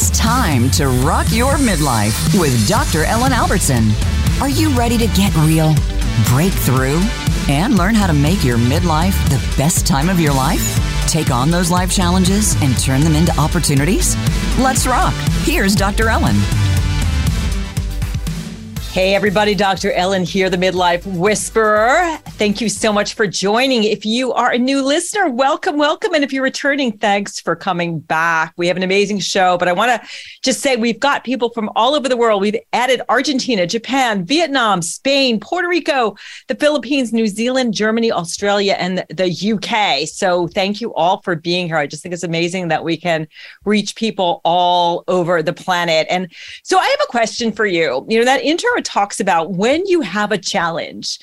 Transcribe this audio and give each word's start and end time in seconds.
It's 0.00 0.16
time 0.16 0.70
to 0.70 0.86
rock 1.04 1.26
your 1.32 1.54
midlife 1.54 2.38
with 2.38 2.68
Dr. 2.68 3.02
Ellen 3.02 3.32
Albertson. 3.32 3.90
Are 4.40 4.48
you 4.48 4.68
ready 4.70 4.96
to 4.96 5.08
get 5.08 5.34
real, 5.38 5.74
break 6.28 6.52
through, 6.52 7.00
and 7.48 7.76
learn 7.76 7.96
how 7.96 8.06
to 8.06 8.12
make 8.12 8.44
your 8.44 8.58
midlife 8.58 9.20
the 9.28 9.44
best 9.56 9.88
time 9.88 10.08
of 10.08 10.20
your 10.20 10.32
life? 10.32 10.78
Take 11.08 11.32
on 11.32 11.50
those 11.50 11.72
life 11.72 11.90
challenges 11.90 12.54
and 12.62 12.78
turn 12.78 13.00
them 13.00 13.16
into 13.16 13.36
opportunities? 13.40 14.14
Let's 14.56 14.86
rock. 14.86 15.14
Here's 15.42 15.74
Dr. 15.74 16.10
Ellen. 16.10 16.36
Hey, 18.98 19.14
everybody, 19.14 19.54
Dr. 19.54 19.92
Ellen 19.92 20.24
here, 20.24 20.50
the 20.50 20.56
Midlife 20.56 21.06
Whisperer. 21.06 22.16
Thank 22.30 22.60
you 22.60 22.68
so 22.68 22.92
much 22.92 23.14
for 23.14 23.28
joining. 23.28 23.84
If 23.84 24.04
you 24.04 24.32
are 24.32 24.50
a 24.50 24.58
new 24.58 24.82
listener, 24.82 25.30
welcome, 25.30 25.76
welcome. 25.78 26.14
And 26.14 26.24
if 26.24 26.32
you're 26.32 26.42
returning, 26.42 26.98
thanks 26.98 27.38
for 27.38 27.54
coming 27.54 28.00
back. 28.00 28.54
We 28.56 28.66
have 28.66 28.76
an 28.76 28.82
amazing 28.82 29.20
show, 29.20 29.56
but 29.56 29.68
I 29.68 29.72
want 29.72 29.92
to 30.02 30.08
just 30.42 30.62
say 30.62 30.74
we've 30.74 30.98
got 30.98 31.22
people 31.22 31.50
from 31.50 31.70
all 31.76 31.94
over 31.94 32.08
the 32.08 32.16
world. 32.16 32.42
We've 32.42 32.56
added 32.72 33.00
Argentina, 33.08 33.68
Japan, 33.68 34.24
Vietnam, 34.24 34.82
Spain, 34.82 35.38
Puerto 35.38 35.68
Rico, 35.68 36.16
the 36.48 36.56
Philippines, 36.56 37.12
New 37.12 37.28
Zealand, 37.28 37.74
Germany, 37.74 38.10
Australia, 38.10 38.74
and 38.80 39.04
the 39.10 39.30
UK. 39.52 40.08
So 40.08 40.48
thank 40.48 40.80
you 40.80 40.92
all 40.94 41.22
for 41.22 41.36
being 41.36 41.68
here. 41.68 41.76
I 41.76 41.86
just 41.86 42.02
think 42.02 42.14
it's 42.14 42.24
amazing 42.24 42.66
that 42.66 42.82
we 42.82 42.96
can 42.96 43.28
reach 43.64 43.94
people 43.94 44.40
all 44.44 45.04
over 45.06 45.40
the 45.40 45.52
planet. 45.52 46.08
And 46.10 46.32
so 46.64 46.80
I 46.80 46.84
have 46.84 47.00
a 47.04 47.12
question 47.12 47.52
for 47.52 47.64
you. 47.64 48.04
You 48.08 48.18
know, 48.18 48.24
that 48.24 48.42
intro 48.42 48.68
talks 48.88 49.20
about 49.20 49.52
when 49.52 49.86
you 49.86 50.00
have 50.00 50.32
a 50.32 50.38
challenge, 50.38 51.18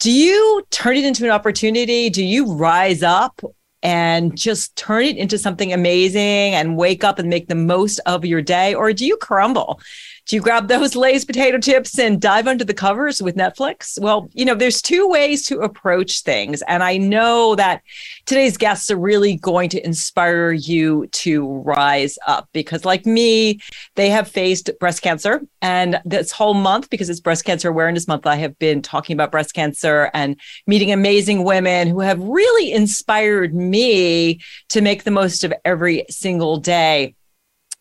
do 0.00 0.10
you 0.10 0.66
turn 0.70 0.96
it 0.96 1.04
into 1.04 1.24
an 1.24 1.30
opportunity? 1.30 2.10
Do 2.10 2.24
you 2.24 2.52
rise 2.52 3.02
up 3.02 3.40
and 3.82 4.36
just 4.36 4.74
turn 4.74 5.04
it 5.04 5.16
into 5.16 5.38
something 5.38 5.72
amazing 5.72 6.54
and 6.54 6.76
wake 6.76 7.04
up 7.04 7.20
and 7.20 7.30
make 7.30 7.46
the 7.46 7.54
most 7.54 8.00
of 8.04 8.24
your 8.24 8.42
day? 8.42 8.74
Or 8.74 8.92
do 8.92 9.06
you 9.06 9.16
crumble? 9.16 9.80
Do 10.28 10.36
you 10.36 10.42
grab 10.42 10.68
those 10.68 10.94
Lay's 10.96 11.24
potato 11.24 11.58
chips 11.58 11.98
and 11.98 12.20
dive 12.20 12.46
under 12.46 12.62
the 12.62 12.74
covers 12.74 13.22
with 13.22 13.34
Netflix? 13.34 13.98
Well, 14.00 14.28
you 14.34 14.44
know, 14.44 14.54
there's 14.54 14.82
two 14.82 15.08
ways 15.08 15.46
to 15.46 15.60
approach 15.60 16.20
things. 16.20 16.60
And 16.68 16.82
I 16.82 16.98
know 16.98 17.54
that 17.54 17.82
today's 18.26 18.58
guests 18.58 18.90
are 18.90 18.98
really 18.98 19.36
going 19.36 19.70
to 19.70 19.84
inspire 19.84 20.52
you 20.52 21.06
to 21.08 21.48
rise 21.62 22.18
up 22.26 22.46
because, 22.52 22.84
like 22.84 23.06
me, 23.06 23.58
they 23.94 24.10
have 24.10 24.28
faced 24.28 24.70
breast 24.78 25.00
cancer. 25.00 25.40
And 25.62 25.98
this 26.04 26.30
whole 26.30 26.54
month, 26.54 26.90
because 26.90 27.08
it's 27.08 27.20
Breast 27.20 27.46
Cancer 27.46 27.70
Awareness 27.70 28.06
Month, 28.06 28.26
I 28.26 28.36
have 28.36 28.58
been 28.58 28.82
talking 28.82 29.14
about 29.14 29.32
breast 29.32 29.54
cancer 29.54 30.10
and 30.12 30.38
meeting 30.66 30.92
amazing 30.92 31.42
women 31.42 31.88
who 31.88 32.00
have 32.00 32.22
really 32.22 32.70
inspired 32.72 33.54
me 33.54 34.40
to 34.68 34.82
make 34.82 35.04
the 35.04 35.10
most 35.10 35.42
of 35.42 35.54
every 35.64 36.04
single 36.10 36.58
day. 36.58 37.14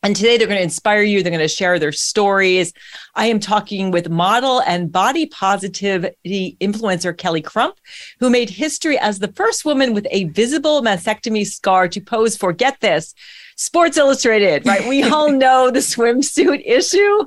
And 0.03 0.16
today 0.16 0.38
they're 0.38 0.48
going 0.48 0.59
to 0.59 0.64
inspire 0.64 1.02
you. 1.02 1.23
They're 1.23 1.31
going 1.31 1.40
to 1.40 1.48
share 1.48 1.80
their 1.80 1.92
stories. 1.92 2.72
I 3.16 3.26
am 3.28 3.40
talking 3.40 3.90
with 3.90 4.09
model 4.09 4.62
and 4.62 4.92
body 4.92 5.26
positivity 5.26 6.56
influencer 6.62 7.17
Kelly 7.17 7.42
Crump, 7.42 7.78
who 8.20 8.30
made 8.30 8.50
history 8.50 9.00
as 9.00 9.20
the 9.20 9.34
first 9.34 9.66
woman 9.66 9.94
with 9.94 10.08
a 10.12 10.25
visible 10.25 10.81
mastectomy 10.81 11.45
scar 11.48 11.88
to 11.88 12.00
pose 12.00 12.38
for, 12.38 12.53
get 12.53 12.80
this, 12.80 13.16
Sports 13.59 13.97
Illustrated, 13.97 14.67
right? 14.67 14.88
We 14.88 15.02
all 15.02 15.31
know 15.44 15.72
the 15.72 15.80
swimsuit 15.80 16.61
issue. 16.63 17.25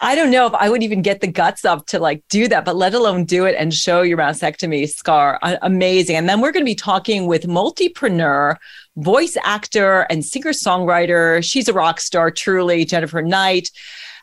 I 0.00 0.14
don't 0.14 0.30
know 0.30 0.46
if 0.46 0.54
I 0.54 0.70
would 0.70 0.82
even 0.82 1.02
get 1.02 1.20
the 1.20 1.26
guts 1.26 1.66
up 1.66 1.86
to 1.88 1.98
like 1.98 2.22
do 2.30 2.48
that, 2.48 2.64
but 2.64 2.74
let 2.74 2.94
alone 2.94 3.26
do 3.26 3.44
it 3.44 3.54
and 3.58 3.72
show 3.72 4.00
your 4.00 4.16
mastectomy 4.16 4.88
scar. 4.88 5.38
Amazing. 5.60 6.16
And 6.16 6.26
then 6.26 6.40
we're 6.40 6.52
going 6.52 6.64
to 6.64 6.70
be 6.70 6.74
talking 6.74 7.26
with 7.26 7.46
multipreneur, 7.46 8.56
voice 8.96 9.36
actor, 9.44 10.06
and 10.08 10.24
singer 10.24 10.52
songwriter. 10.52 11.44
She's 11.44 11.68
a 11.68 11.74
rock 11.74 12.00
star, 12.00 12.30
truly, 12.30 12.86
Jennifer 12.86 13.20
Knight 13.20 13.70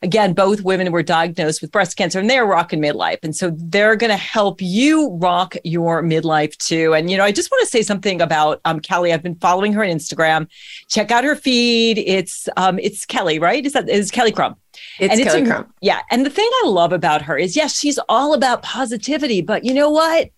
again, 0.02 0.34
both 0.34 0.62
women 0.62 0.92
were 0.92 1.04
diagnosed 1.04 1.62
with 1.62 1.72
breast 1.72 1.98
cancer 1.98 2.20
and 2.20 2.30
they're 2.30 2.46
rocking 2.46 2.82
midlife. 2.82 3.20
And 3.24 3.36
so 3.36 3.52
they're 3.56 3.96
going 3.96 4.12
to 4.12 4.18
help 4.18 4.62
you 4.62 5.16
rock 5.16 5.56
your 5.64 6.04
midlife 6.04 6.56
too. 6.58 6.94
And, 6.94 7.10
you 7.10 7.18
know, 7.18 7.24
I 7.24 7.32
just 7.32 7.52
want 7.52 7.62
to 7.62 7.70
say 7.70 7.82
something 7.82 8.22
about 8.22 8.62
um, 8.66 8.80
Kelly. 8.80 9.14
I've 9.14 9.24
been 9.24 9.36
following 9.36 9.74
her 9.74 9.84
on 9.84 9.90
Instagram. 9.90 10.48
Check 10.90 11.12
out 11.12 11.24
her 11.24 11.36
feed. 11.36 11.98
It's, 11.98 12.48
um, 12.58 12.80
it's 12.80 13.06
Kelly, 13.06 13.40
right? 13.40 13.66
Is 13.66 13.74
that 13.74 13.90
is 13.90 14.12
Kelly 14.12 14.32
Crump? 14.32 14.60
It's 15.00 15.14
and 15.14 15.24
Kelly 15.24 15.42
it's, 15.42 15.50
Crump. 15.50 15.74
Yeah. 15.82 16.02
And 16.12 16.26
the 16.26 16.30
thing 16.30 16.50
I 16.64 16.68
love 16.68 16.92
about 16.92 17.22
her 17.24 17.38
is, 17.38 17.56
yes, 17.56 17.78
she's 17.78 18.00
all 18.10 18.34
about 18.34 18.62
positivity, 18.62 19.42
but 19.42 19.64
you 19.64 19.74
know 19.74 19.90
what? 19.90 20.30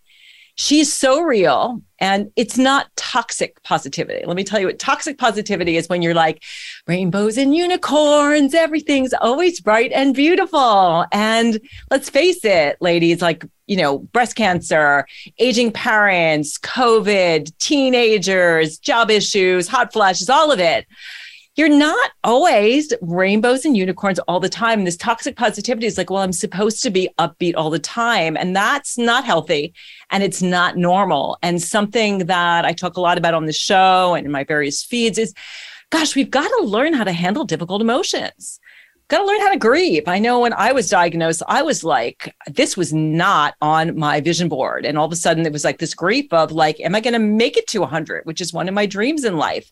She's 0.57 0.91
so 0.91 1.21
real 1.21 1.81
and 1.99 2.31
it's 2.35 2.57
not 2.57 2.87
toxic 2.95 3.61
positivity. 3.63 4.25
Let 4.25 4.35
me 4.35 4.43
tell 4.43 4.59
you 4.59 4.65
what 4.65 4.79
toxic 4.79 5.17
positivity 5.17 5.77
is 5.77 5.87
when 5.87 6.01
you're 6.01 6.15
like 6.15 6.43
rainbows 6.87 7.37
and 7.37 7.55
unicorns, 7.55 8.53
everything's 8.53 9.13
always 9.13 9.61
bright 9.61 9.91
and 9.91 10.15
beautiful. 10.15 11.05
And 11.11 11.59
let's 11.91 12.09
face 12.09 12.43
it, 12.43 12.77
ladies, 12.81 13.21
like, 13.21 13.45
you 13.67 13.77
know, 13.77 13.99
breast 13.99 14.35
cancer, 14.35 15.05
aging 15.37 15.71
parents, 15.71 16.57
COVID, 16.57 17.55
teenagers, 17.59 18.79
job 18.79 19.11
issues, 19.11 19.67
hot 19.67 19.93
flashes, 19.93 20.29
all 20.29 20.51
of 20.51 20.59
it 20.59 20.87
you're 21.57 21.67
not 21.67 22.11
always 22.23 22.93
rainbows 23.01 23.65
and 23.65 23.75
unicorns 23.75 24.19
all 24.19 24.39
the 24.39 24.47
time. 24.47 24.85
This 24.85 24.95
toxic 24.95 25.35
positivity 25.35 25.87
is 25.87 25.97
like, 25.97 26.11
well, 26.11 26.21
I'm 26.21 26.31
supposed 26.31 26.83
to 26.83 26.91
be 26.91 27.09
upbeat 27.17 27.55
all 27.57 27.71
the 27.71 27.79
time. 27.79 28.37
And 28.37 28.55
that's 28.55 28.95
not 28.95 29.25
healthy 29.25 29.73
and 30.11 30.23
it's 30.23 30.41
not 30.41 30.77
normal. 30.77 31.37
And 31.41 31.61
something 31.61 32.19
that 32.19 32.63
I 32.63 32.73
talk 32.73 32.95
a 32.95 33.01
lot 33.01 33.17
about 33.17 33.33
on 33.33 33.47
the 33.47 33.53
show 33.53 34.13
and 34.13 34.25
in 34.25 34.31
my 34.31 34.43
various 34.43 34.83
feeds 34.83 35.17
is 35.17 35.33
gosh, 35.89 36.15
we've 36.15 36.29
got 36.29 36.47
to 36.47 36.65
learn 36.65 36.93
how 36.93 37.05
to 37.05 37.13
handle 37.13 37.43
difficult 37.43 37.81
emotions. 37.81 38.59
Got 39.07 39.19
to 39.19 39.25
learn 39.25 39.39
how 39.39 39.51
to 39.53 39.57
grieve. 39.57 40.03
I 40.05 40.19
know 40.19 40.41
when 40.41 40.51
I 40.51 40.73
was 40.73 40.89
diagnosed, 40.89 41.41
I 41.47 41.61
was 41.61 41.81
like, 41.81 42.35
this 42.47 42.75
was 42.75 42.91
not 42.93 43.55
on 43.61 43.97
my 43.97 44.19
vision 44.19 44.49
board. 44.49 44.85
And 44.85 44.97
all 44.97 45.05
of 45.05 45.13
a 45.13 45.15
sudden, 45.15 45.45
it 45.45 45.53
was 45.53 45.63
like 45.63 45.79
this 45.79 45.93
grief 45.93 46.31
of 46.33 46.51
like, 46.51 46.81
am 46.81 46.93
I 46.93 46.99
going 46.99 47.13
to 47.13 47.19
make 47.19 47.55
it 47.55 47.67
to 47.67 47.79
100, 47.79 48.25
which 48.25 48.41
is 48.41 48.51
one 48.51 48.67
of 48.67 48.73
my 48.73 48.85
dreams 48.85 49.23
in 49.23 49.37
life? 49.37 49.71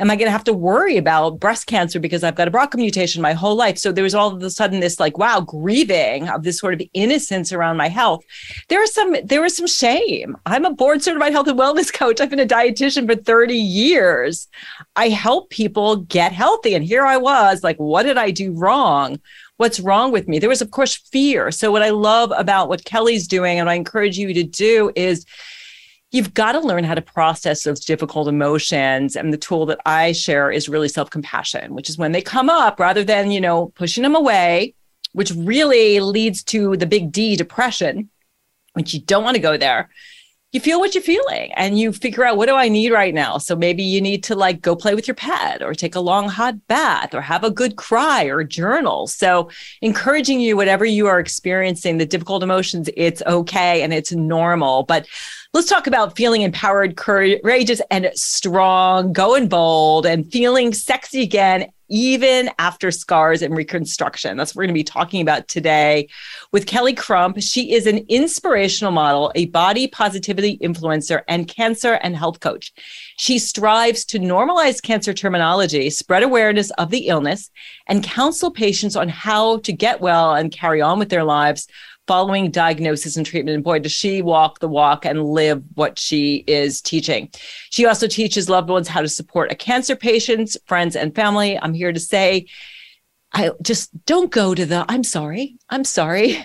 Am 0.00 0.10
I 0.10 0.16
going 0.16 0.26
to 0.26 0.32
have 0.32 0.44
to 0.44 0.52
worry 0.54 0.96
about 0.96 1.38
breast 1.38 1.66
cancer 1.66 2.00
because 2.00 2.24
I've 2.24 2.34
got 2.34 2.48
a 2.48 2.50
BRCA 2.50 2.76
mutation 2.76 3.20
my 3.20 3.34
whole 3.34 3.54
life? 3.54 3.76
So 3.76 3.92
there 3.92 4.02
was 4.02 4.14
all 4.14 4.34
of 4.34 4.42
a 4.42 4.50
sudden 4.50 4.80
this 4.80 4.98
like, 4.98 5.18
wow, 5.18 5.40
grieving 5.40 6.28
of 6.28 6.42
this 6.42 6.58
sort 6.58 6.74
of 6.74 6.82
innocence 6.94 7.52
around 7.52 7.76
my 7.76 7.88
health. 7.88 8.24
There 8.68 8.80
was 8.80 8.94
some, 8.94 9.14
there 9.22 9.42
was 9.42 9.56
some 9.56 9.66
shame. 9.66 10.36
I'm 10.46 10.64
a 10.64 10.72
board 10.72 11.02
certified 11.02 11.32
health 11.32 11.48
and 11.48 11.58
wellness 11.58 11.92
coach. 11.92 12.20
I've 12.20 12.30
been 12.30 12.40
a 12.40 12.46
dietitian 12.46 13.06
for 13.06 13.14
30 13.14 13.54
years. 13.54 14.48
I 14.96 15.10
help 15.10 15.50
people 15.50 15.96
get 15.96 16.32
healthy. 16.32 16.74
And 16.74 16.84
here 16.84 17.04
I 17.04 17.18
was 17.18 17.62
like, 17.62 17.76
what 17.76 18.04
did 18.04 18.16
I 18.16 18.30
do 18.30 18.52
wrong? 18.52 19.20
What's 19.58 19.78
wrong 19.78 20.10
with 20.10 20.26
me? 20.26 20.38
There 20.38 20.48
was, 20.48 20.62
of 20.62 20.70
course, 20.70 20.96
fear. 20.96 21.50
So 21.50 21.70
what 21.70 21.82
I 21.82 21.90
love 21.90 22.32
about 22.34 22.70
what 22.70 22.86
Kelly's 22.86 23.28
doing, 23.28 23.60
and 23.60 23.68
I 23.68 23.74
encourage 23.74 24.16
you 24.16 24.32
to 24.32 24.42
do 24.42 24.90
is 24.96 25.26
you've 26.10 26.34
got 26.34 26.52
to 26.52 26.60
learn 26.60 26.84
how 26.84 26.94
to 26.94 27.02
process 27.02 27.62
those 27.62 27.84
difficult 27.84 28.28
emotions 28.28 29.16
and 29.16 29.32
the 29.32 29.38
tool 29.38 29.66
that 29.66 29.80
i 29.86 30.12
share 30.12 30.50
is 30.50 30.68
really 30.68 30.88
self-compassion 30.88 31.74
which 31.74 31.88
is 31.88 31.98
when 31.98 32.12
they 32.12 32.22
come 32.22 32.50
up 32.50 32.80
rather 32.80 33.04
than 33.04 33.30
you 33.30 33.40
know 33.40 33.68
pushing 33.74 34.02
them 34.02 34.14
away 34.14 34.74
which 35.12 35.32
really 35.32 36.00
leads 36.00 36.42
to 36.42 36.76
the 36.76 36.86
big 36.86 37.12
d 37.12 37.36
depression 37.36 38.08
which 38.74 38.94
you 38.94 39.00
don't 39.00 39.24
want 39.24 39.34
to 39.34 39.42
go 39.42 39.56
there 39.56 39.88
you 40.52 40.58
feel 40.58 40.80
what 40.80 40.94
you're 40.94 41.02
feeling 41.02 41.52
and 41.52 41.78
you 41.78 41.92
figure 41.92 42.24
out 42.24 42.36
what 42.36 42.46
do 42.46 42.56
I 42.56 42.68
need 42.68 42.90
right 42.90 43.14
now. 43.14 43.38
So 43.38 43.54
maybe 43.54 43.84
you 43.84 44.00
need 44.00 44.24
to 44.24 44.34
like 44.34 44.60
go 44.60 44.74
play 44.74 44.96
with 44.96 45.06
your 45.06 45.14
pet 45.14 45.62
or 45.62 45.74
take 45.74 45.94
a 45.94 46.00
long 46.00 46.28
hot 46.28 46.66
bath 46.66 47.14
or 47.14 47.20
have 47.20 47.44
a 47.44 47.50
good 47.50 47.76
cry 47.76 48.24
or 48.24 48.42
journal. 48.42 49.06
So 49.06 49.48
encouraging 49.80 50.40
you, 50.40 50.56
whatever 50.56 50.84
you 50.84 51.06
are 51.06 51.20
experiencing, 51.20 51.98
the 51.98 52.06
difficult 52.06 52.42
emotions, 52.42 52.90
it's 52.96 53.22
okay 53.26 53.82
and 53.82 53.94
it's 53.94 54.10
normal. 54.10 54.82
But 54.82 55.06
let's 55.54 55.68
talk 55.68 55.86
about 55.86 56.16
feeling 56.16 56.42
empowered, 56.42 56.96
courageous, 56.96 57.80
and 57.92 58.10
strong, 58.14 59.12
going 59.12 59.46
bold, 59.46 60.04
and 60.04 60.30
feeling 60.32 60.74
sexy 60.74 61.22
again 61.22 61.70
even 61.90 62.50
after 62.58 62.90
scars 62.90 63.42
and 63.42 63.54
reconstruction. 63.54 64.36
That's 64.36 64.54
what 64.54 64.60
we're 64.60 64.66
going 64.66 64.74
to 64.74 64.80
be 64.80 64.84
talking 64.84 65.20
about 65.20 65.48
today 65.48 66.08
with 66.52 66.66
Kelly 66.66 66.94
Crump. 66.94 67.40
She 67.40 67.72
is 67.72 67.86
an 67.86 68.06
inspirational 68.08 68.92
model, 68.92 69.32
a 69.34 69.46
body 69.46 69.88
positivity 69.88 70.56
influencer, 70.58 71.22
and 71.28 71.46
cancer 71.46 71.94
and 72.02 72.16
health 72.16 72.40
coach. 72.40 72.72
She 73.18 73.38
strives 73.38 74.04
to 74.06 74.18
normalize 74.18 74.82
cancer 74.82 75.12
terminology, 75.12 75.90
spread 75.90 76.22
awareness 76.22 76.70
of 76.72 76.90
the 76.90 77.08
illness, 77.08 77.50
and 77.86 78.02
counsel 78.02 78.50
patients 78.50 78.96
on 78.96 79.08
how 79.08 79.58
to 79.58 79.72
get 79.72 80.00
well 80.00 80.34
and 80.34 80.52
carry 80.52 80.80
on 80.80 80.98
with 80.98 81.10
their 81.10 81.24
lives 81.24 81.66
following 82.10 82.50
diagnosis 82.50 83.16
and 83.16 83.24
treatment. 83.24 83.54
And 83.54 83.62
boy, 83.62 83.78
does 83.78 83.92
she 83.92 84.20
walk 84.20 84.58
the 84.58 84.66
walk 84.66 85.04
and 85.04 85.22
live 85.24 85.62
what 85.74 85.96
she 85.96 86.42
is 86.48 86.82
teaching. 86.82 87.30
She 87.70 87.86
also 87.86 88.08
teaches 88.08 88.48
loved 88.48 88.68
ones 88.68 88.88
how 88.88 89.00
to 89.00 89.08
support 89.08 89.52
a 89.52 89.54
cancer 89.54 89.94
patients, 89.94 90.56
friends, 90.66 90.96
and 90.96 91.14
family. 91.14 91.56
I'm 91.56 91.72
here 91.72 91.92
to 91.92 92.00
say, 92.00 92.46
I 93.32 93.52
just 93.62 93.90
don't 94.06 94.32
go 94.32 94.56
to 94.56 94.66
the, 94.66 94.84
I'm 94.88 95.04
sorry, 95.04 95.56
I'm 95.68 95.84
sorry. 95.84 96.44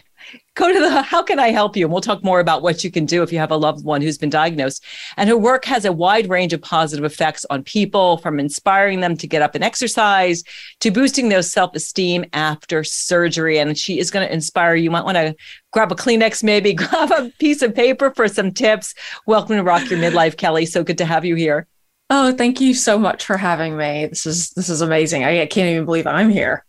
Go 0.56 0.72
to 0.72 0.80
the 0.80 1.02
how 1.02 1.22
can 1.22 1.40
I 1.40 1.50
help 1.52 1.76
you? 1.76 1.86
And 1.86 1.92
we'll 1.92 2.02
talk 2.02 2.24
more 2.24 2.40
about 2.40 2.62
what 2.62 2.84
you 2.84 2.92
can 2.92 3.06
do 3.06 3.24
if 3.24 3.32
you 3.32 3.40
have 3.40 3.52
a 3.52 3.58
loved 3.58 3.84
one 3.84 4.02
who's 4.02 4.18
been 4.18 4.30
diagnosed. 4.30 4.84
And 5.18 5.30
her 5.30 5.38
work 5.38 5.66
has 5.66 5.86
a 5.86 5.92
wide 5.92 6.30
range 6.30 6.54
of 6.54 6.62
positive 6.62 7.06
effects 7.06 7.46
on 7.50 7.64
people, 7.64 8.18
from 8.18 8.40
inspiring 8.40 9.02
them 9.02 9.18
to 9.18 9.28
get 9.28 9.42
up 9.42 9.56
and 9.56 9.64
exercise 9.64 10.44
to 10.80 10.92
boosting 10.92 11.30
their 11.30 11.42
self 11.42 11.76
esteem 11.76 12.26
after 12.34 12.84
surgery. 12.84 13.60
And 13.60 13.78
she 13.78 14.00
is 14.00 14.12
going 14.12 14.28
to 14.28 14.34
inspire 14.34 14.76
you. 14.76 14.92
Might 14.92 15.06
want 15.06 15.18
to 15.18 15.36
grab 15.72 15.92
a 15.92 15.96
Kleenex, 15.96 16.44
maybe 16.44 16.74
grab 16.74 17.12
a 17.12 17.32
piece 17.40 17.62
of 17.62 17.76
paper 17.76 18.12
for 18.12 18.28
some 18.28 18.52
tips. 18.52 18.94
Welcome 19.28 19.58
to 19.58 19.64
Rock 19.64 19.90
Your 19.90 20.00
Midlife, 20.00 20.38
Kelly. 20.38 20.66
So 20.66 20.84
good 20.84 20.98
to 21.00 21.06
have 21.06 21.26
you 21.26 21.36
here. 21.36 21.68
Oh, 22.10 22.32
thank 22.34 22.62
you 22.62 22.74
so 22.74 23.00
much 23.00 23.26
for 23.26 23.36
having 23.36 23.76
me. 23.78 24.06
This 24.06 24.26
is 24.26 24.52
this 24.52 24.70
is 24.70 24.82
amazing. 24.82 25.24
I, 25.24 25.42
I 25.42 25.46
can't 25.48 25.70
even 25.70 25.86
believe 25.86 26.06
I'm 26.06 26.30
here. 26.30 26.64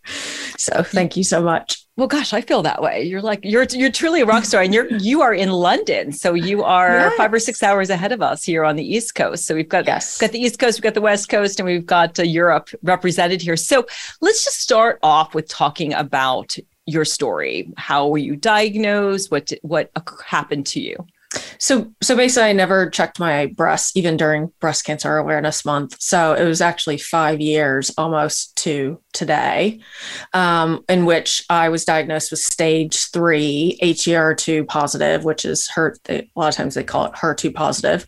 So 0.57 0.83
thank 0.83 1.17
you 1.17 1.25
so 1.25 1.43
much. 1.43 1.86
Well, 1.97 2.09
gosh, 2.09 2.35
I 2.35 2.43
feel 2.43 2.63
that 2.63 2.83
way. 2.83 3.05
You're 3.05 3.23
like 3.23 3.41
you're 3.43 3.65
you're 3.71 3.91
truly 3.91 4.21
a 4.21 4.27
rock 4.27 4.45
star, 4.45 4.61
and 4.61 4.75
you're 4.75 4.87
you 4.99 5.23
are 5.23 5.33
in 5.33 5.51
London, 5.51 6.13
so 6.13 6.35
you 6.35 6.63
are 6.63 6.91
yes. 6.91 7.17
five 7.17 7.33
or 7.33 7.39
six 7.39 7.63
hours 7.63 7.89
ahead 7.89 8.13
of 8.13 8.21
us 8.21 8.45
here 8.45 8.65
on 8.65 8.77
the 8.77 8.85
East 8.85 9.15
Coast. 9.15 9.47
So 9.47 9.55
we've 9.55 9.69
got 9.69 9.87
yes. 9.87 10.19
got 10.19 10.33
the 10.33 10.39
East 10.39 10.59
Coast, 10.59 10.79
we've 10.79 10.83
got 10.83 10.93
the 10.93 11.01
West 11.01 11.31
Coast, 11.31 11.59
and 11.59 11.67
we've 11.67 11.87
got 11.87 12.19
uh, 12.19 12.23
Europe 12.23 12.69
represented 12.83 13.41
here. 13.41 13.57
So 13.57 13.87
let's 14.21 14.45
just 14.45 14.61
start 14.61 14.99
off 15.03 15.35
with 15.35 15.49
talking 15.49 15.95
about 15.95 16.55
your 16.85 17.07
story. 17.07 17.73
How 17.79 18.09
were 18.09 18.19
you 18.19 18.37
diagnosed? 18.37 19.31
What 19.31 19.51
what 19.63 19.91
happened 20.27 20.67
to 20.67 20.81
you? 20.81 20.97
So, 21.59 21.93
so 22.03 22.17
basically, 22.17 22.51
I 22.51 22.53
never 22.53 22.91
checked 22.91 23.19
my 23.19 23.47
breasts 23.47 23.97
even 23.97 24.17
during 24.17 24.53
Breast 24.61 24.85
Cancer 24.85 25.17
Awareness 25.17 25.65
Month. 25.65 25.97
So 26.01 26.35
it 26.35 26.45
was 26.45 26.61
actually 26.61 26.99
five 26.99 27.41
years 27.41 27.91
almost 27.97 28.57
to 28.59 29.01
today, 29.13 29.81
um, 30.33 30.85
in 30.89 31.07
which 31.07 31.45
I 31.49 31.69
was 31.69 31.85
diagnosed 31.85 32.31
with 32.31 32.41
stage 32.41 33.11
three 33.11 33.79
HER2 33.83 34.67
positive, 34.67 35.25
which 35.25 35.45
is 35.45 35.69
her. 35.75 35.97
A 36.09 36.29
lot 36.37 36.49
of 36.49 36.55
times 36.55 36.75
they 36.75 36.85
call 36.85 37.07
it 37.07 37.13
HER2 37.13 37.55
positive, 37.55 38.05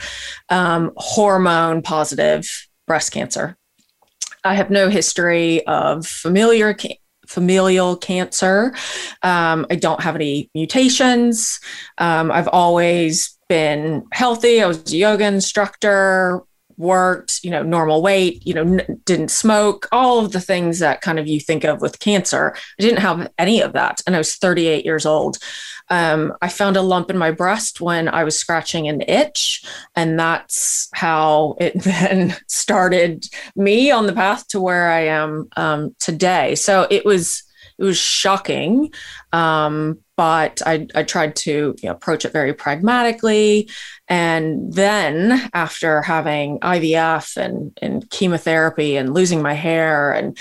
um, 0.48 0.92
hormone 0.96 1.82
positive 1.82 2.48
breast 2.86 3.12
cancer. 3.12 3.56
I 4.44 4.54
have 4.54 4.70
no 4.70 4.88
history 4.88 5.66
of 5.66 6.06
familiar 6.06 6.74
familial 7.28 7.96
cancer. 7.96 8.74
Um, 9.22 9.66
I 9.70 9.76
don't 9.76 10.00
have 10.00 10.14
any 10.14 10.50
mutations. 10.54 11.60
Um, 11.98 12.32
I've 12.32 12.48
always 12.48 13.38
been 13.48 14.04
healthy. 14.12 14.62
I 14.62 14.66
was 14.66 14.92
a 14.92 14.96
yoga 14.96 15.26
instructor, 15.26 16.42
worked, 16.78 17.40
you 17.42 17.50
know, 17.50 17.62
normal 17.62 18.00
weight, 18.00 18.46
you 18.46 18.54
know, 18.54 18.62
n- 18.62 19.00
didn't 19.04 19.30
smoke, 19.30 19.88
all 19.92 20.24
of 20.24 20.32
the 20.32 20.40
things 20.40 20.78
that 20.78 21.00
kind 21.00 21.18
of 21.18 21.26
you 21.26 21.40
think 21.40 21.64
of 21.64 21.80
with 21.80 21.98
cancer. 21.98 22.54
I 22.78 22.82
didn't 22.82 23.00
have 23.00 23.30
any 23.36 23.60
of 23.60 23.72
that. 23.74 24.00
And 24.06 24.14
I 24.14 24.18
was 24.18 24.36
38 24.36 24.84
years 24.84 25.04
old. 25.04 25.38
Um, 25.90 26.32
I 26.40 26.48
found 26.48 26.76
a 26.76 26.82
lump 26.82 27.10
in 27.10 27.18
my 27.18 27.32
breast 27.32 27.80
when 27.80 28.08
I 28.08 28.24
was 28.24 28.38
scratching 28.38 28.88
an 28.88 29.02
itch. 29.02 29.64
And 29.96 30.18
that's 30.18 30.88
how 30.94 31.56
it 31.60 31.74
then 31.82 32.36
started 32.46 33.26
me 33.56 33.90
on 33.90 34.06
the 34.06 34.12
path 34.12 34.46
to 34.48 34.60
where 34.60 34.90
I 34.90 35.06
am 35.06 35.48
um, 35.56 35.96
today. 35.98 36.54
So 36.54 36.86
it 36.90 37.04
was, 37.04 37.42
it 37.76 37.84
was 37.84 37.98
shocking. 37.98 38.92
Um, 39.32 39.98
but 40.18 40.60
I, 40.66 40.88
I 40.96 41.04
tried 41.04 41.36
to 41.36 41.76
you 41.80 41.88
know, 41.88 41.92
approach 41.92 42.24
it 42.24 42.32
very 42.32 42.52
pragmatically. 42.52 43.70
And 44.08 44.72
then 44.72 45.48
after 45.54 46.02
having 46.02 46.58
IVF 46.58 47.36
and, 47.36 47.78
and 47.80 48.10
chemotherapy 48.10 48.96
and 48.96 49.14
losing 49.14 49.42
my 49.42 49.54
hair 49.54 50.10
and 50.12 50.36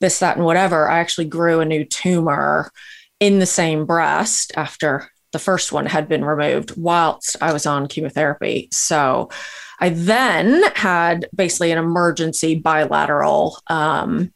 this, 0.00 0.18
that, 0.18 0.36
and 0.36 0.44
whatever, 0.44 0.88
I 0.88 0.98
actually 0.98 1.26
grew 1.26 1.60
a 1.60 1.64
new 1.64 1.84
tumor 1.84 2.72
in 3.20 3.38
the 3.38 3.46
same 3.46 3.86
breast 3.86 4.50
after 4.56 5.08
the 5.30 5.38
first 5.38 5.70
one 5.70 5.86
had 5.86 6.08
been 6.08 6.24
removed 6.24 6.76
whilst 6.76 7.36
I 7.40 7.52
was 7.52 7.66
on 7.66 7.86
chemotherapy. 7.86 8.68
So 8.72 9.30
I 9.78 9.90
then 9.90 10.64
had 10.74 11.28
basically 11.32 11.70
an 11.70 11.78
emergency 11.78 12.58
bilateral 12.58 13.60
um, 13.68 14.33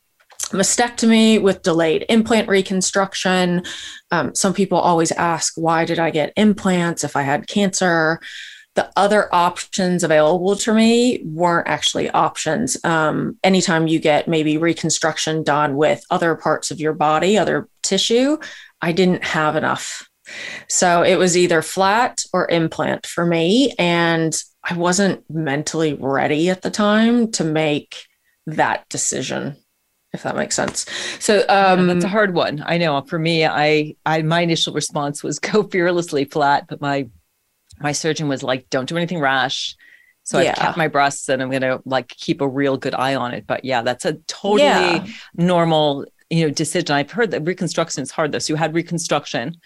mastectomy 0.50 1.41
with 1.41 1.62
delayed 1.62 2.05
implant 2.09 2.49
reconstruction. 2.49 3.62
Um, 4.11 4.35
some 4.35 4.55
people 4.55 4.79
always 4.79 5.12
ask, 5.12 5.55
why 5.56 5.85
did 5.85 5.99
I 5.99 6.11
get 6.11 6.33
implants 6.37 7.05
if 7.05 7.17
I 7.17 7.23
had 7.23 7.47
cancer? 7.47 8.21
The 8.75 8.91
other 8.97 9.35
options 9.35 10.05
available 10.05 10.55
to 10.56 10.73
me 10.73 11.21
weren't 11.25 11.67
actually 11.67 12.11
options. 12.11 12.83
Um, 12.85 13.37
anytime 13.43 13.89
you 13.89 13.99
get 13.99 14.29
maybe 14.29 14.56
reconstruction 14.56 15.43
done 15.43 15.77
with 15.77 16.05
other 16.11 16.37
parts 16.37 16.71
of 16.71 16.79
your 16.79 16.93
body, 16.93 17.37
other 17.37 17.69
tissue, 17.83 18.39
I 18.81 18.93
didn't 18.93 19.25
have 19.25 19.56
enough. 19.56 20.09
So 20.69 21.03
it 21.03 21.17
was 21.17 21.37
either 21.37 21.62
flat 21.62 22.23
or 22.33 22.49
implant 22.49 23.06
for 23.06 23.27
me. 23.27 23.75
And 23.79 24.37
I 24.62 24.75
wasn't 24.75 25.29
mentally 25.29 25.94
ready 25.94 26.51
at 26.51 26.62
the 26.62 26.71
time 26.71 27.33
to 27.33 27.44
make 27.44 27.97
that 28.47 28.89
decision 28.89 29.56
if 30.12 30.22
that 30.22 30.37
makes 30.37 30.56
sense. 30.56 30.87
So 31.20 31.40
um, 31.49 31.87
yeah, 31.87 31.94
that's 31.94 32.05
a 32.05 32.08
hard 32.08 32.34
one. 32.34 32.62
I 32.64 32.78
know. 32.78 33.00
For 33.02 33.19
me, 33.19 33.44
I, 33.44 33.94
I 34.06 34.22
my 34.22 34.40
initial 34.40 34.72
response 34.72 35.22
was 35.22 35.38
go 35.38 35.62
fearlessly 35.64 36.25
flat, 36.25 36.66
but 36.69 36.81
my 36.81 37.08
my 37.81 37.93
surgeon 37.93 38.28
was 38.28 38.43
like, 38.43 38.70
"Don't 38.70 38.88
do 38.88 38.96
anything 38.96 39.20
rash." 39.20 39.76
So 40.22 40.40
yeah. 40.40 40.50
I've 40.50 40.56
kept 40.56 40.76
my 40.76 40.88
breasts, 40.88 41.28
and 41.28 41.43
I'm 41.43 41.50
gonna 41.50 41.81
like 41.84 42.08
keep 42.08 42.40
a 42.40 42.49
real 42.49 42.76
good 42.76 42.94
eye 42.94 43.14
on 43.14 43.34
it. 43.34 43.46
But 43.46 43.64
yeah, 43.64 43.82
that's 43.82 44.05
a 44.05 44.14
totally 44.26 44.62
yeah. 44.64 45.06
normal 45.34 46.06
you 46.31 46.45
know 46.45 46.51
decision. 46.51 46.95
I've 46.95 47.11
heard 47.11 47.31
that 47.31 47.47
reconstruction 47.47 48.03
is 48.03 48.11
hard 48.11 48.33
though. 48.33 48.39
So 48.39 48.53
you 48.53 48.57
had 48.57 48.75
reconstruction. 48.75 49.57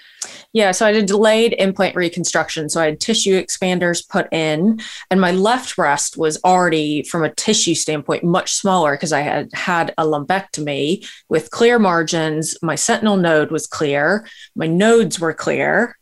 Yeah 0.53 0.70
so 0.70 0.87
i 0.87 0.93
did 0.93 1.06
delayed 1.06 1.55
implant 1.59 1.97
reconstruction. 1.97 2.69
So 2.69 2.81
i 2.81 2.87
had 2.87 3.00
tissue 3.00 3.41
expanders 3.41 4.09
put 4.09 4.32
in 4.32 4.81
and 5.11 5.20
my 5.20 5.32
left 5.32 5.76
breast 5.76 6.17
was 6.17 6.38
already 6.44 7.03
from 7.03 7.25
a 7.25 7.35
tissue 7.35 7.75
standpoint 7.75 8.25
much 8.25 8.53
smaller 8.53 8.93
because 8.93 9.12
i 9.12 9.20
had 9.20 9.49
had 9.53 9.94
a 9.99 10.05
lumpectomy 10.05 11.09
with 11.29 11.50
clear 11.50 11.79
margins. 11.79 12.56
My 12.62 12.75
sentinel 12.75 13.17
node 13.17 13.50
was 13.50 13.67
clear. 13.67 14.29
My 14.55 14.67
nodes 14.67 15.19
were 15.19 15.35
clear 15.35 15.97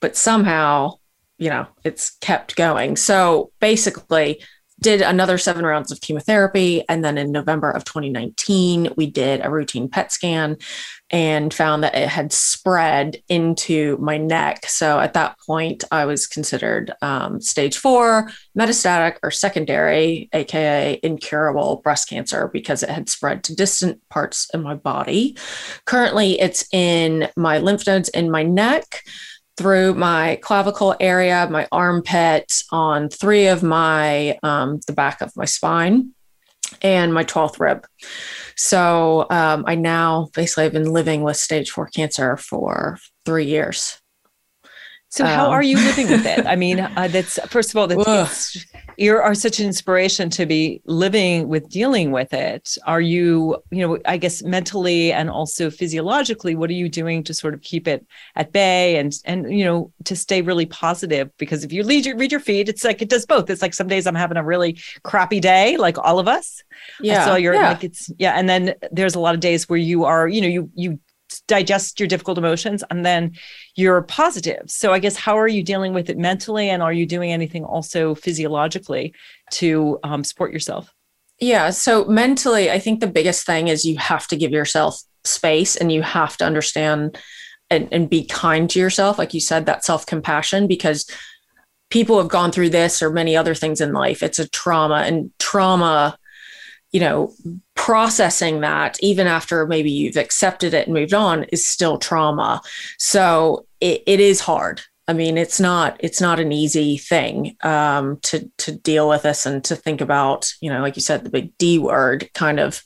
but 0.00 0.16
somehow 0.16 0.94
you 1.38 1.50
know 1.50 1.66
it's 1.84 2.16
kept 2.20 2.56
going. 2.56 2.96
So 2.96 3.52
basically 3.60 4.42
did 4.80 5.02
another 5.02 5.38
seven 5.38 5.64
rounds 5.64 5.90
of 5.90 6.00
chemotherapy. 6.00 6.84
And 6.88 7.04
then 7.04 7.18
in 7.18 7.32
November 7.32 7.70
of 7.70 7.84
2019, 7.84 8.92
we 8.96 9.06
did 9.06 9.44
a 9.44 9.50
routine 9.50 9.88
PET 9.88 10.12
scan 10.12 10.56
and 11.10 11.54
found 11.54 11.82
that 11.82 11.94
it 11.94 12.08
had 12.08 12.32
spread 12.32 13.16
into 13.28 13.96
my 13.98 14.18
neck. 14.18 14.66
So 14.66 15.00
at 15.00 15.14
that 15.14 15.36
point, 15.46 15.84
I 15.90 16.04
was 16.04 16.26
considered 16.26 16.92
um, 17.00 17.40
stage 17.40 17.78
four, 17.78 18.30
metastatic 18.56 19.16
or 19.22 19.30
secondary, 19.30 20.28
AKA 20.32 21.00
incurable 21.02 21.80
breast 21.82 22.08
cancer, 22.08 22.48
because 22.52 22.82
it 22.82 22.90
had 22.90 23.08
spread 23.08 23.42
to 23.44 23.56
distant 23.56 24.06
parts 24.10 24.48
in 24.52 24.62
my 24.62 24.74
body. 24.74 25.36
Currently, 25.86 26.40
it's 26.40 26.66
in 26.72 27.28
my 27.36 27.58
lymph 27.58 27.86
nodes 27.86 28.10
in 28.10 28.30
my 28.30 28.42
neck 28.42 29.02
through 29.58 29.94
my 29.94 30.38
clavicle 30.40 30.94
area, 31.00 31.48
my 31.50 31.66
armpit, 31.72 32.62
on 32.70 33.08
three 33.08 33.48
of 33.48 33.64
my, 33.64 34.38
um, 34.44 34.78
the 34.86 34.92
back 34.92 35.20
of 35.20 35.36
my 35.36 35.44
spine, 35.44 36.12
and 36.80 37.12
my 37.12 37.24
12th 37.24 37.58
rib. 37.58 37.84
So 38.56 39.26
um, 39.30 39.64
I 39.66 39.74
now 39.74 40.28
basically 40.32 40.64
have 40.64 40.72
been 40.72 40.92
living 40.92 41.22
with 41.22 41.36
stage 41.36 41.70
four 41.70 41.88
cancer 41.88 42.36
for 42.36 42.98
three 43.24 43.46
years. 43.46 44.00
So 45.10 45.24
how 45.24 45.46
um, 45.46 45.52
are 45.52 45.62
you 45.62 45.76
living 45.76 46.08
with 46.08 46.24
it? 46.38 46.46
I 46.46 46.54
mean, 46.54 46.78
uh, 46.78 47.08
that's 47.10 47.38
first 47.48 47.70
of 47.70 47.76
all, 47.76 47.88
that's 47.88 48.64
you 48.98 49.16
are 49.16 49.34
such 49.34 49.60
an 49.60 49.66
inspiration 49.66 50.28
to 50.28 50.44
be 50.44 50.82
living 50.84 51.46
with 51.46 51.68
dealing 51.68 52.10
with 52.10 52.32
it. 52.32 52.76
Are 52.84 53.00
you, 53.00 53.56
you 53.70 53.86
know, 53.86 53.98
I 54.04 54.16
guess 54.16 54.42
mentally 54.42 55.12
and 55.12 55.30
also 55.30 55.70
physiologically, 55.70 56.56
what 56.56 56.68
are 56.68 56.74
you 56.74 56.88
doing 56.88 57.22
to 57.24 57.32
sort 57.32 57.54
of 57.54 57.60
keep 57.62 57.86
it 57.86 58.04
at 58.34 58.52
bay 58.52 58.96
and 58.96 59.14
and 59.24 59.56
you 59.56 59.64
know 59.64 59.92
to 60.04 60.16
stay 60.16 60.42
really 60.42 60.66
positive? 60.66 61.30
Because 61.38 61.62
if 61.62 61.72
you 61.72 61.84
lead 61.84 62.06
your 62.06 62.16
read 62.16 62.32
your 62.32 62.40
feed, 62.40 62.68
it's 62.68 62.82
like 62.82 63.00
it 63.00 63.08
does 63.08 63.24
both. 63.24 63.48
It's 63.48 63.62
like 63.62 63.72
some 63.72 63.86
days 63.86 64.04
I'm 64.04 64.16
having 64.16 64.36
a 64.36 64.44
really 64.44 64.76
crappy 65.04 65.38
day, 65.38 65.76
like 65.76 65.96
all 65.96 66.18
of 66.18 66.26
us. 66.26 66.64
Yeah. 67.00 67.24
So 67.24 67.36
you're 67.36 67.54
yeah. 67.54 67.68
like 67.68 67.84
it's 67.84 68.10
yeah, 68.18 68.32
and 68.32 68.48
then 68.48 68.74
there's 68.90 69.14
a 69.14 69.20
lot 69.20 69.34
of 69.34 69.40
days 69.40 69.68
where 69.68 69.78
you 69.78 70.06
are, 70.06 70.26
you 70.26 70.40
know, 70.40 70.48
you 70.48 70.70
you 70.74 70.98
digest 71.46 72.00
your 72.00 72.06
difficult 72.06 72.38
emotions 72.38 72.84
and 72.90 73.04
then 73.04 73.32
you're 73.76 74.02
positive. 74.02 74.62
So 74.66 74.92
i 74.92 74.98
guess 74.98 75.16
how 75.16 75.38
are 75.38 75.48
you 75.48 75.62
dealing 75.62 75.94
with 75.94 76.10
it 76.10 76.18
mentally 76.18 76.70
and 76.70 76.82
are 76.82 76.92
you 76.92 77.06
doing 77.06 77.32
anything 77.32 77.64
also 77.64 78.14
physiologically 78.14 79.14
to 79.52 79.98
um, 80.02 80.24
support 80.24 80.52
yourself? 80.52 80.92
Yeah 81.40 81.70
so 81.70 82.04
mentally 82.04 82.70
i 82.70 82.78
think 82.78 83.00
the 83.00 83.06
biggest 83.06 83.46
thing 83.46 83.68
is 83.68 83.84
you 83.84 83.96
have 83.98 84.26
to 84.28 84.36
give 84.36 84.50
yourself 84.50 85.00
space 85.24 85.76
and 85.76 85.92
you 85.92 86.02
have 86.02 86.36
to 86.38 86.44
understand 86.44 87.18
and, 87.70 87.88
and 87.92 88.08
be 88.08 88.24
kind 88.24 88.68
to 88.70 88.80
yourself 88.80 89.18
like 89.18 89.34
you 89.34 89.40
said 89.40 89.66
that 89.66 89.84
self-compassion 89.84 90.66
because 90.66 91.06
people 91.90 92.18
have 92.18 92.28
gone 92.28 92.52
through 92.52 92.70
this 92.70 93.02
or 93.02 93.10
many 93.10 93.36
other 93.36 93.54
things 93.54 93.80
in 93.80 93.92
life. 93.92 94.22
It's 94.22 94.38
a 94.38 94.48
trauma 94.48 95.02
and 95.06 95.30
trauma 95.38 96.17
you 96.92 97.00
know, 97.00 97.32
processing 97.74 98.60
that 98.60 98.98
even 99.00 99.26
after 99.26 99.66
maybe 99.66 99.90
you've 99.90 100.16
accepted 100.16 100.74
it 100.74 100.86
and 100.86 100.94
moved 100.94 101.14
on 101.14 101.44
is 101.44 101.68
still 101.68 101.98
trauma. 101.98 102.60
So 102.98 103.66
it, 103.80 104.02
it 104.06 104.20
is 104.20 104.40
hard. 104.40 104.80
I 105.06 105.14
mean, 105.14 105.38
it's 105.38 105.58
not 105.58 105.96
it's 106.00 106.20
not 106.20 106.38
an 106.38 106.52
easy 106.52 106.98
thing 106.98 107.56
um, 107.62 108.18
to 108.24 108.50
to 108.58 108.72
deal 108.72 109.08
with 109.08 109.22
this 109.22 109.46
and 109.46 109.64
to 109.64 109.74
think 109.74 110.02
about. 110.02 110.52
You 110.60 110.70
know, 110.70 110.82
like 110.82 110.96
you 110.96 111.02
said, 111.02 111.24
the 111.24 111.30
big 111.30 111.56
D 111.58 111.78
word 111.78 112.28
kind 112.34 112.60
of. 112.60 112.82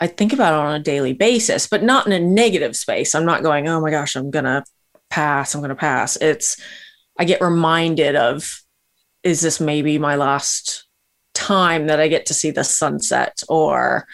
I 0.00 0.08
think 0.08 0.32
about 0.32 0.52
it 0.52 0.66
on 0.66 0.74
a 0.74 0.82
daily 0.82 1.12
basis, 1.12 1.68
but 1.68 1.82
not 1.82 2.06
in 2.06 2.12
a 2.12 2.18
negative 2.18 2.76
space. 2.76 3.14
I'm 3.14 3.24
not 3.24 3.44
going, 3.44 3.68
oh 3.68 3.80
my 3.80 3.90
gosh, 3.90 4.16
I'm 4.16 4.30
gonna 4.30 4.64
pass. 5.08 5.54
I'm 5.54 5.60
gonna 5.62 5.74
pass. 5.74 6.16
It's 6.16 6.60
I 7.18 7.24
get 7.24 7.40
reminded 7.40 8.16
of, 8.16 8.60
is 9.22 9.40
this 9.40 9.60
maybe 9.60 9.98
my 9.98 10.16
last 10.16 10.83
time 11.44 11.86
that 11.88 12.00
I 12.00 12.08
get 12.08 12.26
to 12.26 12.34
see 12.34 12.50
the 12.50 12.64
sunset 12.64 13.42
or 13.48 14.06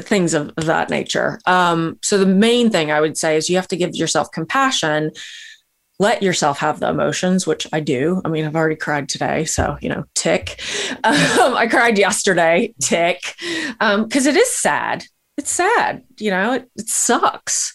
things 0.00 0.32
of, 0.32 0.54
that 0.56 0.90
nature. 0.90 1.40
Um, 1.46 1.98
so 2.02 2.18
the 2.18 2.26
main 2.26 2.70
thing 2.70 2.90
I 2.90 3.00
would 3.00 3.18
say 3.18 3.36
is 3.36 3.50
you 3.50 3.56
have 3.56 3.68
to 3.68 3.76
give 3.76 3.94
yourself 3.94 4.30
compassion. 4.32 5.10
Let 5.98 6.22
yourself 6.22 6.58
have 6.58 6.80
the 6.80 6.88
emotions, 6.88 7.46
which 7.46 7.66
I 7.72 7.80
do. 7.80 8.22
I 8.24 8.28
mean, 8.28 8.44
I've 8.44 8.56
already 8.56 8.76
cried 8.76 9.08
today, 9.08 9.44
so 9.44 9.76
you 9.80 9.88
know, 9.88 10.04
tick. 10.14 10.60
Um, 11.04 11.56
I 11.56 11.66
cried 11.66 11.98
yesterday, 11.98 12.74
tick, 12.80 13.34
because 13.38 13.78
um, 13.80 14.06
it 14.12 14.36
is 14.36 14.54
sad. 14.54 15.04
It's 15.36 15.50
sad, 15.50 16.04
you 16.18 16.30
know. 16.30 16.52
It, 16.54 16.70
it 16.76 16.88
sucks, 16.88 17.74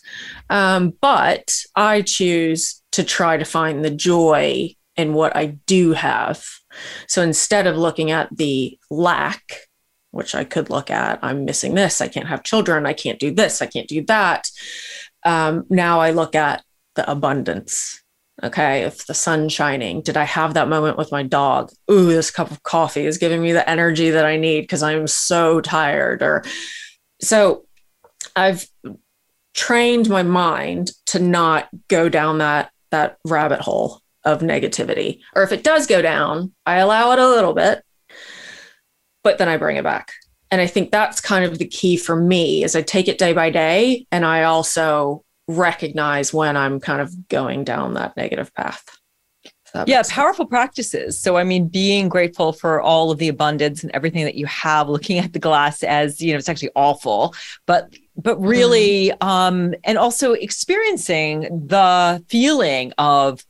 um, 0.50 0.94
but 1.02 1.54
I 1.76 2.04
choose 2.04 2.82
to 2.94 3.04
try 3.04 3.36
to 3.36 3.44
find 3.44 3.84
the 3.84 3.90
joy 3.90 4.76
in 4.96 5.14
what 5.14 5.36
I 5.36 5.58
do 5.66 5.92
have. 5.92 6.46
So 7.08 7.22
instead 7.22 7.68
of 7.68 7.78
looking 7.78 8.12
at 8.12 8.36
the 8.36 8.78
lack, 8.90 9.68
which 10.12 10.36
I 10.36 10.44
could 10.44 10.70
look 10.70 10.90
at. 10.90 11.20
I'm 11.22 11.46
missing 11.46 11.76
this. 11.76 12.02
I 12.02 12.08
can't 12.08 12.28
have 12.28 12.44
children. 12.44 12.86
I 12.86 12.94
can't 12.94 13.20
do 13.20 13.32
this. 13.32 13.62
I 13.62 13.68
can't 13.68 13.88
do 13.88 14.04
that. 14.06 14.50
Um, 15.24 15.66
now 15.70 16.00
I 16.00 16.10
look 16.10 16.36
at 16.36 16.64
the 16.96 17.10
abundance. 17.10 18.02
Okay. 18.44 18.82
If 18.82 19.06
the 19.06 19.14
sun's 19.14 19.54
shining, 19.54 20.02
did 20.02 20.18
I 20.18 20.24
have 20.24 20.54
that 20.54 20.70
moment 20.70 20.98
with 20.98 21.12
my 21.12 21.24
dog? 21.24 21.72
Ooh, 21.92 22.08
this 22.08 22.32
cup 22.32 22.52
of 22.52 22.64
coffee 22.64 23.06
is 23.06 23.18
giving 23.18 23.42
me 23.42 23.52
the 23.52 23.68
energy 23.70 24.10
that 24.12 24.26
I 24.26 24.38
need 24.38 24.62
because 24.62 24.84
I'm 24.84 25.08
so 25.08 25.62
tired. 25.62 26.22
Or 26.22 26.44
so 27.22 27.66
I've 28.36 28.66
trained 29.54 30.10
my 30.10 30.24
mind 30.24 30.92
to 31.08 31.20
not 31.20 31.68
go 31.90 32.10
down 32.10 32.40
that 32.40 32.72
that 32.90 33.18
rabbit 33.26 33.60
hole 33.60 34.02
of 34.28 34.42
negativity. 34.42 35.22
Or 35.36 35.44
if 35.44 35.52
it 35.52 35.64
does 35.64 35.88
go 35.88 36.02
down, 36.02 36.54
I 36.66 36.78
allow 36.78 37.12
it 37.14 37.20
a 37.20 37.28
little 37.28 37.54
bit 37.54 37.84
but 39.28 39.40
then 39.40 39.50
I 39.50 39.58
bring 39.58 39.76
it 39.76 39.84
back. 39.84 40.14
And 40.52 40.62
I 40.62 40.68
think 40.68 40.90
that's 40.90 41.20
kind 41.20 41.44
of 41.44 41.60
the 41.60 41.68
key 41.68 41.98
for 41.98 42.16
me 42.16 42.64
is 42.64 42.78
I 42.78 42.82
take 42.82 43.10
it 43.10 43.18
day 43.18 43.34
by 43.34 43.50
day 43.50 44.08
and 44.10 44.26
I 44.26 44.44
also 44.44 45.26
recognize 45.50 46.34
when 46.34 46.56
I'm 46.56 46.80
kind 46.80 47.02
of 47.02 47.28
going 47.28 47.66
down 47.66 47.96
that 47.96 48.16
negative 48.16 48.54
path. 48.54 48.86
yeah, 49.86 50.02
powerful 50.08 50.46
sense. 50.46 50.50
practices. 50.50 51.20
So, 51.20 51.36
I 51.36 51.44
mean, 51.44 51.68
being 51.68 52.08
grateful 52.08 52.54
for 52.54 52.80
all 52.80 53.12
of 53.12 53.18
the 53.18 53.28
abundance 53.28 53.84
and 53.84 53.92
everything 53.92 54.24
that 54.24 54.36
you 54.36 54.46
have, 54.46 54.88
looking 54.88 55.18
at 55.18 55.34
the 55.34 55.40
glass 55.40 55.84
as, 55.84 56.22
you 56.22 56.32
know, 56.32 56.38
it's 56.38 56.48
actually 56.48 56.72
awful, 56.74 57.36
but 57.66 57.94
but 58.16 58.40
really 58.40 59.12
mm. 59.22 59.28
um 59.28 59.76
and 59.84 59.98
also 59.98 60.32
experiencing 60.32 61.42
the 61.68 62.24
feeling 62.30 62.94
of 62.98 63.46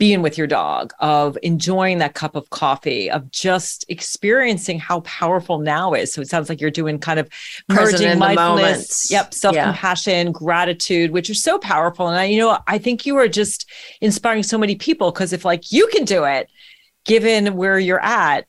being 0.00 0.22
with 0.22 0.38
your 0.38 0.46
dog, 0.46 0.94
of 1.00 1.36
enjoying 1.42 1.98
that 1.98 2.14
cup 2.14 2.34
of 2.34 2.48
coffee, 2.48 3.10
of 3.10 3.30
just 3.30 3.84
experiencing 3.90 4.78
how 4.78 5.00
powerful 5.00 5.58
now 5.58 5.92
is. 5.92 6.10
So 6.10 6.22
it 6.22 6.28
sounds 6.28 6.48
like 6.48 6.58
you're 6.58 6.70
doing 6.70 6.98
kind 6.98 7.20
of 7.20 7.28
merging 7.68 8.18
mindfulness, 8.18 9.10
yep, 9.10 9.34
self 9.34 9.54
compassion, 9.54 10.28
yeah. 10.28 10.32
gratitude, 10.32 11.10
which 11.10 11.28
are 11.28 11.34
so 11.34 11.58
powerful. 11.58 12.08
And 12.08 12.16
I, 12.16 12.24
you 12.24 12.38
know, 12.38 12.58
I 12.66 12.78
think 12.78 13.04
you 13.04 13.16
are 13.18 13.28
just 13.28 13.70
inspiring 14.00 14.42
so 14.42 14.56
many 14.56 14.74
people 14.74 15.12
because 15.12 15.34
if 15.34 15.44
like 15.44 15.70
you 15.70 15.86
can 15.88 16.06
do 16.06 16.24
it, 16.24 16.48
given 17.04 17.54
where 17.54 17.78
you're 17.78 18.02
at, 18.02 18.46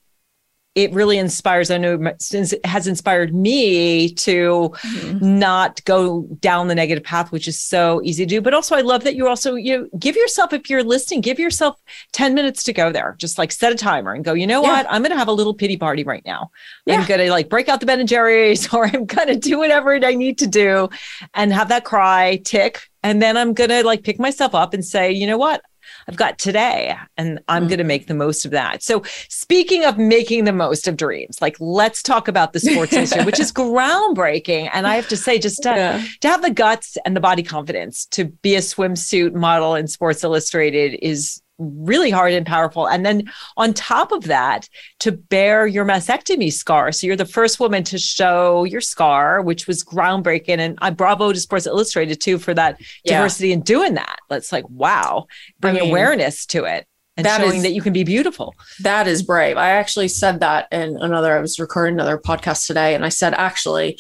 it 0.73 0.91
really 0.93 1.17
inspires 1.17 1.69
i 1.69 1.77
know 1.77 1.99
since 2.19 2.53
it 2.53 2.65
has 2.65 2.87
inspired 2.87 3.33
me 3.33 4.13
to 4.13 4.71
mm-hmm. 4.73 5.39
not 5.39 5.83
go 5.83 6.23
down 6.39 6.67
the 6.67 6.75
negative 6.75 7.03
path 7.03 7.31
which 7.31 7.47
is 7.47 7.59
so 7.59 8.01
easy 8.03 8.25
to 8.25 8.29
do 8.29 8.41
but 8.41 8.53
also 8.53 8.75
i 8.75 8.81
love 8.81 9.03
that 9.03 9.15
you 9.15 9.27
also 9.27 9.55
you 9.55 9.89
give 9.99 10.15
yourself 10.15 10.53
if 10.53 10.69
you're 10.69 10.83
listening 10.83 11.19
give 11.19 11.39
yourself 11.39 11.77
10 12.13 12.33
minutes 12.33 12.63
to 12.63 12.71
go 12.71 12.91
there 12.91 13.15
just 13.17 13.37
like 13.37 13.51
set 13.51 13.71
a 13.71 13.75
timer 13.75 14.13
and 14.13 14.23
go 14.23 14.33
you 14.33 14.47
know 14.47 14.61
yeah. 14.61 14.69
what 14.69 14.85
i'm 14.89 15.01
going 15.01 15.11
to 15.11 15.17
have 15.17 15.27
a 15.27 15.33
little 15.33 15.53
pity 15.53 15.75
party 15.75 16.03
right 16.03 16.23
now 16.25 16.49
yeah. 16.85 16.95
i'm 16.95 17.07
going 17.07 17.19
to 17.19 17.29
like 17.29 17.49
break 17.49 17.67
out 17.67 17.79
the 17.79 17.85
ben 17.85 17.99
and 17.99 18.09
jerry's 18.09 18.73
or 18.73 18.85
i'm 18.85 19.05
going 19.05 19.27
to 19.27 19.35
do 19.35 19.57
whatever 19.57 19.93
i 20.05 20.15
need 20.15 20.37
to 20.37 20.47
do 20.47 20.87
and 21.33 21.51
have 21.51 21.67
that 21.67 21.83
cry 21.83 22.39
tick 22.45 22.89
and 23.03 23.21
then 23.21 23.35
i'm 23.35 23.53
going 23.53 23.69
to 23.69 23.83
like 23.83 24.03
pick 24.03 24.19
myself 24.19 24.55
up 24.55 24.73
and 24.73 24.85
say 24.85 25.11
you 25.11 25.27
know 25.27 25.37
what 25.37 25.61
I've 26.07 26.15
got 26.15 26.39
today 26.39 26.95
and 27.17 27.39
I'm 27.47 27.63
mm-hmm. 27.63 27.69
going 27.69 27.77
to 27.79 27.83
make 27.83 28.07
the 28.07 28.13
most 28.13 28.45
of 28.45 28.51
that. 28.51 28.83
So 28.83 29.03
speaking 29.29 29.85
of 29.85 29.97
making 29.97 30.45
the 30.45 30.53
most 30.53 30.87
of 30.87 30.97
dreams, 30.97 31.41
like 31.41 31.55
let's 31.59 32.01
talk 32.01 32.27
about 32.27 32.53
the 32.53 32.59
sports 32.59 32.93
Illustrated, 33.01 33.25
which 33.25 33.39
is 33.39 33.51
groundbreaking. 33.51 34.69
And 34.73 34.87
I 34.87 34.95
have 34.95 35.07
to 35.09 35.17
say, 35.17 35.39
just 35.39 35.63
to, 35.63 35.69
yeah. 35.69 36.05
to 36.21 36.27
have 36.27 36.41
the 36.41 36.51
guts 36.51 36.97
and 37.05 37.15
the 37.15 37.21
body 37.21 37.43
confidence 37.43 38.05
to 38.07 38.25
be 38.25 38.55
a 38.55 38.59
swimsuit 38.59 39.33
model 39.33 39.75
in 39.75 39.87
Sports 39.87 40.23
Illustrated 40.23 40.97
is 41.01 41.41
really 41.61 42.09
hard 42.09 42.33
and 42.33 42.45
powerful. 42.45 42.87
And 42.87 43.05
then 43.05 43.31
on 43.57 43.73
top 43.73 44.11
of 44.11 44.23
that, 44.23 44.67
to 44.99 45.11
bear 45.11 45.67
your 45.67 45.85
mastectomy 45.85 46.51
scar. 46.51 46.91
So 46.91 47.07
you're 47.07 47.15
the 47.15 47.25
first 47.25 47.59
woman 47.59 47.83
to 47.85 47.97
show 47.97 48.63
your 48.63 48.81
scar, 48.81 49.41
which 49.41 49.67
was 49.67 49.83
groundbreaking. 49.83 50.59
And 50.59 50.77
I 50.81 50.89
bravo 50.89 51.31
to 51.31 51.39
Sports 51.39 51.67
Illustrated 51.67 52.19
too 52.19 52.37
for 52.37 52.53
that 52.53 52.79
yeah. 53.03 53.17
diversity 53.17 53.53
and 53.53 53.63
doing 53.63 53.93
that. 53.93 54.19
That's 54.29 54.51
like, 54.51 54.67
wow, 54.69 55.27
bring 55.59 55.77
I 55.77 55.81
mean, 55.81 55.89
awareness 55.89 56.45
to 56.47 56.65
it 56.65 56.87
and 57.17 57.25
that 57.25 57.41
showing 57.41 57.57
is, 57.57 57.63
that 57.63 57.73
you 57.73 57.81
can 57.81 57.93
be 57.93 58.03
beautiful. 58.03 58.55
That 58.81 59.07
is 59.07 59.21
brave. 59.21 59.57
I 59.57 59.71
actually 59.71 60.07
said 60.07 60.39
that 60.39 60.67
in 60.71 60.97
another, 60.97 61.35
I 61.35 61.41
was 61.41 61.59
recording 61.59 61.95
another 61.95 62.17
podcast 62.17 62.67
today. 62.67 62.95
And 62.95 63.05
I 63.05 63.09
said, 63.09 63.33
actually, 63.33 63.99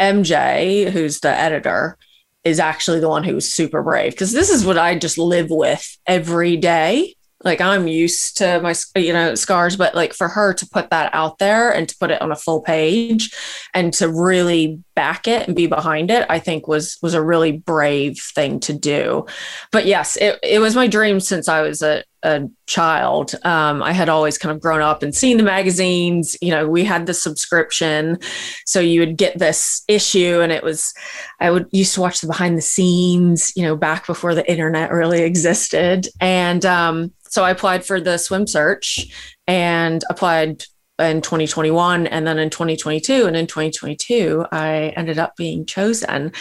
MJ, 0.00 0.90
who's 0.90 1.20
the 1.20 1.30
editor, 1.30 1.96
is 2.44 2.60
actually 2.60 3.00
the 3.00 3.08
one 3.08 3.24
who 3.24 3.34
was 3.34 3.50
super 3.50 3.82
brave 3.82 4.12
because 4.12 4.32
this 4.32 4.50
is 4.50 4.64
what 4.64 4.78
I 4.78 4.96
just 4.98 5.18
live 5.18 5.50
with 5.50 5.98
every 6.06 6.56
day. 6.56 7.14
Like 7.44 7.60
I'm 7.60 7.86
used 7.86 8.38
to 8.38 8.60
my, 8.60 8.74
you 8.96 9.12
know, 9.12 9.36
scars, 9.36 9.76
but 9.76 9.94
like 9.94 10.12
for 10.12 10.26
her 10.26 10.52
to 10.54 10.66
put 10.66 10.90
that 10.90 11.14
out 11.14 11.38
there 11.38 11.70
and 11.70 11.88
to 11.88 11.96
put 11.98 12.10
it 12.10 12.20
on 12.20 12.32
a 12.32 12.36
full 12.36 12.62
page 12.62 13.32
and 13.72 13.92
to 13.94 14.08
really 14.08 14.82
back 14.96 15.28
it 15.28 15.46
and 15.46 15.54
be 15.54 15.68
behind 15.68 16.10
it, 16.10 16.26
I 16.28 16.40
think 16.40 16.66
was 16.66 16.98
was 17.00 17.14
a 17.14 17.22
really 17.22 17.52
brave 17.52 18.18
thing 18.18 18.58
to 18.60 18.72
do. 18.72 19.26
But 19.70 19.86
yes, 19.86 20.16
it, 20.16 20.40
it 20.42 20.58
was 20.58 20.74
my 20.74 20.88
dream 20.88 21.20
since 21.20 21.48
I 21.48 21.60
was 21.60 21.80
a, 21.80 22.02
a 22.22 22.48
child. 22.66 23.34
Um, 23.44 23.82
I 23.82 23.92
had 23.92 24.08
always 24.08 24.38
kind 24.38 24.54
of 24.54 24.60
grown 24.60 24.80
up 24.80 25.02
and 25.02 25.14
seen 25.14 25.36
the 25.36 25.42
magazines. 25.42 26.36
You 26.42 26.50
know, 26.50 26.68
we 26.68 26.84
had 26.84 27.06
the 27.06 27.14
subscription, 27.14 28.18
so 28.66 28.80
you 28.80 29.00
would 29.00 29.16
get 29.16 29.38
this 29.38 29.82
issue, 29.88 30.40
and 30.40 30.52
it 30.52 30.62
was 30.62 30.92
I 31.40 31.50
would 31.50 31.66
used 31.70 31.94
to 31.94 32.00
watch 32.00 32.20
the 32.20 32.26
behind 32.26 32.58
the 32.58 32.62
scenes. 32.62 33.52
You 33.56 33.62
know, 33.62 33.76
back 33.76 34.06
before 34.06 34.34
the 34.34 34.48
internet 34.50 34.90
really 34.90 35.22
existed, 35.22 36.08
and 36.20 36.64
um, 36.64 37.12
so 37.28 37.44
I 37.44 37.50
applied 37.50 37.84
for 37.84 38.00
the 38.00 38.18
swim 38.18 38.46
search 38.46 39.08
and 39.46 40.02
applied 40.10 40.64
in 40.98 41.22
2021 41.22 42.08
and 42.08 42.26
then 42.26 42.38
in 42.38 42.50
2022 42.50 43.26
and 43.26 43.36
in 43.36 43.46
2022 43.46 44.44
i 44.50 44.92
ended 44.96 45.16
up 45.16 45.36
being 45.36 45.64
chosen 45.64 46.32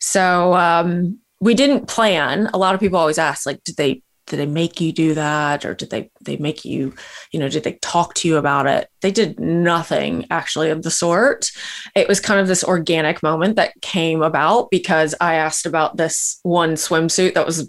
so 0.00 0.52
um, 0.54 1.16
we 1.40 1.54
didn't 1.54 1.86
plan 1.86 2.48
a 2.52 2.58
lot 2.58 2.74
of 2.74 2.80
people 2.80 2.98
always 2.98 3.18
ask 3.18 3.46
like 3.46 3.62
did 3.62 3.76
they 3.76 4.02
did 4.30 4.38
they 4.38 4.46
make 4.46 4.80
you 4.80 4.92
do 4.92 5.14
that? 5.14 5.64
Or 5.64 5.74
did 5.74 5.90
they 5.90 6.10
they 6.20 6.36
make 6.36 6.64
you 6.64 6.94
you 7.32 7.40
know 7.40 7.48
did 7.48 7.64
they 7.64 7.74
talk 7.82 8.14
to 8.14 8.28
you 8.28 8.36
about 8.36 8.66
it? 8.66 8.88
They 9.00 9.10
did 9.10 9.40
nothing 9.40 10.26
actually 10.30 10.70
of 10.70 10.82
the 10.82 10.90
sort. 10.90 11.50
It 11.96 12.08
was 12.08 12.20
kind 12.20 12.40
of 12.40 12.46
this 12.46 12.62
organic 12.62 13.22
moment 13.22 13.56
that 13.56 13.74
came 13.82 14.22
about 14.22 14.70
because 14.70 15.14
i 15.20 15.34
asked 15.34 15.66
about 15.66 15.96
this 15.96 16.38
one 16.42 16.74
swimsuit 16.74 17.34
that 17.34 17.46
was 17.46 17.68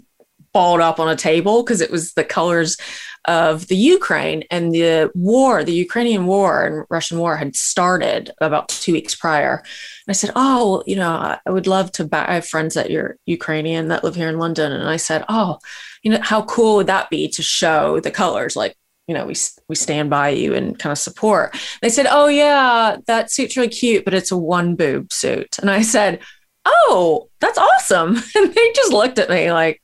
balled 0.52 0.80
up 0.80 1.00
on 1.00 1.08
a 1.08 1.16
table 1.16 1.62
because 1.62 1.80
it 1.80 1.90
was 1.90 2.12
the 2.12 2.24
colors 2.24 2.76
of 3.26 3.68
the 3.68 3.76
Ukraine 3.76 4.44
and 4.50 4.72
the 4.72 5.10
war, 5.14 5.62
the 5.62 5.72
Ukrainian 5.72 6.26
war 6.26 6.64
and 6.64 6.86
Russian 6.90 7.18
war 7.18 7.36
had 7.36 7.54
started 7.54 8.30
about 8.40 8.68
two 8.68 8.92
weeks 8.92 9.14
prior. 9.14 9.56
And 9.56 10.08
I 10.08 10.12
said, 10.12 10.32
Oh, 10.34 10.82
you 10.86 10.96
know, 10.96 11.38
I 11.46 11.50
would 11.50 11.66
love 11.66 11.92
to 11.92 12.04
buy. 12.04 12.26
I 12.26 12.34
have 12.34 12.46
friends 12.46 12.74
that 12.74 12.90
are 12.90 13.18
Ukrainian 13.26 13.88
that 13.88 14.02
live 14.02 14.16
here 14.16 14.28
in 14.28 14.38
London. 14.38 14.72
And 14.72 14.88
I 14.88 14.96
said, 14.96 15.24
Oh, 15.28 15.58
you 16.02 16.10
know, 16.10 16.18
how 16.20 16.42
cool 16.42 16.76
would 16.76 16.88
that 16.88 17.10
be 17.10 17.28
to 17.28 17.42
show 17.42 18.00
the 18.00 18.10
colors? 18.10 18.56
Like, 18.56 18.76
you 19.08 19.14
know, 19.14 19.26
we 19.26 19.34
we 19.68 19.74
stand 19.74 20.10
by 20.10 20.30
you 20.30 20.54
and 20.54 20.78
kind 20.78 20.92
of 20.92 20.98
support. 20.98 21.56
They 21.82 21.88
said, 21.88 22.06
"Oh 22.08 22.28
yeah, 22.28 22.96
that 23.06 23.32
suit's 23.32 23.56
really 23.56 23.68
cute, 23.68 24.04
but 24.04 24.14
it's 24.14 24.30
a 24.30 24.36
one 24.36 24.76
boob 24.76 25.12
suit." 25.12 25.58
And 25.58 25.70
I 25.70 25.82
said, 25.82 26.20
"Oh, 26.64 27.28
that's 27.40 27.58
awesome!" 27.58 28.22
And 28.36 28.54
they 28.54 28.72
just 28.74 28.92
looked 28.92 29.18
at 29.18 29.28
me 29.28 29.50
like, 29.52 29.81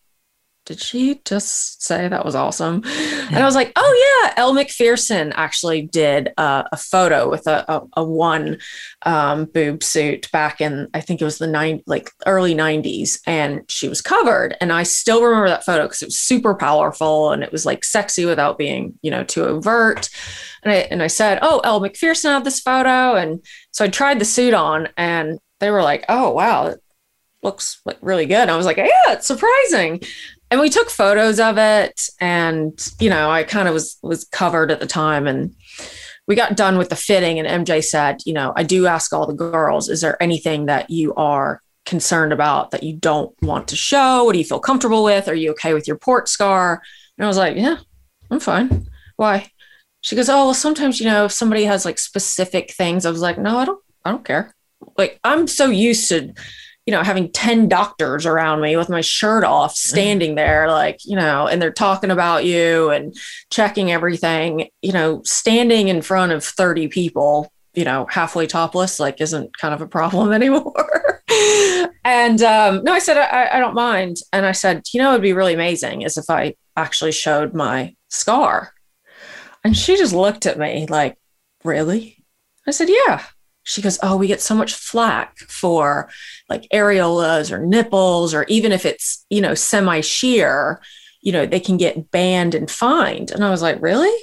did 0.69 0.79
she 0.79 1.19
just 1.25 1.83
say 1.83 2.09
that 2.09 2.27
was 2.27 2.35
awesome? 2.35 2.83
And 2.85 3.39
I 3.39 3.47
was 3.47 3.55
like, 3.55 3.73
oh 3.75 4.23
yeah, 4.27 4.35
Elle 4.37 4.53
Macpherson 4.53 5.33
actually 5.33 5.81
did 5.81 6.29
uh, 6.37 6.65
a 6.71 6.77
photo 6.77 7.31
with 7.31 7.47
a, 7.47 7.65
a, 7.73 7.87
a 7.95 8.05
one 8.05 8.59
um, 9.07 9.47
boob 9.47 9.83
suit 9.83 10.31
back 10.31 10.61
in, 10.61 10.89
I 10.93 11.01
think 11.01 11.23
it 11.23 11.25
was 11.25 11.39
the 11.39 11.47
nine, 11.47 11.83
like 11.87 12.11
early 12.27 12.55
90s. 12.55 13.19
And 13.27 13.63
she 13.71 13.89
was 13.89 14.03
covered. 14.03 14.57
And 14.61 14.71
I 14.71 14.83
still 14.83 15.25
remember 15.25 15.49
that 15.49 15.65
photo 15.65 15.85
because 15.85 16.03
it 16.03 16.09
was 16.09 16.19
super 16.19 16.55
powerful 16.55 17.33
and 17.33 17.43
it 17.43 17.51
was 17.51 17.65
like 17.65 17.83
sexy 17.83 18.27
without 18.27 18.59
being, 18.59 18.99
you 19.01 19.11
know, 19.11 19.25
too 19.25 19.45
overt. 19.45 20.11
And 20.65 20.71
I, 20.71 20.77
and 20.91 21.03
I 21.03 21.07
said, 21.07 21.39
oh, 21.41 21.61
Elle 21.65 21.81
Macpherson 21.81 22.33
had 22.33 22.45
this 22.45 22.61
photo. 22.61 23.15
And 23.15 23.43
so 23.71 23.87
I 23.87 23.89
tried 23.89 24.19
the 24.19 24.27
suit 24.27 24.53
on 24.53 24.91
and 24.99 25.39
they 25.61 25.71
were 25.71 25.83
like, 25.83 26.05
oh, 26.11 26.33
wow, 26.33 26.75
looks 27.43 27.81
like 27.87 27.97
really 28.03 28.27
good. 28.27 28.51
I 28.51 28.57
was 28.59 28.67
like, 28.67 28.77
yeah, 28.77 28.87
it's 29.09 29.27
surprising 29.27 30.03
and 30.50 30.61
we 30.61 30.71
took 30.71 30.90
photos 30.90 31.38
of 31.38 31.59
it 31.59 32.09
and 32.21 32.93
you 33.00 33.11
know 33.11 33.31
i 33.31 33.43
kind 33.43 33.69
of 33.69 33.75
was 33.75 33.99
was 34.02 34.25
covered 34.25 34.71
at 34.71 34.81
the 34.81 34.87
time 34.87 35.26
and 35.26 35.55
we 36.26 36.35
got 36.35 36.57
done 36.57 36.78
with 36.78 36.88
the 36.88 36.97
fitting 36.97 37.38
and 37.38 37.67
mj 37.67 37.85
said 37.85 38.19
you 38.25 38.33
know 38.33 38.52
i 38.57 38.62
do 38.62 38.87
ask 38.87 39.12
all 39.12 39.26
the 39.26 39.33
girls 39.33 39.88
is 39.88 40.00
there 40.00 40.23
anything 40.23 40.67
that 40.67 40.90
you 40.90 41.14
are 41.14 41.61
concerned 41.88 42.35
about 42.35 42.71
that 42.71 42.83
you 42.83 42.95
don't 42.95 43.35
want 43.40 43.67
to 43.69 43.75
show? 43.75 44.23
What 44.23 44.35
do 44.35 44.38
you 44.38 44.45
feel 44.45 44.61
comfortable 44.61 45.02
with? 45.02 45.26
Are 45.26 45.35
you 45.35 45.52
okay 45.52 45.73
with 45.73 45.88
your 45.88 45.97
port 45.97 46.28
scar? 46.28 46.83
And 47.17 47.25
i 47.25 47.28
was 47.28 47.38
like 47.38 47.57
yeah 47.57 47.78
i'm 48.31 48.40
fine. 48.40 48.88
Why? 49.17 49.50
She 50.02 50.14
goes 50.14 50.28
oh 50.28 50.45
well 50.45 50.55
sometimes 50.55 51.00
you 51.00 51.07
know 51.07 51.25
if 51.25 51.33
somebody 51.33 51.64
has 51.64 51.85
like 51.85 51.99
specific 51.99 52.73
things 52.73 53.07
i 53.07 53.11
was 53.11 53.23
like 53.23 53.38
no 53.38 53.59
i 53.59 53.64
don't 53.64 53.83
i 54.05 54.11
don't 54.11 54.25
care. 54.25 54.55
Like 54.99 55.19
i'm 55.25 55.47
so 55.47 55.71
used 55.71 56.09
to 56.11 56.35
you 56.88 56.92
know, 56.92 57.02
having 57.02 57.30
10 57.30 57.68
doctors 57.68 58.25
around 58.25 58.62
me 58.62 58.75
with 58.75 58.88
my 58.88 59.02
shirt 59.02 59.45
off, 59.45 59.75
mm-hmm. 59.75 59.88
standing 59.90 60.37
there, 60.37 60.71
like, 60.71 61.04
you 61.04 61.16
know, 61.16 61.47
and 61.47 61.61
they're 61.61 61.71
talking 61.71 62.11
about 62.11 62.47
you 62.47 62.88
and 62.88 63.14
checking 63.50 63.92
everything, 63.92 64.71
you 64.80 64.92
know, 64.92 65.21
standing 65.23 65.88
in 65.88 66.00
front 66.00 66.33
of 66.33 66.42
30 66.42 66.88
people, 66.88 67.52
you 67.75 67.85
know, 67.85 68.07
halfway 68.09 68.47
topless, 68.47 68.99
like, 68.99 69.21
isn't 69.21 69.54
kind 69.59 69.75
of 69.75 69.83
a 69.83 69.87
problem 69.87 70.33
anymore. 70.33 71.23
and 72.07 72.40
um, 72.40 72.83
no, 72.85 72.95
I 72.95 73.00
said, 73.00 73.18
I, 73.18 73.59
I 73.59 73.59
don't 73.59 73.75
mind. 73.75 74.16
And 74.33 74.47
I 74.47 74.52
said, 74.52 74.85
you 74.95 75.02
know, 75.02 75.11
it'd 75.11 75.21
be 75.21 75.35
really 75.35 75.52
amazing 75.52 76.00
is 76.00 76.16
if 76.16 76.30
I 76.30 76.54
actually 76.75 77.12
showed 77.12 77.52
my 77.52 77.97
scar. 78.09 78.73
And 79.62 79.76
she 79.76 79.99
just 79.99 80.14
looked 80.14 80.47
at 80.47 80.59
me 80.59 80.87
like, 80.87 81.18
really? 81.64 82.25
I 82.66 82.71
said, 82.71 82.88
yeah 82.88 83.25
she 83.69 83.83
goes, 83.83 83.99
Oh, 84.03 84.17
we 84.17 84.27
get 84.27 84.41
so 84.41 84.55
much 84.55 84.75
flack 84.75 85.37
for 85.41 86.11
like 86.49 86.67
areolas 86.73 87.53
or 87.53 87.65
nipples, 87.65 88.33
or 88.33 88.45
even 88.45 88.73
if 88.73 88.87
it's, 88.87 89.25
you 89.29 89.41
know, 89.41 89.55
semi 89.55 90.01
sheer, 90.01 90.81
you 91.21 91.33
know, 91.33 91.45
they 91.45 91.61
can 91.61 91.77
get 91.77 92.11
banned 92.11 92.55
and 92.55 92.71
fined. 92.71 93.31
And 93.31 93.45
I 93.45 93.51
was 93.51 93.61
like, 93.61 93.81
Really? 93.81 94.17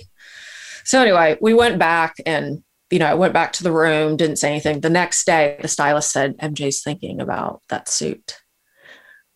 So 0.84 1.02
anyway, 1.02 1.38
we 1.42 1.54
went 1.54 1.78
back 1.78 2.16
and, 2.26 2.64
you 2.90 3.00
know, 3.00 3.06
I 3.06 3.14
went 3.14 3.34
back 3.34 3.54
to 3.54 3.64
the 3.64 3.72
room, 3.72 4.18
didn't 4.18 4.38
say 4.38 4.50
anything. 4.50 4.82
The 4.82 4.90
next 4.90 5.26
day, 5.26 5.58
the 5.62 5.68
stylist 5.68 6.12
said, 6.12 6.38
MJ's 6.38 6.82
thinking 6.84 7.22
about 7.22 7.62
that 7.70 7.88
suit, 7.88 8.38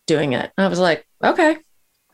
doing 0.08 0.34
it. 0.34 0.51
And 0.58 0.66
I 0.66 0.70
was 0.70 0.80
like, 0.80 1.06
Okay. 1.24 1.58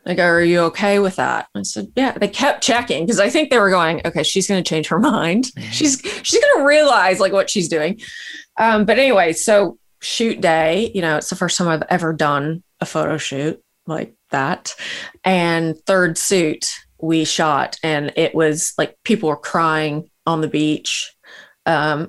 Like, 0.06 0.20
are 0.20 0.40
you 0.40 0.60
okay 0.60 1.00
with 1.00 1.16
that? 1.16 1.48
I 1.56 1.62
said, 1.62 1.88
yeah. 1.96 2.12
They 2.12 2.28
kept 2.28 2.62
checking 2.62 3.04
because 3.04 3.18
I 3.18 3.28
think 3.28 3.50
they 3.50 3.58
were 3.58 3.70
going, 3.70 4.00
okay, 4.04 4.22
she's 4.22 4.46
going 4.46 4.62
to 4.62 4.68
change 4.68 4.86
her 4.86 4.98
mind. 5.00 5.46
She's 5.72 6.00
she's 6.22 6.40
going 6.40 6.58
to 6.58 6.64
realize 6.64 7.18
like 7.18 7.32
what 7.32 7.50
she's 7.50 7.68
doing. 7.68 8.00
Um, 8.56 8.84
but 8.84 8.98
anyway, 8.98 9.32
so 9.32 9.78
shoot 10.00 10.40
day, 10.40 10.92
you 10.94 11.02
know, 11.02 11.16
it's 11.16 11.28
the 11.28 11.36
first 11.36 11.58
time 11.58 11.68
I've 11.68 11.82
ever 11.90 12.12
done 12.12 12.62
a 12.80 12.86
photo 12.86 13.16
shoot 13.16 13.60
like 13.86 14.14
that. 14.30 14.74
And 15.24 15.76
third 15.86 16.16
suit 16.16 16.66
we 16.98 17.24
shot, 17.24 17.78
and 17.82 18.12
it 18.16 18.34
was 18.34 18.72
like 18.78 18.96
people 19.02 19.28
were 19.28 19.36
crying 19.36 20.08
on 20.24 20.40
the 20.40 20.48
beach. 20.48 21.12
Um, 21.66 22.08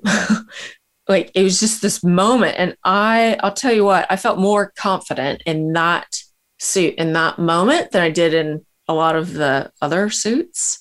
like 1.07 1.31
it 1.33 1.41
was 1.41 1.59
just 1.59 1.81
this 1.81 2.03
moment, 2.03 2.55
and 2.59 2.77
I, 2.83 3.37
I'll 3.41 3.53
tell 3.53 3.73
you 3.73 3.85
what, 3.85 4.05
I 4.09 4.17
felt 4.17 4.37
more 4.37 4.71
confident 4.77 5.41
in 5.47 5.73
that 5.73 6.21
suit 6.59 6.95
in 6.95 7.13
that 7.13 7.39
moment 7.39 7.91
than 7.91 8.01
I 8.01 8.09
did 8.09 8.33
in 8.33 8.65
a 8.87 8.93
lot 8.93 9.15
of 9.15 9.33
the 9.33 9.71
other 9.81 10.09
suits. 10.09 10.79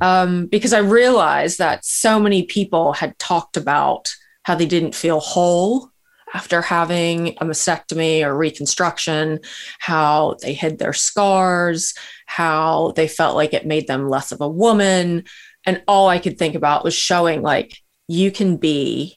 Um, 0.00 0.46
because 0.46 0.72
I 0.72 0.78
realized 0.78 1.58
that 1.58 1.84
so 1.84 2.18
many 2.18 2.44
people 2.44 2.92
had 2.92 3.18
talked 3.18 3.56
about 3.56 4.12
how 4.42 4.54
they 4.54 4.66
didn't 4.66 4.94
feel 4.94 5.20
whole 5.20 5.90
after 6.34 6.60
having 6.60 7.28
a 7.40 7.44
mastectomy 7.44 8.24
or 8.24 8.36
reconstruction, 8.36 9.38
how 9.78 10.36
they 10.42 10.52
hid 10.52 10.78
their 10.78 10.92
scars, 10.92 11.94
how 12.26 12.92
they 12.96 13.06
felt 13.06 13.36
like 13.36 13.54
it 13.54 13.66
made 13.66 13.86
them 13.86 14.08
less 14.08 14.32
of 14.32 14.40
a 14.40 14.48
woman. 14.48 15.24
And 15.64 15.82
all 15.86 16.08
I 16.08 16.18
could 16.18 16.38
think 16.38 16.56
about 16.56 16.82
was 16.82 16.94
showing 16.94 17.42
like 17.42 17.78
you 18.08 18.32
can 18.32 18.56
be 18.56 19.16